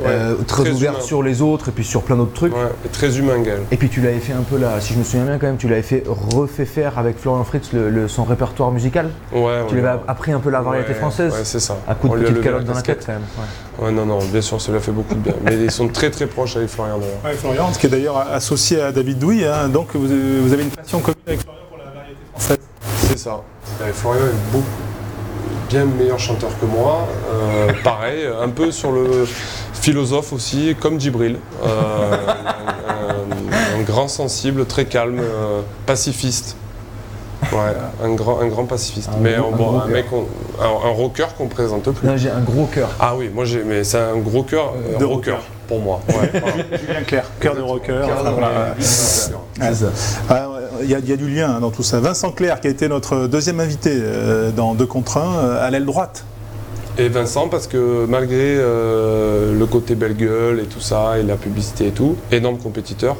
très, 0.47 0.63
très, 0.63 0.71
ouvert 0.71 0.93
humain. 0.93 1.01
sur 1.01 1.23
les 1.23 1.41
autres 1.41 1.69
et 1.69 1.71
puis 1.71 1.83
sur 1.83 2.03
plein 2.03 2.15
d'autres 2.15 2.33
trucs. 2.33 2.53
Ouais, 2.53 2.69
très 2.91 3.17
humain 3.17 3.39
Gaël. 3.39 3.61
Et 3.71 3.77
puis 3.77 3.89
tu 3.89 4.01
l'avais 4.01 4.19
fait 4.19 4.33
un 4.33 4.43
peu 4.43 4.57
là, 4.57 4.79
si 4.79 4.93
je 4.93 4.99
me 4.99 5.03
souviens 5.03 5.25
bien 5.25 5.39
quand 5.39 5.47
même, 5.47 5.57
tu 5.57 5.67
l'avais 5.67 5.81
fait 5.81 6.03
refait 6.07 6.65
faire 6.65 6.99
avec 6.99 7.17
Florian 7.17 7.43
Fritz 7.43 7.73
le, 7.73 7.89
le, 7.89 8.07
son 8.07 8.23
répertoire 8.25 8.71
musical. 8.71 9.09
Ouais. 9.33 9.61
Tu 9.69 9.75
l'avais 9.75 9.99
appris 10.07 10.31
un 10.31 10.39
peu 10.39 10.51
la 10.51 10.61
variété 10.61 10.93
française. 10.93 11.33
Ouais, 11.33 11.39
c'est 11.43 11.59
ça. 11.59 11.77
À 11.87 11.95
coup 11.95 12.09
de 12.09 12.15
petite 12.15 12.41
calotte 12.41 12.65
dans 12.65 12.73
la 12.73 12.81
tête 12.81 13.03
quand 13.05 13.13
même. 13.13 13.21
Ouais, 13.79 13.91
non, 13.91 14.05
non, 14.05 14.19
bien 14.31 14.41
sûr, 14.41 14.61
cela 14.61 14.79
fait 14.79 14.91
beaucoup 14.91 15.15
de 15.15 15.19
bien. 15.19 15.33
Mais 15.43 15.55
ils 15.55 15.71
sont 15.71 15.87
très 15.87 16.11
très 16.11 16.27
proches 16.27 16.55
avec 16.57 16.69
Florian 16.69 16.99
d'ailleurs. 16.99 17.22
Ouais, 17.23 17.35
Florian, 17.35 17.71
qui 17.71 17.85
est 17.85 17.89
d'ailleurs 17.89 18.17
associé 18.17 18.81
à 18.81 18.91
David 18.91 19.17
Douy, 19.17 19.45
hein, 19.45 19.69
donc 19.69 19.95
vous, 19.95 20.53
avez 20.53 20.63
une 20.63 20.69
passion 20.69 20.99
commune 20.99 21.21
avec 21.25 21.39
Florian 21.39 21.61
pour 21.69 21.77
la 21.77 21.85
variété 21.85 22.19
française. 22.33 22.59
C'est 23.07 23.17
ça. 23.17 23.41
Et 23.87 23.93
Florian 23.93 24.25
est 24.25 24.51
beaucoup 24.51 24.67
bien 25.69 25.85
meilleur 25.85 26.19
chanteur 26.19 26.49
que 26.59 26.65
moi. 26.65 27.07
Euh, 27.31 27.71
pareil, 27.83 28.25
un 28.25 28.49
peu 28.49 28.71
sur 28.71 28.91
le 28.91 29.25
philosophe 29.73 30.33
aussi, 30.33 30.75
comme 30.77 30.99
Djibril. 30.99 31.37
Euh, 31.65 32.17
un, 33.77 33.81
grand 33.83 34.09
sensible, 34.09 34.65
très 34.65 34.85
calme, 34.85 35.19
euh, 35.21 35.61
pacifiste. 35.85 36.57
Ouais, 37.51 37.73
un 38.03 38.13
grand, 38.13 38.39
un 38.39 38.47
grand 38.47 38.65
pacifiste. 38.65 39.09
Un 39.15 39.19
mais 39.21 39.35
gros- 39.35 39.51
bon, 39.51 39.79
un 39.79 39.87
mec, 39.87 40.05
on- 40.11 40.25
un, 40.61 40.65
un 40.89 40.91
rocker 40.93 41.27
qu'on 41.37 41.47
présente 41.47 41.89
plus. 41.91 42.07
Non, 42.07 42.15
j'ai 42.17 42.29
un 42.29 42.41
gros 42.41 42.65
cœur. 42.65 42.89
Ah 42.99 43.13
oui, 43.17 43.29
moi 43.33 43.45
j'ai, 43.45 43.63
mais 43.63 43.83
c'est 43.83 43.97
un 43.99 44.17
gros 44.17 44.43
cœur 44.43 44.73
euh, 44.75 44.97
De 44.99 45.05
rocker, 45.05 45.31
rocker. 45.31 45.43
pour 45.67 45.79
moi. 45.81 45.99
Ouais, 46.09 46.13
voilà. 46.39 46.77
Julien 46.79 47.01
Clerc, 47.05 47.25
cœur 47.39 47.55
de 47.55 47.61
rocker. 47.61 48.01
Ah, 50.29 50.47
Il 50.81 50.89
y, 50.89 50.95
a- 50.95 50.99
il 50.99 51.09
y 51.09 51.13
a 51.13 51.17
du 51.17 51.29
lien 51.29 51.55
hein, 51.55 51.59
dans 51.59 51.71
tout 51.71 51.83
ça. 51.83 51.99
Vincent 51.99 52.31
Clerc, 52.31 52.61
qui 52.61 52.67
a 52.67 52.71
été 52.71 52.87
notre 52.87 53.27
deuxième 53.27 53.59
invité 53.59 53.91
euh, 53.93 54.51
dans 54.51 54.73
2 54.73 54.85
contre 54.85 55.17
1, 55.17 55.55
à 55.61 55.69
l'aile 55.69 55.85
droite. 55.85 56.25
Et 56.97 57.09
Vincent, 57.09 57.47
parce 57.47 57.65
que 57.67 58.05
malgré 58.07 58.37
euh, 58.57 59.57
le 59.57 59.65
côté 59.65 59.95
belle 59.95 60.15
gueule 60.15 60.59
et 60.59 60.65
tout 60.65 60.79
ça, 60.81 61.17
et 61.19 61.23
la 61.23 61.35
publicité 61.37 61.87
et 61.87 61.91
tout, 61.91 62.17
énorme 62.31 62.57
compétiteur, 62.57 63.15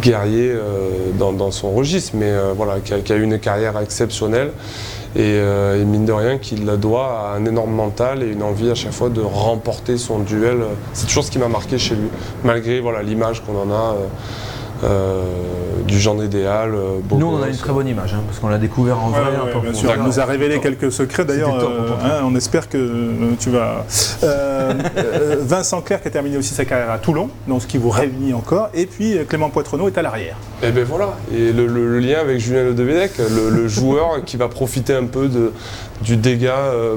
guerrier 0.01 0.51
euh, 0.51 1.11
dans, 1.17 1.51
son 1.51 1.71
registre, 1.71 2.13
mais 2.15 2.29
euh, 2.29 2.53
voilà, 2.55 2.79
qui 2.79 2.93
a, 2.93 2.99
qui 2.99 3.13
a 3.13 3.15
eu 3.15 3.23
une 3.23 3.39
carrière 3.39 3.79
exceptionnelle. 3.79 4.51
Et, 5.15 5.19
euh, 5.19 5.81
et 5.81 5.85
mine 5.85 6.05
de 6.05 6.13
rien, 6.13 6.37
qu'il 6.37 6.65
la 6.65 6.77
doit 6.77 7.31
à 7.31 7.35
un 7.35 7.45
énorme 7.45 7.71
mental 7.71 8.23
et 8.23 8.27
une 8.27 8.43
envie 8.43 8.71
à 8.71 8.75
chaque 8.75 8.93
fois 8.93 9.09
de 9.09 9.21
remporter 9.21 9.97
son 9.97 10.19
duel. 10.19 10.59
C'est 10.93 11.07
toujours 11.07 11.23
ce 11.23 11.31
qui 11.31 11.39
m'a 11.39 11.49
marqué 11.49 11.77
chez 11.77 11.95
lui, 11.95 12.07
malgré 12.43 12.79
voilà 12.79 13.03
l'image 13.03 13.43
qu'on 13.43 13.57
en 13.57 13.71
a. 13.73 13.95
euh, 14.83 15.23
du 15.87 15.99
genre 15.99 16.23
idéal. 16.23 16.73
euh, 16.73 16.99
beau 17.03 17.17
Nous, 17.17 17.25
on 17.27 17.35
en 17.35 17.43
a 17.43 17.47
une 17.47 17.55
très 17.55 17.73
bonne 17.73 17.87
image, 17.87 18.13
hein, 18.13 18.21
parce 18.27 18.39
qu'on 18.39 18.49
l'a 18.49 18.57
découvert 18.57 18.99
en 19.03 19.11
Ouais, 19.11 19.19
vrai. 19.19 19.53
ouais, 19.55 19.61
bien 19.61 19.73
sûr. 19.73 19.91
Il 19.95 20.03
nous 20.03 20.19
a 20.19 20.25
révélé 20.25 20.59
quelques 20.59 20.91
secrets. 20.91 21.25
D'ailleurs, 21.25 21.55
euh, 21.55 21.89
hein, 22.03 22.21
on 22.23 22.35
espère 22.35 22.67
que 22.69 23.33
tu 23.39 23.49
vas. 23.49 23.85
Vincent 25.41 25.81
Clerc 25.81 26.01
qui 26.01 26.07
a 26.07 26.11
terminé 26.11 26.37
aussi 26.37 26.53
sa 26.53 26.65
carrière 26.65 26.91
à 26.91 26.97
Toulon, 26.97 27.29
donc 27.47 27.61
ce 27.61 27.67
qui 27.67 27.77
vous 27.77 27.89
réunit 27.89 28.33
encore. 28.33 28.69
Et 28.73 28.85
puis 28.85 29.17
Clément 29.27 29.49
Poitrenaud 29.49 29.87
est 29.87 29.97
à 29.97 30.01
l'arrière. 30.01 30.35
Et 30.63 30.71
ben 30.71 30.83
voilà, 30.83 31.13
et 31.33 31.51
le, 31.51 31.67
le- 31.67 31.87
le 31.87 31.99
lien 31.99 32.19
avec 32.19 32.39
Julien 32.39 32.63
Le 32.63 32.73
Devedec, 32.73 33.11
le, 33.17 33.49
le 33.49 33.67
joueur 33.67 34.23
qui 34.25 34.37
va 34.37 34.47
profiter 34.47 34.93
un 34.93 35.05
peu 35.05 35.27
de, 35.27 35.51
du 36.01 36.17
dégât 36.17 36.55
euh, 36.55 36.95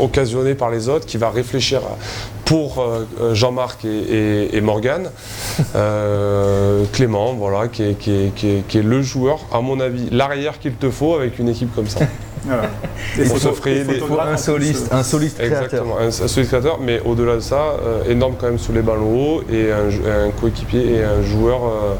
occasionné 0.00 0.54
par 0.54 0.70
les 0.70 0.88
autres, 0.88 1.06
qui 1.06 1.16
va 1.16 1.30
réfléchir 1.30 1.80
à- 1.80 1.96
pour 2.44 2.80
euh, 2.80 3.06
euh, 3.20 3.34
Jean-Marc 3.34 3.84
et, 3.84 3.88
et, 3.88 4.56
et 4.56 4.60
Morgane. 4.60 5.10
Euh, 5.76 6.84
Clément, 6.92 7.34
voilà, 7.34 7.68
qui 7.68 7.82
est, 7.82 7.94
qui, 7.98 8.10
est, 8.10 8.34
qui, 8.34 8.48
est, 8.48 8.66
qui 8.66 8.78
est 8.78 8.82
le 8.82 9.02
joueur, 9.02 9.40
à 9.52 9.60
mon 9.60 9.80
avis, 9.80 10.08
l'arrière 10.10 10.58
qu'il 10.58 10.74
te 10.74 10.90
faut 10.90 11.14
avec 11.14 11.38
une 11.38 11.48
équipe 11.48 11.74
comme 11.74 11.88
ça. 11.88 12.00
Voilà. 12.44 12.70
Et 13.20 13.22
Pour 13.22 13.38
s'offrir 13.38 13.86
des- 13.86 14.02
Un 14.02 14.36
soliste, 14.36 14.92
un 14.92 15.04
soliste 15.04 15.38
créateur. 15.38 15.62
Exactement, 15.62 15.96
un, 15.98 16.42
créateur, 16.44 16.78
mais 16.80 17.00
au-delà 17.04 17.36
de 17.36 17.40
ça, 17.40 17.76
euh, 17.84 18.02
énorme 18.10 18.34
quand 18.36 18.46
même 18.46 18.58
sous 18.58 18.72
les 18.72 18.82
ballons 18.82 19.36
hauts 19.36 19.42
et 19.48 19.70
un, 19.70 20.30
coéquipier 20.40 20.96
et 20.96 21.04
un 21.04 21.22
joueur 21.22 21.60
euh, 21.64 21.94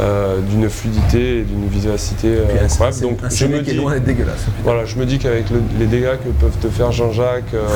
euh, 0.00 0.40
d'une 0.40 0.68
fluidité 0.70 1.38
et 1.38 1.42
d'une 1.42 1.66
vivacité 1.68 2.28
euh, 2.28 2.64
incroyable. 2.64 3.00
Donc 3.00 3.18
un 3.24 3.28
je 3.28 3.46
me 3.46 3.60
dis, 3.60 3.74
loin 3.74 3.92
d'être 3.92 4.04
dégueulasse. 4.04 4.40
putain. 4.44 4.56
voilà, 4.64 4.84
je 4.84 4.96
me 4.96 5.04
dis 5.06 5.18
qu'avec 5.18 5.50
le- 5.50 5.62
les 5.78 5.86
dégâts 5.86 6.16
que 6.24 6.30
peuvent 6.40 6.56
te 6.60 6.68
faire 6.68 6.92
Jean-Jacques, 6.92 7.52
euh, 7.54 7.66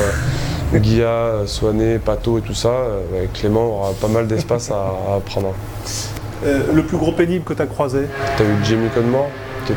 Guilla, 0.79 1.43
Soigné, 1.45 1.99
Pato 1.99 2.39
et 2.39 2.41
tout 2.41 2.53
ça, 2.53 2.69
euh, 2.69 3.25
Clément 3.33 3.65
aura 3.67 3.91
pas 3.93 4.07
mal 4.07 4.27
d'espace 4.27 4.71
à, 4.71 4.75
à 5.15 5.19
prendre. 5.25 5.53
euh, 6.45 6.73
le 6.73 6.83
plus 6.83 6.97
gros 6.97 7.11
pénible 7.11 7.43
que 7.45 7.53
tu 7.53 7.61
as 7.61 7.65
croisé 7.67 8.01
T'as 8.37 8.43
eu 8.43 8.47
Jamie 8.65 8.89
Conmore, 8.93 9.29
qui 9.65 9.73
est, 9.73 9.75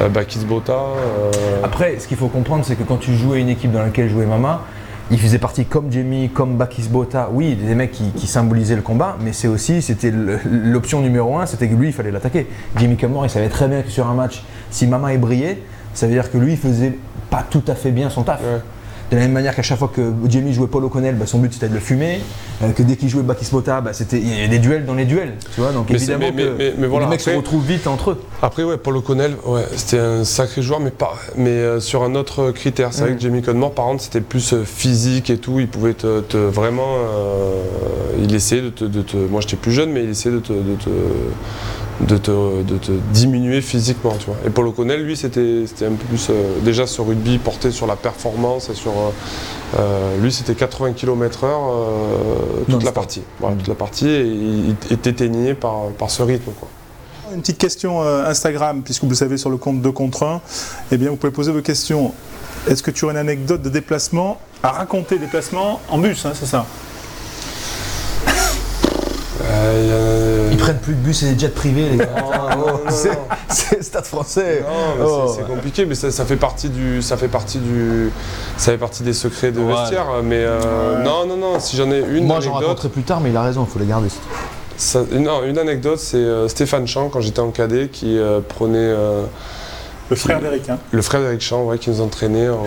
euh, 0.00 0.08
Bakis 0.08 0.44
Bota. 0.44 0.72
euh, 0.72 1.30
Après, 1.64 1.98
ce 1.98 2.06
qu'il 2.06 2.16
faut 2.16 2.28
comprendre, 2.28 2.64
c'est 2.66 2.76
que 2.76 2.82
quand 2.84 2.98
tu 2.98 3.14
jouais 3.16 3.40
une 3.40 3.48
équipe 3.48 3.72
dans 3.72 3.82
laquelle 3.82 4.08
jouait 4.08 4.26
Mama, 4.26 4.62
il 5.10 5.18
faisait 5.18 5.38
partie 5.38 5.64
comme 5.64 5.90
Jamie, 5.90 6.30
comme 6.32 6.56
Bakis 6.56 6.88
Bota, 6.88 7.30
oui, 7.32 7.56
des 7.56 7.74
mecs 7.74 7.92
qui, 7.92 8.26
symbolisaient 8.26 8.76
le 8.76 8.82
combat, 8.82 9.16
mais 9.20 9.32
c'est 9.32 9.48
aussi, 9.48 9.82
c'était 9.82 10.12
l'option 10.12 11.00
numéro 11.00 11.36
un, 11.36 11.46
c'était 11.46 11.68
que 11.68 11.74
lui, 11.74 11.88
il 11.88 11.92
fallait 11.92 12.12
l'attaquer. 12.12 12.46
Jamie 12.76 12.96
Cumore, 12.96 13.26
il 13.26 13.30
savait 13.30 13.48
très 13.48 13.66
bien 13.66 13.82
que 13.82 13.90
sur 13.90 14.06
un 14.06 14.14
match, 14.14 14.44
si 14.70 14.86
Mama 14.86 15.12
est 15.12 15.18
brillé, 15.18 15.62
ça 15.94 16.06
veut 16.06 16.12
dire 16.12 16.30
que 16.30 16.38
lui, 16.38 16.52
il 16.52 16.58
faisait 16.58 16.96
pas 17.28 17.44
tout 17.48 17.64
à 17.66 17.74
fait 17.74 17.90
bien 17.90 18.08
son 18.08 18.22
taf. 18.22 18.40
De 19.10 19.16
la 19.16 19.22
même 19.22 19.32
manière 19.32 19.56
qu'à 19.56 19.62
chaque 19.62 19.78
fois 19.78 19.90
que 19.92 20.00
Jamie 20.28 20.52
jouait 20.52 20.68
Paul 20.68 20.84
O'Connell, 20.84 21.16
bah, 21.16 21.26
son 21.26 21.40
but 21.40 21.52
c'était 21.52 21.68
de 21.68 21.74
le 21.74 21.80
fumer, 21.80 22.20
euh, 22.62 22.70
que 22.70 22.82
dès 22.84 22.94
qu'il 22.94 23.08
jouait 23.08 23.24
Bakis 23.24 23.48
Bota, 23.50 23.80
bah, 23.80 23.92
c'était- 23.92 24.18
il 24.20 24.28
y 24.28 24.34
avait 24.38 24.46
des 24.48 24.60
duels 24.60 24.84
dans 24.86 24.94
les 24.94 25.04
duels, 25.04 25.34
tu 25.52 25.60
vois, 25.60 25.72
donc 25.72 25.90
Mais 25.90 25.96
évidemment 25.96 26.26
mais- 26.32 26.42
que 26.44 26.72
mais- 26.78 26.86
voilà, 26.86 27.06
les 27.06 27.10
mecs 27.10 27.20
se 27.20 27.30
retrouvent 27.30 27.66
vite 27.66 27.88
entre 27.88 28.12
eux. 28.12 28.20
Après, 28.40 28.62
ouais, 28.62 28.76
Paul 28.76 28.96
O'Connell, 28.98 29.32
ouais, 29.46 29.64
c'était 29.74 29.98
un 29.98 30.22
sacré 30.22 30.62
joueur, 30.62 30.78
mais, 30.78 30.90
pas, 30.92 31.14
mais 31.36 31.50
euh, 31.50 31.80
sur 31.80 32.04
un 32.04 32.14
autre 32.14 32.52
critère. 32.52 32.90
C'est 32.92 33.02
vrai 33.02 33.10
Mm. 33.12 33.16
que 33.16 33.20
Jamie 33.22 33.42
Conmore, 33.42 33.72
par 33.74 33.86
contre, 33.86 34.02
c'était 34.04 34.20
plus 34.20 34.52
euh, 34.52 34.62
physique 34.64 35.28
et 35.30 35.38
tout. 35.38 35.58
Il 35.58 35.66
pouvait 35.66 35.94
te, 35.94 36.20
te 36.20 36.36
vraiment. 36.36 36.94
il 38.22 38.32
essayait 38.34 38.62
de 38.62 38.70
te, 38.70 38.84
de 38.84 39.02
te- 39.02 39.16
Moi, 39.16 39.40
j'étais 39.40 39.56
plus 39.56 39.72
jeune, 39.72 39.90
mais 39.90 40.04
il 40.04 40.10
essayait 40.10 40.34
de 40.36 40.40
te. 40.40 40.52
De 40.52 40.74
te 40.76 40.90
de 42.00 42.16
te, 42.16 42.62
de 42.62 42.78
te 42.78 42.92
diminuer 43.12 43.60
physiquement, 43.60 44.14
tu 44.18 44.26
vois. 44.26 44.36
Et 44.46 44.50
Paul 44.50 44.66
O'Connell, 44.68 45.02
lui, 45.04 45.16
c'était 45.16 45.64
c'était 45.66 45.86
un 45.86 45.90
peu 45.92 46.04
plus, 46.06 46.28
euh, 46.30 46.58
déjà 46.62 46.86
sur 46.86 47.06
rugby, 47.06 47.38
porté 47.38 47.70
sur 47.70 47.86
la 47.86 47.96
performance 47.96 48.70
et 48.70 48.74
sur... 48.74 48.92
euh, 48.92 49.10
euh, 49.78 50.16
lui, 50.20 50.32
c'était 50.32 50.54
80 50.54 50.92
km 50.94 51.44
heure 51.44 51.60
euh, 51.70 52.64
toute 52.68 52.82
la 52.84 52.92
partie. 52.92 53.22
Voilà, 53.38 53.54
Mm. 53.54 53.58
toute 53.58 53.68
la 53.68 53.74
partie, 53.74 54.08
et 54.08 54.22
il, 54.26 55.54
par, 55.54 55.88
par 55.98 56.10
ce 56.10 56.22
rythme, 56.22 56.50
quoi. 56.58 56.68
Une 57.34 57.40
petite 57.42 57.58
question 57.58 58.02
euh, 58.02 58.26
Instagram, 58.28 58.82
puisque 58.82 59.04
vous 59.04 59.10
le 59.10 59.14
savez 59.14 59.36
sur 59.36 59.50
le 59.50 59.56
compte 59.56 59.80
2 59.82 59.92
contre 59.92 60.24
1, 60.24 60.40
eh 60.92 60.96
bien 60.96 61.10
vous 61.10 61.16
pouvez 61.16 61.32
poser 61.32 61.52
vos 61.52 61.60
questions. 61.62 62.12
Est-ce 62.68 62.82
que 62.82 62.90
tu 62.90 63.04
aurais 63.04 63.14
une 63.14 63.18
anecdote 63.20 63.62
de 63.62 63.68
déplacement 63.68 64.38
à 64.62 64.70
raconter 64.70 65.18
déplacement 65.18 65.80
en 65.88 65.98
bus, 65.98 66.26
hein, 66.26 66.32
c'est 66.34 66.46
ça? 66.46 66.66
Euh, 69.42 69.80
il 69.82 69.88
y 69.88 69.92
a- 69.92 70.19
Ils 70.19 70.19
prennent 70.60 70.78
plus 70.78 70.94
de 70.94 70.98
bus 71.00 71.22
et 71.22 71.32
des 71.32 71.38
jets 71.38 71.48
privés, 71.48 71.88
les 71.90 71.96
gars. 71.98 72.08
non, 72.16 72.58
non, 72.66 72.80
c'est 72.88 73.10
non. 73.10 73.16
c'est 73.48 73.82
stade 73.82 74.04
français. 74.06 74.64
Oh, 75.02 75.34
c'est- 75.36 75.44
compliqué, 75.46 75.86
mais 75.86 75.94
ça, 75.94 76.10
ça 76.10 76.24
fait 76.24 76.36
partie 76.36 76.68
du, 76.68 77.02
ça 77.02 77.16
fait 77.16 77.28
partie 77.28 77.58
du, 77.58 78.10
ça 78.56 78.72
fait 78.72 78.78
partie 78.78 79.02
des 79.02 79.12
secrets 79.12 79.52
de 79.52 79.60
Ouais. 79.60 79.74
vestiaire. 79.74 80.06
Mais 80.22 80.44
euh, 80.44 80.98
Ouais. 80.98 81.04
non, 81.04 81.26
non, 81.26 81.36
non. 81.36 81.60
Si 81.60 81.76
j'en 81.76 81.90
ai 81.90 82.00
une 82.00 82.26
Moi, 82.26 82.40
j'en 82.40 82.52
raconterai 82.54 82.88
plus 82.88 83.02
tard, 83.02 83.20
mais 83.20 83.30
il 83.30 83.36
a 83.36 83.42
raison, 83.42 83.66
il 83.68 83.72
faut 83.72 83.78
les 83.78 83.86
garder. 83.86 84.08
ça- 84.76 85.04
non, 85.12 85.44
une 85.44 85.58
anecdote, 85.58 85.98
c'est 85.98 86.16
euh, 86.16 86.48
Stéphane 86.48 86.86
Champ 86.86 87.08
quand 87.08 87.20
j'étais 87.20 87.40
en 87.40 87.50
cadet 87.50 87.88
qui 87.88 88.18
euh, 88.18 88.40
prenait 88.46 88.78
euh, 88.78 89.24
Le 90.08 90.16
frère 90.16 90.40
d'Eric. 90.40 90.68
Hein. 90.68 90.78
le 90.90 91.02
frère 91.02 91.20
d'Eric 91.20 91.40
Champ, 91.40 91.64
ouais, 91.64 91.78
qui 91.78 91.90
nous 91.90 92.00
entraînait 92.00 92.48
en 92.48 92.64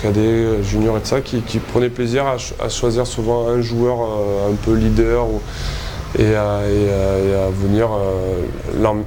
cadet, 0.00 0.62
junior 0.62 0.96
et 0.96 1.00
tout 1.00 1.06
ça, 1.08 1.20
qui, 1.20 1.42
qui 1.42 1.58
prenait 1.58 1.90
plaisir 1.90 2.26
à, 2.26 2.38
ch- 2.38 2.54
à 2.62 2.68
choisir 2.68 3.06
souvent 3.06 3.48
un 3.48 3.60
joueur 3.60 3.98
euh, 4.00 4.50
un 4.50 4.54
peu 4.54 4.74
leader 4.74 5.26
ou- 5.26 5.40
et, 6.18 6.34
à, 6.34 6.60
et 6.68 6.90
à- 6.90 7.18
et 7.18 7.34
à 7.34 7.48
venir 7.50 7.88
euh, 7.92 8.40
l'em- 8.80 9.04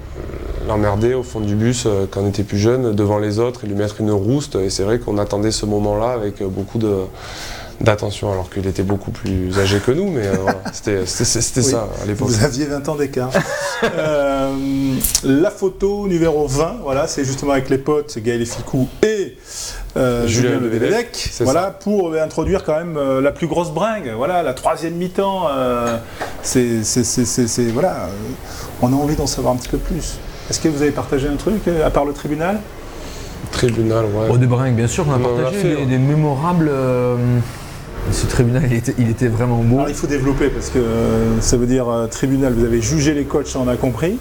l'emmerder 0.68 1.14
au 1.16 1.24
fond 1.24 1.40
du 1.40 1.56
bus 1.56 1.84
euh, 1.86 2.06
quand 2.10 2.22
on 2.22 2.30
était 2.30 2.44
plus 2.44 2.58
jeune, 2.60 2.94
devant 2.94 3.18
les 3.20 3.40
autres, 3.40 3.64
et 3.64 3.68
lui 3.68 3.76
mettre 3.76 4.02
une 4.02 4.12
rouste. 4.12 4.56
Et 4.56 4.70
c'est 4.70 4.84
vrai 4.84 5.00
qu'on 5.00 5.18
attendait 5.18 5.52
ce 5.52 5.66
moment-là 5.66 6.12
avec 6.12 6.42
euh, 6.42 6.48
beaucoup 6.48 6.78
de 6.78 6.96
d'attention, 7.82 8.30
alors 8.30 8.50
qu'il 8.50 8.68
était 8.68 8.84
beaucoup 8.84 9.10
plus 9.12 9.58
âgé 9.58 9.80
que 9.80 9.92
nous, 9.92 10.12
mais 10.12 10.28
euh, 10.28 10.34
voilà, 10.42 10.60
c'était 10.74 11.00
Oui. 11.00 11.64
ça 11.64 11.88
à 12.04 12.06
l'époque. 12.06 12.28
Vous 12.28 12.44
aviez 12.44 12.66
20 12.66 12.90
ans 12.90 12.96
d'écart. 12.96 13.32
Euh, 13.98 14.52
la 15.24 15.50
photo 15.50 16.06
numéro 16.06 16.46
20, 16.48 16.80
voilà, 16.84 17.08
c'est 17.08 17.24
justement 17.24 17.54
avec 17.54 17.70
les 17.70 17.78
potes, 17.78 18.18
Gaël 18.20 18.46
Ficou 18.46 18.90
et 19.02 19.29
euh, 19.98 20.28
Julien 20.28 20.60
Levedec, 20.60 21.32
voilà, 21.42 21.72
pour 21.72 22.14
introduire 22.14 22.64
quand 22.64 22.76
même 22.76 23.00
la 23.20 23.32
plus 23.32 23.48
grosse 23.48 23.72
bringue, 23.72 24.12
voilà, 24.16 24.44
la 24.44 24.54
troisième 24.54 24.96
mi-temps. 24.96 25.48
c'est, 26.44 26.82
voilà, 27.74 28.10
on 28.82 28.94
a 28.94 28.96
envie 28.96 29.16
d'en 29.16 29.28
savoir 29.28 29.54
un 29.54 29.58
petit 29.58 29.70
peu 29.70 29.78
plus. 29.78 30.20
Est-ce 30.50 30.60
que 30.60 30.68
vous 30.68 30.82
avez 30.82 30.92
partagé 30.92 31.28
un 31.28 31.36
truc 31.36 31.68
à 31.68 31.90
part 31.90 32.06
le 32.06 32.14
tribunal? 32.14 32.60
Tribunal, 33.52 34.06
ouais. 34.06 34.28
Oh, 34.32 34.38
des 34.38 34.48
bringues, 34.48 34.76
bien 34.76 34.88
sûr, 34.88 35.06
on 35.08 35.14
a 35.14 35.20
partagé 35.20 35.86
des, 35.86 35.98
mémorables. 35.98 36.72
Ce 38.12 38.26
tribunal, 38.26 38.64
il 38.98 39.10
était, 39.10 39.28
vraiment 39.28 39.58
beau. 39.58 39.78
Alors, 39.78 39.90
il 39.90 39.96
faut 39.96 40.08
développer 40.08 40.50
parce 40.50 40.70
que 40.70 40.80
ça 41.42 41.58
veut 41.58 41.68
dire 41.68 41.86
tribunal, 42.10 42.54
vous 42.54 42.66
avez 42.66 42.82
jugé 42.82 43.14
les 43.14 43.26
coachs, 43.26 43.56
on 43.56 43.68
a 43.68 43.76
compris. 43.76 44.18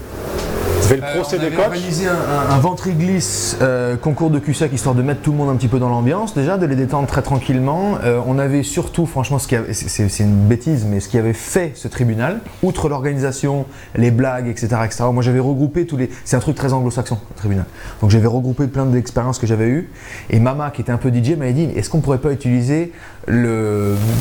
Euh, 0.90 1.22
on 1.22 1.62
a 1.62 1.66
organisé 1.66 2.06
un, 2.06 2.50
un, 2.50 2.58
ventre 2.58 2.88
glisse 2.88 3.58
euh, 3.60 3.96
concours 3.96 4.30
de 4.30 4.38
QSEC 4.38 4.72
histoire 4.72 4.94
de 4.94 5.02
mettre 5.02 5.20
tout 5.20 5.32
le 5.32 5.36
monde 5.36 5.50
un 5.50 5.56
petit 5.56 5.68
peu 5.68 5.78
dans 5.78 5.90
l'ambiance 5.90 6.34
déjà, 6.34 6.56
de 6.56 6.64
les 6.64 6.76
détendre 6.76 7.06
très 7.06 7.20
tranquillement. 7.20 7.98
Euh, 8.04 8.20
on 8.26 8.38
avait 8.38 8.62
surtout, 8.62 9.04
franchement, 9.04 9.38
ce 9.38 9.48
qui 9.48 9.56
c'est 9.72 10.22
une 10.22 10.46
bêtise, 10.48 10.86
mais 10.86 11.00
ce 11.00 11.08
qui 11.08 11.18
avait 11.18 11.34
fait 11.34 11.72
ce 11.74 11.88
tribunal, 11.88 12.40
outre 12.62 12.88
l'organisation, 12.88 13.66
les 13.96 14.10
blagues, 14.10 14.48
etc., 14.48 14.68
etc. 14.84 15.04
Moi, 15.12 15.22
j'avais 15.22 15.40
regroupé 15.40 15.86
tous 15.86 15.98
les. 15.98 16.08
C'est 16.24 16.36
un 16.36 16.40
truc 16.40 16.56
très 16.56 16.72
anglo-saxon, 16.72 17.18
le 17.30 17.36
tribunal. 17.36 17.66
Donc, 18.00 18.10
j'avais 18.10 18.26
regroupé 18.26 18.66
plein 18.66 18.86
d'expériences 18.86 19.38
que 19.38 19.46
j'avais 19.46 19.68
eues. 19.68 19.90
Et 20.30 20.40
Mama, 20.40 20.70
qui 20.70 20.80
était 20.80 20.92
un 20.92 20.96
peu 20.98 21.12
DJ, 21.12 21.36
m'avait 21.36 21.52
dit 21.52 21.68
est-ce 21.76 21.90
qu'on 21.90 22.00
pourrait 22.00 22.18
pas 22.18 22.32
utiliser 22.32 22.92
le. 23.26 23.67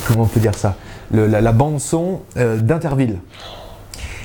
Comment 0.08 0.24
on 0.24 0.28
peut 0.28 0.40
dire 0.40 0.56
ça 0.56 0.76
la, 1.12 1.42
la 1.42 1.52
bande 1.52 1.80
son 1.80 2.22
d'Interville. 2.36 3.20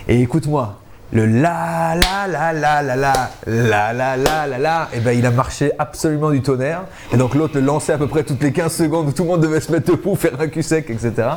Et 0.08 0.20
écoute-moi, 0.20 0.78
le 1.12 1.26
la 1.26 1.94
la 1.94 2.26
la 2.26 2.52
la 2.52 2.82
la 2.82 2.96
la 2.96 3.12
la 3.46 3.92
la 3.92 4.16
la 4.16 4.46
la 4.46 4.58
la 4.58 4.88
et 4.94 5.00
ben 5.00 5.12
il 5.12 5.26
a 5.26 5.30
marché 5.30 5.70
absolument 5.78 6.30
du 6.30 6.40
tonnerre 6.40 6.84
et 7.12 7.18
donc 7.18 7.34
l'autre 7.34 7.54
le 7.56 7.60
lançait 7.60 7.92
à 7.92 7.98
peu 7.98 8.06
près 8.06 8.24
toutes 8.24 8.42
les 8.42 8.52
15 8.52 8.72
secondes 8.72 9.08
où 9.08 9.12
tout 9.12 9.24
le 9.24 9.28
monde 9.28 9.42
devait 9.42 9.60
se 9.60 9.70
mettre 9.70 9.92
debout 9.92 10.16
faire 10.16 10.40
un 10.40 10.48
cul 10.48 10.62
sec 10.62 10.88
etc 10.88 11.28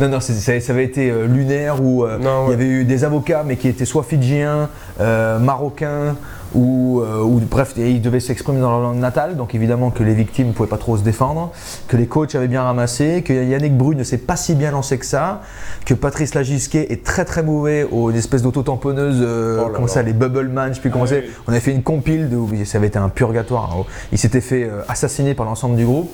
non 0.00 0.08
non 0.08 0.20
ça, 0.20 0.32
ça, 0.32 0.72
avait 0.72 0.84
été 0.84 1.12
lunaire 1.26 1.82
où 1.82 2.06
il 2.06 2.50
y 2.50 2.54
avait 2.54 2.64
eu 2.64 2.84
des 2.84 3.04
avocats 3.04 3.44
mais 3.44 3.56
qui 3.56 3.68
étaient 3.68 3.84
soit 3.84 4.02
fidjiens 4.02 4.70
marocains 4.98 6.16
ou, 6.54 7.00
euh, 7.00 7.40
bref, 7.50 7.74
ils 7.76 8.00
devaient 8.00 8.20
s'exprimer 8.20 8.60
dans 8.60 8.70
leur 8.70 8.80
langue 8.80 8.98
natale, 8.98 9.36
donc 9.36 9.54
évidemment 9.54 9.90
que 9.90 10.02
les 10.02 10.14
victimes 10.14 10.48
ne 10.48 10.52
pouvaient 10.52 10.68
pas 10.68 10.78
trop 10.78 10.96
se 10.96 11.02
défendre, 11.02 11.52
que 11.88 11.96
les 11.96 12.06
coachs 12.06 12.34
avaient 12.34 12.48
bien 12.48 12.62
ramassé, 12.62 13.22
que 13.22 13.32
Yannick 13.32 13.76
Bru 13.76 13.94
ne 13.94 14.02
s'est 14.02 14.18
pas 14.18 14.36
si 14.36 14.54
bien 14.54 14.70
lancé 14.70 14.98
que 14.98 15.06
ça, 15.06 15.42
que 15.84 15.94
Patrice 15.94 16.34
Lagisquet 16.34 16.86
est 16.90 17.04
très 17.04 17.24
très 17.24 17.42
mauvais 17.42 17.86
aux 17.90 18.10
espèces 18.10 18.42
d'auto-tamponneuses, 18.42 19.20
euh, 19.20 19.64
oh 19.66 19.70
comment 19.74 19.86
ça, 19.86 20.02
les 20.02 20.12
Bubble 20.12 20.48
Man, 20.48 20.70
je 20.70 20.74
sais 20.74 20.80
plus 20.80 20.90
comment 20.90 21.04
ah 21.04 21.08
c'est. 21.08 21.24
On 21.46 21.50
avait 21.50 21.60
fait 21.60 21.72
une 21.72 21.82
compile, 21.82 22.28
de, 22.28 22.64
ça 22.64 22.78
avait 22.78 22.88
été 22.88 22.98
un 22.98 23.08
purgatoire. 23.08 23.76
Hein. 23.78 23.84
Il 24.12 24.18
s'était 24.18 24.40
fait 24.40 24.64
euh, 24.64 24.82
assassiner 24.88 25.34
par 25.34 25.46
l'ensemble 25.46 25.76
du 25.76 25.84
groupe, 25.84 26.10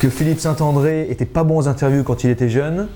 que 0.00 0.08
Philippe 0.08 0.40
Saint-André 0.40 1.06
était 1.10 1.24
pas 1.24 1.44
bon 1.44 1.58
aux 1.58 1.68
interviews 1.68 2.02
quand 2.02 2.24
il 2.24 2.30
était 2.30 2.48
jeune. 2.48 2.88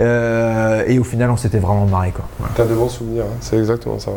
Euh, 0.00 0.82
et 0.86 0.98
au 0.98 1.04
final, 1.04 1.30
on 1.30 1.36
s'était 1.36 1.58
vraiment 1.58 1.86
marré. 1.86 2.12
Quoi. 2.12 2.24
T'as 2.54 2.64
de 2.64 2.74
bons 2.74 2.88
souvenirs, 2.88 3.24
hein. 3.24 3.36
c'est 3.40 3.58
exactement 3.58 3.98
ça. 3.98 4.12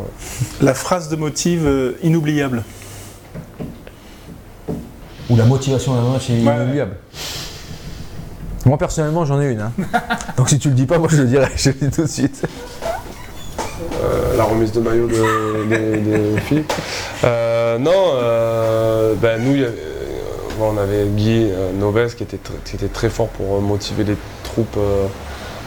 La 0.62 0.74
phrase 0.74 1.08
de 1.08 1.16
motive 1.16 1.66
euh, 1.66 1.92
inoubliable. 2.02 2.62
Ou 5.28 5.36
la 5.36 5.44
motivation 5.44 5.94
d'un 5.94 6.12
match 6.12 6.30
est 6.30 6.38
inoubliable. 6.38 6.96
Moi 8.66 8.78
personnellement, 8.78 9.26
j'en 9.26 9.40
ai 9.42 9.52
une. 9.52 9.60
Hein. 9.60 9.72
Donc 10.38 10.48
si 10.48 10.58
tu 10.58 10.68
le 10.68 10.74
dis 10.74 10.86
pas, 10.86 10.98
moi 10.98 11.08
je 11.10 11.18
le 11.18 11.24
dirai, 11.26 11.48
je 11.54 11.68
le 11.68 11.74
dis 11.74 11.90
tout 11.90 12.02
de 12.02 12.08
suite. 12.08 12.46
Euh, 14.02 14.36
la 14.36 14.44
remise 14.44 14.72
de 14.72 14.80
maillot 14.80 15.06
des 15.06 16.40
filles. 16.40 16.64
non, 17.22 18.14
ben 19.20 19.42
nous, 19.42 19.64
on 20.60 20.78
avait 20.78 21.06
Guy 21.08 21.50
Noves 21.78 22.14
qui 22.14 22.22
était, 22.22 22.38
qui 22.64 22.76
était 22.76 22.88
très 22.88 23.10
fort 23.10 23.28
pour 23.28 23.60
motiver 23.60 24.04
les 24.04 24.16
troupes 24.44 24.78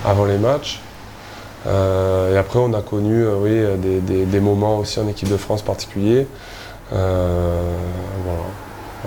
avant 0.05 0.25
les 0.25 0.37
matchs. 0.37 0.81
Euh, 1.65 2.33
et 2.33 2.37
après, 2.37 2.59
on 2.59 2.73
a 2.73 2.81
connu 2.81 3.23
euh, 3.23 3.35
oui, 3.39 4.25
des, 4.25 4.39
moments 4.39 4.77
aussi 4.77 4.99
en 4.99 5.07
équipe 5.07 5.29
de 5.29 5.37
France 5.37 5.61
particuliers. 5.61 6.27
Euh, 6.93 7.61
voilà. 8.23 8.43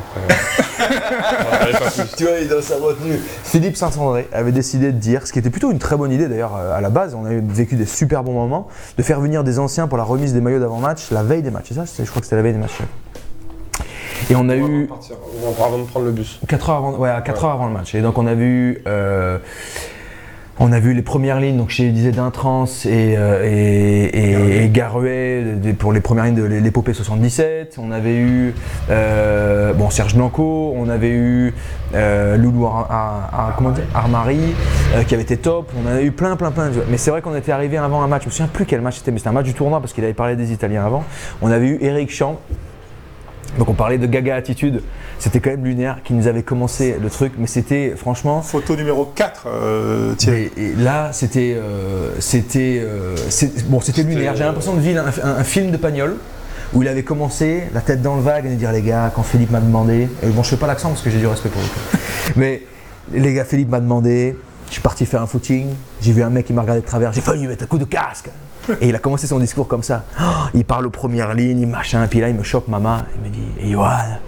tu 2.17 2.25
vois, 2.25 2.39
il 2.41 2.49
dans 2.49 2.63
sa 2.63 2.77
retenue. 2.77 3.19
Philippe 3.45 3.77
Saint-André 3.77 4.29
avait 4.33 4.53
décidé 4.53 4.93
de 4.93 4.99
dire, 4.99 5.27
ce 5.27 5.33
qui 5.33 5.39
était 5.39 5.51
plutôt 5.51 5.71
une 5.71 5.79
très 5.79 5.97
bonne 5.97 6.13
idée 6.13 6.29
d'ailleurs 6.29 6.55
à 6.55 6.81
la 6.81 6.91
base, 6.91 7.15
on 7.15 7.25
avait 7.25 7.41
vécu 7.41 7.77
des 7.77 7.87
super 7.87 8.23
bons 8.23 8.33
moments, 8.33 8.69
de 8.97 9.03
faire 9.03 9.21
venir 9.21 9.45
des 9.45 9.59
anciens 9.59 9.89
pour 9.89 9.99
la 9.99 10.05
remise 10.05 10.33
des 10.33 10.41
maillots 10.41 10.61
d'avant-match 10.61 11.11
la 11.11 11.23
veille 11.23 11.43
des 11.43 11.51
matchs. 11.51 11.67
C'est 11.69 11.75
ça 11.75 11.85
Je 11.99 12.09
crois 12.09 12.21
que 12.21 12.27
c'était 12.27 12.37
la 12.37 12.43
veille 12.43 12.55
des 12.55 12.61
matchs. 12.61 12.79
Et 14.31 14.37
on 14.37 14.49
a 14.49 14.57
eu. 14.57 14.89
Avant 15.59 15.79
de 15.79 15.85
prendre 15.85 16.07
le 16.07 16.13
bus. 16.13 16.41
4 16.47 16.71
heures 16.71 16.77
avant, 16.77 16.97
ouais, 16.97 17.11
4 17.25 17.45
heures 17.45 17.53
avant 17.53 17.67
le 17.67 17.73
match. 17.73 17.95
Et 17.95 18.01
donc 18.01 18.17
on 18.17 18.27
a 18.27 18.35
vu. 18.35 18.83
On 20.63 20.73
a 20.73 20.79
vu 20.79 20.93
les 20.93 21.01
premières 21.01 21.41
lignes, 21.41 21.57
donc 21.57 21.71
je 21.71 21.85
disais 21.85 22.13
d'Intrans 22.13 22.67
et, 22.85 23.15
euh, 23.17 24.63
et, 24.63 24.69
pour 25.79 25.95
les 25.95 26.01
premières 26.03 26.27
lignes 26.27 26.35
de 26.35 26.43
l'épopée 26.43 26.93
77. 26.93 27.79
On 27.79 27.91
avait 27.91 28.17
eu 28.17 28.55
euh, 28.91 29.73
bon, 29.73 29.89
Serge 29.89 30.15
Blanco, 30.15 30.75
on 30.77 30.91
avait 30.91 31.13
eu 31.13 31.55
euh, 31.95 32.37
Loulou 32.37 32.67
Armari 32.67 34.55
qui 35.09 35.15
avait 35.15 35.23
été 35.23 35.39
top. 35.39 35.73
On 35.83 35.89
a 35.91 36.03
eu 36.03 36.13
plein, 36.13 36.37
plein, 36.37 36.51
plein. 36.51 36.71
Mais 36.91 36.99
c'est 36.99 37.11
vrai 37.11 37.23
qu'on 37.23 37.35
était 37.35 37.53
arrivé 37.53 37.79
avant 37.79 38.03
un 38.03 38.07
match, 38.07 38.25
je 38.25 38.29
me 38.29 38.33
souviens 38.33 38.51
plus 38.53 38.67
quel 38.67 38.83
match 38.83 38.99
c'était, 38.99 39.13
mais 39.13 39.19
c'était 39.19 39.31
un 39.31 39.33
match 39.33 39.47
du 39.47 39.55
tournoi 39.55 39.81
parce 39.81 39.95
qu'il 39.95 40.05
avait 40.05 40.13
parlé 40.13 40.37
des 40.37 40.53
Italiens 40.53 40.85
avant. 40.85 41.05
On 41.41 41.51
avait 41.51 41.69
eu 41.69 41.79
Eric 41.81 42.11
Champ 42.13 42.39
donc 43.59 43.69
on 43.69 43.75
parlait 43.75 43.99
de 43.99 44.07
gaga 44.07 44.37
attitude, 44.37 44.83
c'était 45.19 45.41
quand 45.41 45.51
même 45.51 45.65
lunaire 45.65 45.99
qui 46.05 46.15
nous 46.15 46.27
avait 46.29 46.43
commencé 46.43 46.97
le 47.01 47.11
truc, 47.11 47.33
mais 47.39 47.47
c'était 47.47 47.95
franchement. 47.97 48.43
Photo 48.43 48.77
numéro 48.77 49.05
4, 49.05 49.47
euh, 49.47 50.15
Et, 50.57 50.75
là, 50.77 51.11
c'était. 51.13 51.57
Euh, 51.57 52.15
c'était 52.21 52.81
euh, 52.83 53.17
bon, 53.67 53.81
c'était 53.81 54.03
lunaire. 54.03 54.37
J'ai 54.37 54.45
l'impression 54.45 54.75
de 54.75 54.81
vivre 54.81 55.03
un, 55.23 55.45
film 55.45 55.71
de 55.71 55.77
Pagnol 55.77 56.17
où 56.73 56.83
il 56.83 56.89
avait 56.89 57.03
commencé, 57.03 57.65
la 57.75 57.81
tête 57.81 58.01
dans 58.01 58.15
le 58.15 58.23
vague, 58.23 58.47
et 58.47 58.51
de 58.51 58.55
dire 58.55 58.71
les 58.71 58.83
gars, 58.83 59.11
quand 59.15 59.25
Philippe 59.25 59.51
m'a 59.51 59.61
demandé. 59.61 60.09
Et 60.23 60.29
bon, 60.29 60.45
je 60.45 60.51
fais 60.51 60.57
pas 60.57 60.69
l'accent 60.69 60.91
parce 60.91 61.03
que 61.03 61.11
j'ai 61.11 61.19
du 61.19 61.27
respect 61.27 61.49
pour 61.49 61.61
vous. 61.61 61.99
mais 62.37 62.63
les 63.13 63.35
gars, 63.35 63.45
Philippe 63.45 63.71
m'a 63.71 63.81
demandé, 63.81 64.37
je 64.69 64.75
suis 64.75 64.83
parti 64.83 65.05
faire 65.05 65.21
un 65.21 65.27
footing, 65.27 65.67
j'ai 66.01 66.13
vu 66.13 66.23
un 66.23 66.31
mec 66.31 66.47
qui 66.47 66.53
m'a 66.53 66.63
regardé 66.63 66.83
de 66.83 66.87
travers, 66.87 67.13
j'ai 67.13 67.21
failli 67.21 67.41
lui 67.41 67.49
mettre 67.49 67.65
un 67.65 67.67
coup 67.67 67.79
de 67.79 67.85
casque. 67.85 68.31
Et 68.81 68.89
il 68.89 68.95
a 68.95 68.99
commencé 68.99 69.27
son 69.27 69.39
discours 69.39 69.69
comme 69.69 69.83
ça. 69.83 70.05
Oh, 70.21 70.25
il 70.55 70.65
parle 70.65 70.87
aux 70.87 70.91
premières 70.91 71.35
lignes, 71.35 71.67
machin, 71.67 72.07
puis 72.09 72.21
là 72.21 72.29
il 72.29 72.35
me 72.35 72.43
chope 72.43 72.69
maman, 72.69 72.99
il 73.17 73.29
me 73.29 73.35
dit 73.35 73.49
hey, 73.61 73.71
Yoann, 73.71 74.19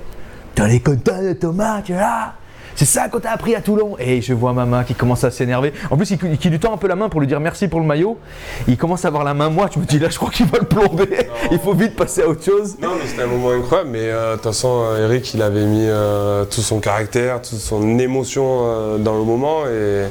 t'as 0.54 0.66
les 0.66 0.80
content 0.80 1.22
de 1.22 1.32
Thomas, 1.32 1.82
tu 1.82 1.92
là 1.92 2.34
c'est 2.74 2.84
ça 2.84 3.08
qu'on 3.08 3.20
t'a 3.20 3.32
appris 3.32 3.54
à 3.54 3.60
Toulon 3.60 3.96
Et 3.98 4.20
je 4.20 4.32
vois 4.32 4.52
maman 4.52 4.82
qui 4.84 4.94
commence 4.94 5.24
à 5.24 5.30
s'énerver. 5.30 5.72
En 5.90 5.96
plus, 5.96 6.10
il, 6.10 6.18
il, 6.42 6.50
lui 6.50 6.58
tend 6.58 6.72
un 6.72 6.76
peu 6.76 6.88
la 6.88 6.96
main 6.96 7.08
pour 7.08 7.20
lui 7.20 7.26
dire 7.26 7.40
merci 7.40 7.68
pour 7.68 7.80
le 7.80 7.86
maillot. 7.86 8.18
Il 8.66 8.76
commence 8.76 9.04
à 9.04 9.08
avoir 9.08 9.24
la 9.24 9.34
main 9.34 9.50
moi. 9.50 9.68
Tu 9.68 9.78
me 9.78 9.84
dis 9.84 9.98
là, 9.98 10.08
je 10.08 10.16
crois 10.16 10.30
qu'il 10.30 10.46
va 10.46 10.58
le 10.58 10.66
plomber. 10.66 11.28
il 11.50 11.58
faut 11.58 11.74
vite 11.74 11.96
passer 11.96 12.22
à 12.22 12.28
autre 12.28 12.42
chose. 12.42 12.76
Non, 12.80 12.90
mais 12.98 13.06
c'était 13.06 13.22
un 13.22 13.26
moment 13.26 13.50
incroyable. 13.50 13.90
Mais 13.90 14.08
euh, 14.08 14.32
de 14.32 14.36
toute 14.36 14.44
façon, 14.44 14.84
euh, 14.84 15.04
Eric, 15.04 15.34
il 15.34 15.42
avait 15.42 15.66
mis 15.66 15.86
euh, 15.86 16.44
tout 16.44 16.60
son 16.60 16.80
caractère, 16.80 17.42
toute 17.42 17.58
son 17.58 17.98
émotion 17.98 18.98
dans 18.98 19.18
le 19.18 19.24
moment. 19.24 19.66
Et 19.66 20.06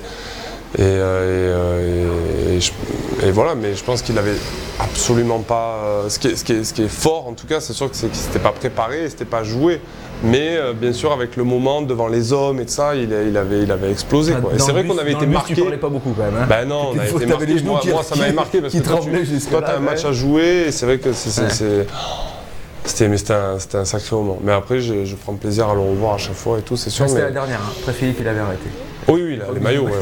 euh, 0.80 2.08
euh, 2.54 2.60
et, 3.24 3.32
voilà, 3.32 3.56
mais 3.56 3.76
je 3.76 3.84
pense 3.84 4.02
qu'il 4.02 4.18
avait 4.18 4.36
absolument 4.80 5.40
pas. 5.40 5.80
Euh, 5.84 6.10
ce, 6.10 6.18
qui 6.20 6.30
est, 6.30 6.36
ce, 6.36 6.44
qui 6.44 6.64
ce, 6.64 6.74
qui 6.74 6.84
est, 6.84 6.88
fort 6.88 7.28
en 7.28 7.34
tout 7.34 7.46
cas, 7.46 7.60
c'est 7.60 7.74
sûr 7.74 7.90
que 7.90 7.96
c'était 7.96 8.40
pas 8.40 8.52
préparé, 8.52 9.10
c'était 9.10 9.26
pas 9.26 9.44
joué. 9.44 9.82
Mais 10.24 10.60
bien 10.80 10.94
sûr, 10.94 11.12
avec 11.12 11.36
le 11.36 11.44
moment 11.44 11.82
devant 11.82 12.08
les 12.08 12.32
hommes 12.32 12.60
et 12.60 12.66
tout 12.66 12.74
ça, 12.74 12.96
il, 12.96 13.10
il 13.28 13.36
avait, 13.36 13.64
il 13.64 13.72
avait 13.72 13.90
explosé. 13.90 14.34
Quoi. 14.40 14.52
Et 14.54 14.60
c'est 14.60 14.72
vrai 14.72 14.86
qu'on 14.86 15.00
avait 15.00 15.14
été 15.14 15.26
marqué. 15.26 15.56
Tu 15.56 15.62
parlais 15.62 15.78
pas 15.78 15.90
beaucoup 15.90 16.14
quand 16.16 16.24
même. 16.24 16.44
Hein 16.44 16.46
ben 16.48 16.66
non, 16.66 16.92
on 16.94 17.00
a 17.00 17.08
été 17.08 17.26
marqué. 17.26 17.64
Moi, 17.64 17.82
moi, 17.88 18.04
ça 18.04 18.16
m'avait 18.16 18.32
marqué 18.32 18.62
parce 18.62 18.74
que 18.74 18.80
toi, 18.80 19.00
tu 19.02 19.72
as 19.72 19.76
un 19.76 19.80
match 19.80 20.06
à 20.06 20.12
jouer 20.12 20.66
et 20.68 20.72
c'est 20.72 20.86
vrai 20.86 21.00
que 21.00 21.12
c'est. 21.12 21.88
C'était, 22.86 23.34
un, 23.34 23.58
un, 23.74 23.86
sacré 23.86 24.16
moment. 24.16 24.40
Mais 24.44 24.52
après, 24.52 24.80
je, 24.80 25.06
je, 25.06 25.16
prends 25.16 25.34
plaisir 25.34 25.70
à 25.70 25.76
le 25.76 25.82
revoir 25.82 26.16
à 26.16 26.18
chaque 26.18 26.34
fois 26.34 26.60
et 26.60 26.62
tout, 26.62 26.78
c'est 26.78 26.90
sûr. 26.90 27.08
C'était 27.08 27.22
la 27.22 27.32
dernière. 27.32 27.60
Hein. 27.60 27.74
Après 27.80 27.94
Philippe, 27.94 28.18
il 28.20 28.28
avait 28.28 28.40
arrêté. 28.40 28.70
Oui, 29.08 29.22
oui, 29.24 29.40
les 29.54 29.60
maillots. 29.60 29.88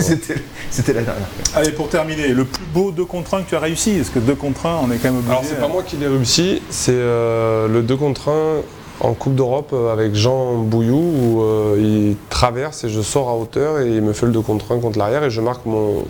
C'était 0.70 0.94
la 0.94 1.02
dernière. 1.02 1.28
Allez, 1.56 1.72
pour 1.72 1.90
terminer, 1.90 2.30
le 2.30 2.46
plus 2.46 2.66
beau 2.74 2.92
2 2.92 3.06
contre 3.06 3.36
1 3.36 3.44
que 3.44 3.50
tu 3.50 3.56
as 3.56 3.60
réussi 3.60 3.92
Est-ce 3.92 4.12
que 4.12 4.20
2 4.20 4.36
contre 4.36 4.66
1, 4.66 4.80
on 4.84 4.92
est 4.92 4.98
quand 4.98 5.10
même 5.10 5.18
obligé 5.18 5.32
Alors, 5.32 5.44
c'est 5.44 5.60
pas 5.60 5.68
moi 5.68 5.84
qui 5.84 5.98
l'ai 5.98 6.08
réussi, 6.08 6.62
c'est 6.70 6.92
euh, 6.94 7.68
le 7.68 7.82
2 7.82 7.96
contre 7.96 8.30
1 8.30 8.62
en 9.02 9.14
Coupe 9.14 9.36
d'Europe 9.36 9.72
euh, 9.74 9.94
avec 9.94 10.14
Jean 10.14 10.56
Bouillou 10.56 10.98
où 10.98 11.42
euh, 11.42 11.78
il 11.80 12.18
traverse 12.30 12.84
et 12.84 12.90
je 12.90 13.02
sors 13.02 13.30
à 13.30 13.36
hauteur 13.36 13.80
et 13.80 13.88
il 13.88 14.02
me 14.02 14.14
fait 14.14 14.26
le 14.26 14.34
2 14.34 14.42
contre 14.42 14.74
1 14.74 14.80
contre 14.80 15.00
l'arrière 15.00 15.24
et 15.24 15.30
je 15.30 15.42
marque 15.42 15.66
mon 15.66 16.04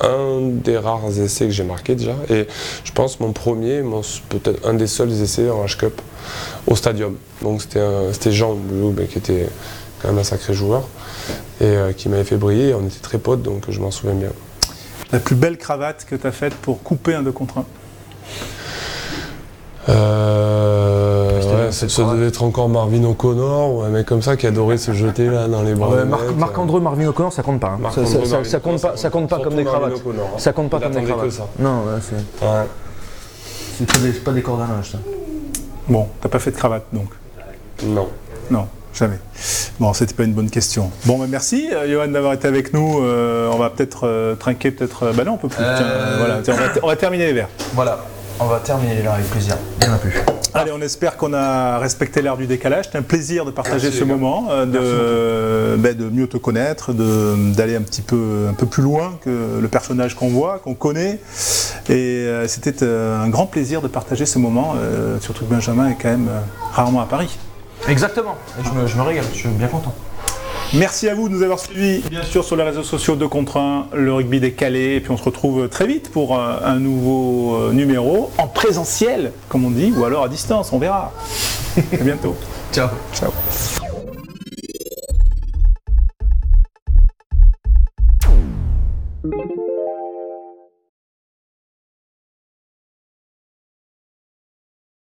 un 0.00 0.40
des 0.40 0.78
rares 0.78 1.18
essais 1.18 1.46
que 1.46 1.52
j'ai 1.52 1.64
marqué 1.64 1.94
déjà 1.94 2.14
et 2.28 2.46
je 2.84 2.92
pense 2.92 3.20
mon 3.20 3.32
premier, 3.32 3.82
peut-être 4.28 4.66
un 4.66 4.74
des 4.74 4.86
seuls 4.86 5.12
essais 5.12 5.50
en 5.50 5.64
H-Cup 5.64 6.00
au 6.66 6.76
stadium. 6.76 7.16
Donc 7.42 7.62
c'était 7.62 8.32
Jean 8.32 8.54
Bouillou 8.54 8.94
qui 9.10 9.18
était 9.18 9.48
quand 10.00 10.08
même 10.08 10.18
un 10.18 10.24
sacré 10.24 10.54
joueur 10.54 10.88
et 11.60 11.64
euh, 11.64 11.92
qui 11.92 12.08
m'avait 12.08 12.24
fait 12.24 12.36
briller. 12.36 12.74
On 12.74 12.86
était 12.86 13.00
très 13.00 13.18
potes, 13.18 13.42
donc 13.42 13.64
je 13.68 13.80
m'en 13.80 13.90
souviens 13.90 14.14
bien. 14.14 14.30
La 15.12 15.18
plus 15.18 15.36
belle 15.36 15.58
cravate 15.58 16.06
que 16.08 16.14
tu 16.14 16.26
as 16.26 16.32
faite 16.32 16.54
pour 16.54 16.82
couper 16.82 17.14
un 17.14 17.22
2 17.22 17.32
contre 17.32 17.58
1 17.58 17.64
euh, 19.88 20.99
ça, 21.72 22.04
devait 22.04 22.28
être 22.28 22.42
encore 22.42 22.68
Marvin 22.68 23.04
O'Connor 23.04 23.74
ou 23.74 23.82
un 23.82 23.88
mec 23.88 24.06
comme 24.06 24.22
ça 24.22 24.36
qui 24.36 24.46
adorait 24.46 24.78
se 24.78 24.92
jeter 24.92 25.26
là 25.26 25.48
dans 25.48 25.62
les 25.62 25.74
bras. 25.74 26.04
Marc, 26.04 26.58
André, 26.58 26.80
Marvin 26.80 27.08
O'Connor, 27.08 27.32
ça 27.32 27.42
compte 27.42 27.60
pas. 27.60 27.78
Hein. 27.82 27.90
Ça, 28.44 28.60
compte 28.60 28.80
pas, 28.80 28.96
ça 28.96 29.10
compte 29.10 29.28
pas 29.28 29.38
comme 29.40 29.56
des 29.56 29.64
cravates. 29.64 29.94
Ça 30.38 30.52
compte 30.52 30.70
pas 30.70 30.80
comme 30.80 30.92
des 30.92 31.02
cravates. 31.02 31.40
Non, 31.58 31.82
c'est. 32.00 32.44
Ouais. 32.44 32.66
C'est 33.78 34.24
pas 34.24 34.32
des 34.32 34.42
cordes 34.42 34.60
à 34.60 34.66
linge, 34.66 34.92
ça. 34.92 34.98
Bon, 35.88 36.06
t'as 36.20 36.28
pas 36.28 36.38
fait 36.38 36.50
de 36.50 36.56
cravate 36.56 36.84
donc 36.92 37.08
Non. 37.82 38.08
Non. 38.50 38.66
Jamais. 38.92 39.18
Bon, 39.78 39.92
c'était 39.92 40.14
pas 40.14 40.24
une 40.24 40.34
bonne 40.34 40.50
question. 40.50 40.90
Bon, 41.06 41.18
bah, 41.18 41.26
merci, 41.28 41.68
euh, 41.72 41.90
Johan, 41.90 42.08
d'avoir 42.08 42.32
été 42.32 42.48
avec 42.48 42.74
nous. 42.74 43.02
Euh, 43.02 43.50
on 43.52 43.56
va 43.56 43.70
peut-être 43.70 44.00
euh, 44.04 44.34
trinquer, 44.34 44.72
peut-être. 44.72 45.12
bah 45.14 45.24
non, 45.24 45.34
on 45.34 45.36
peut 45.36 45.48
plus. 45.48 45.62
voilà, 45.62 46.40
on 46.82 46.86
va, 46.86 46.96
terminer 46.96 47.26
les 47.26 47.32
verres. 47.32 47.48
Voilà, 47.74 48.04
on 48.40 48.46
va 48.46 48.58
terminer 48.58 48.96
verres 48.96 49.14
avec 49.14 49.30
plaisir. 49.30 49.56
Bien 49.78 49.96
plus. 49.98 50.14
Allez, 50.52 50.72
on 50.72 50.80
espère 50.80 51.16
qu'on 51.16 51.32
a 51.32 51.78
respecté 51.78 52.22
l'heure 52.22 52.36
du 52.36 52.46
décalage. 52.46 52.86
C'était 52.86 52.98
un 52.98 53.02
plaisir 53.02 53.44
de 53.44 53.52
partager 53.52 53.92
ce 53.92 54.02
moment, 54.02 54.48
de, 54.66 55.76
bah, 55.76 55.92
de, 55.92 56.08
mieux 56.08 56.26
te 56.26 56.38
connaître, 56.38 56.92
d'aller 56.92 57.76
un 57.76 57.82
petit 57.82 58.02
peu, 58.02 58.46
un 58.50 58.54
peu 58.54 58.66
plus 58.66 58.82
loin 58.82 59.18
que 59.22 59.60
le 59.60 59.68
personnage 59.68 60.16
qu'on 60.16 60.28
voit, 60.28 60.58
qu'on 60.58 60.74
connaît. 60.74 61.20
Et 61.88 62.26
c'était 62.48 62.84
un 62.84 63.28
grand 63.28 63.46
plaisir 63.46 63.80
de 63.80 63.88
partager 63.88 64.26
ce 64.26 64.38
moment, 64.38 64.74
surtout 65.20 65.44
que 65.44 65.50
Benjamin 65.50 65.88
est 65.90 65.96
quand 66.00 66.10
même 66.10 66.30
rarement 66.72 67.00
à 67.00 67.06
Paris. 67.06 67.38
Exactement, 67.88 68.36
je 68.62 68.96
me, 68.98 69.02
régale, 69.02 69.24
je 69.32 69.38
suis 69.38 69.48
bien 69.48 69.68
content. 69.68 69.94
Merci 70.74 71.08
à 71.08 71.14
vous 71.14 71.28
de 71.28 71.34
nous 71.34 71.42
avoir 71.42 71.58
suivis, 71.58 72.00
bien 72.08 72.22
sûr, 72.22 72.44
sur 72.44 72.54
les 72.54 72.62
réseaux 72.62 72.84
sociaux 72.84 73.16
de 73.16 73.26
contre 73.26 73.56
1, 73.56 73.88
le 73.92 74.12
rugby 74.12 74.38
décalé. 74.38 74.94
Et 74.96 75.00
puis 75.00 75.10
on 75.10 75.16
se 75.16 75.24
retrouve 75.24 75.68
très 75.68 75.86
vite 75.86 76.10
pour 76.12 76.38
un, 76.38 76.78
nouveau 76.78 77.56
euh, 77.56 77.72
numéro 77.72 78.30
en 78.38 78.46
présentiel, 78.46 79.32
comme 79.48 79.64
on 79.64 79.70
dit, 79.70 79.92
ou 79.96 80.04
alors 80.04 80.24
à 80.24 80.28
distance, 80.28 80.72
on 80.72 80.78
verra. 80.78 81.12
à 81.76 81.96
bientôt. 81.96 82.36
Ciao. 82.72 82.88
Ciao. 83.12 83.32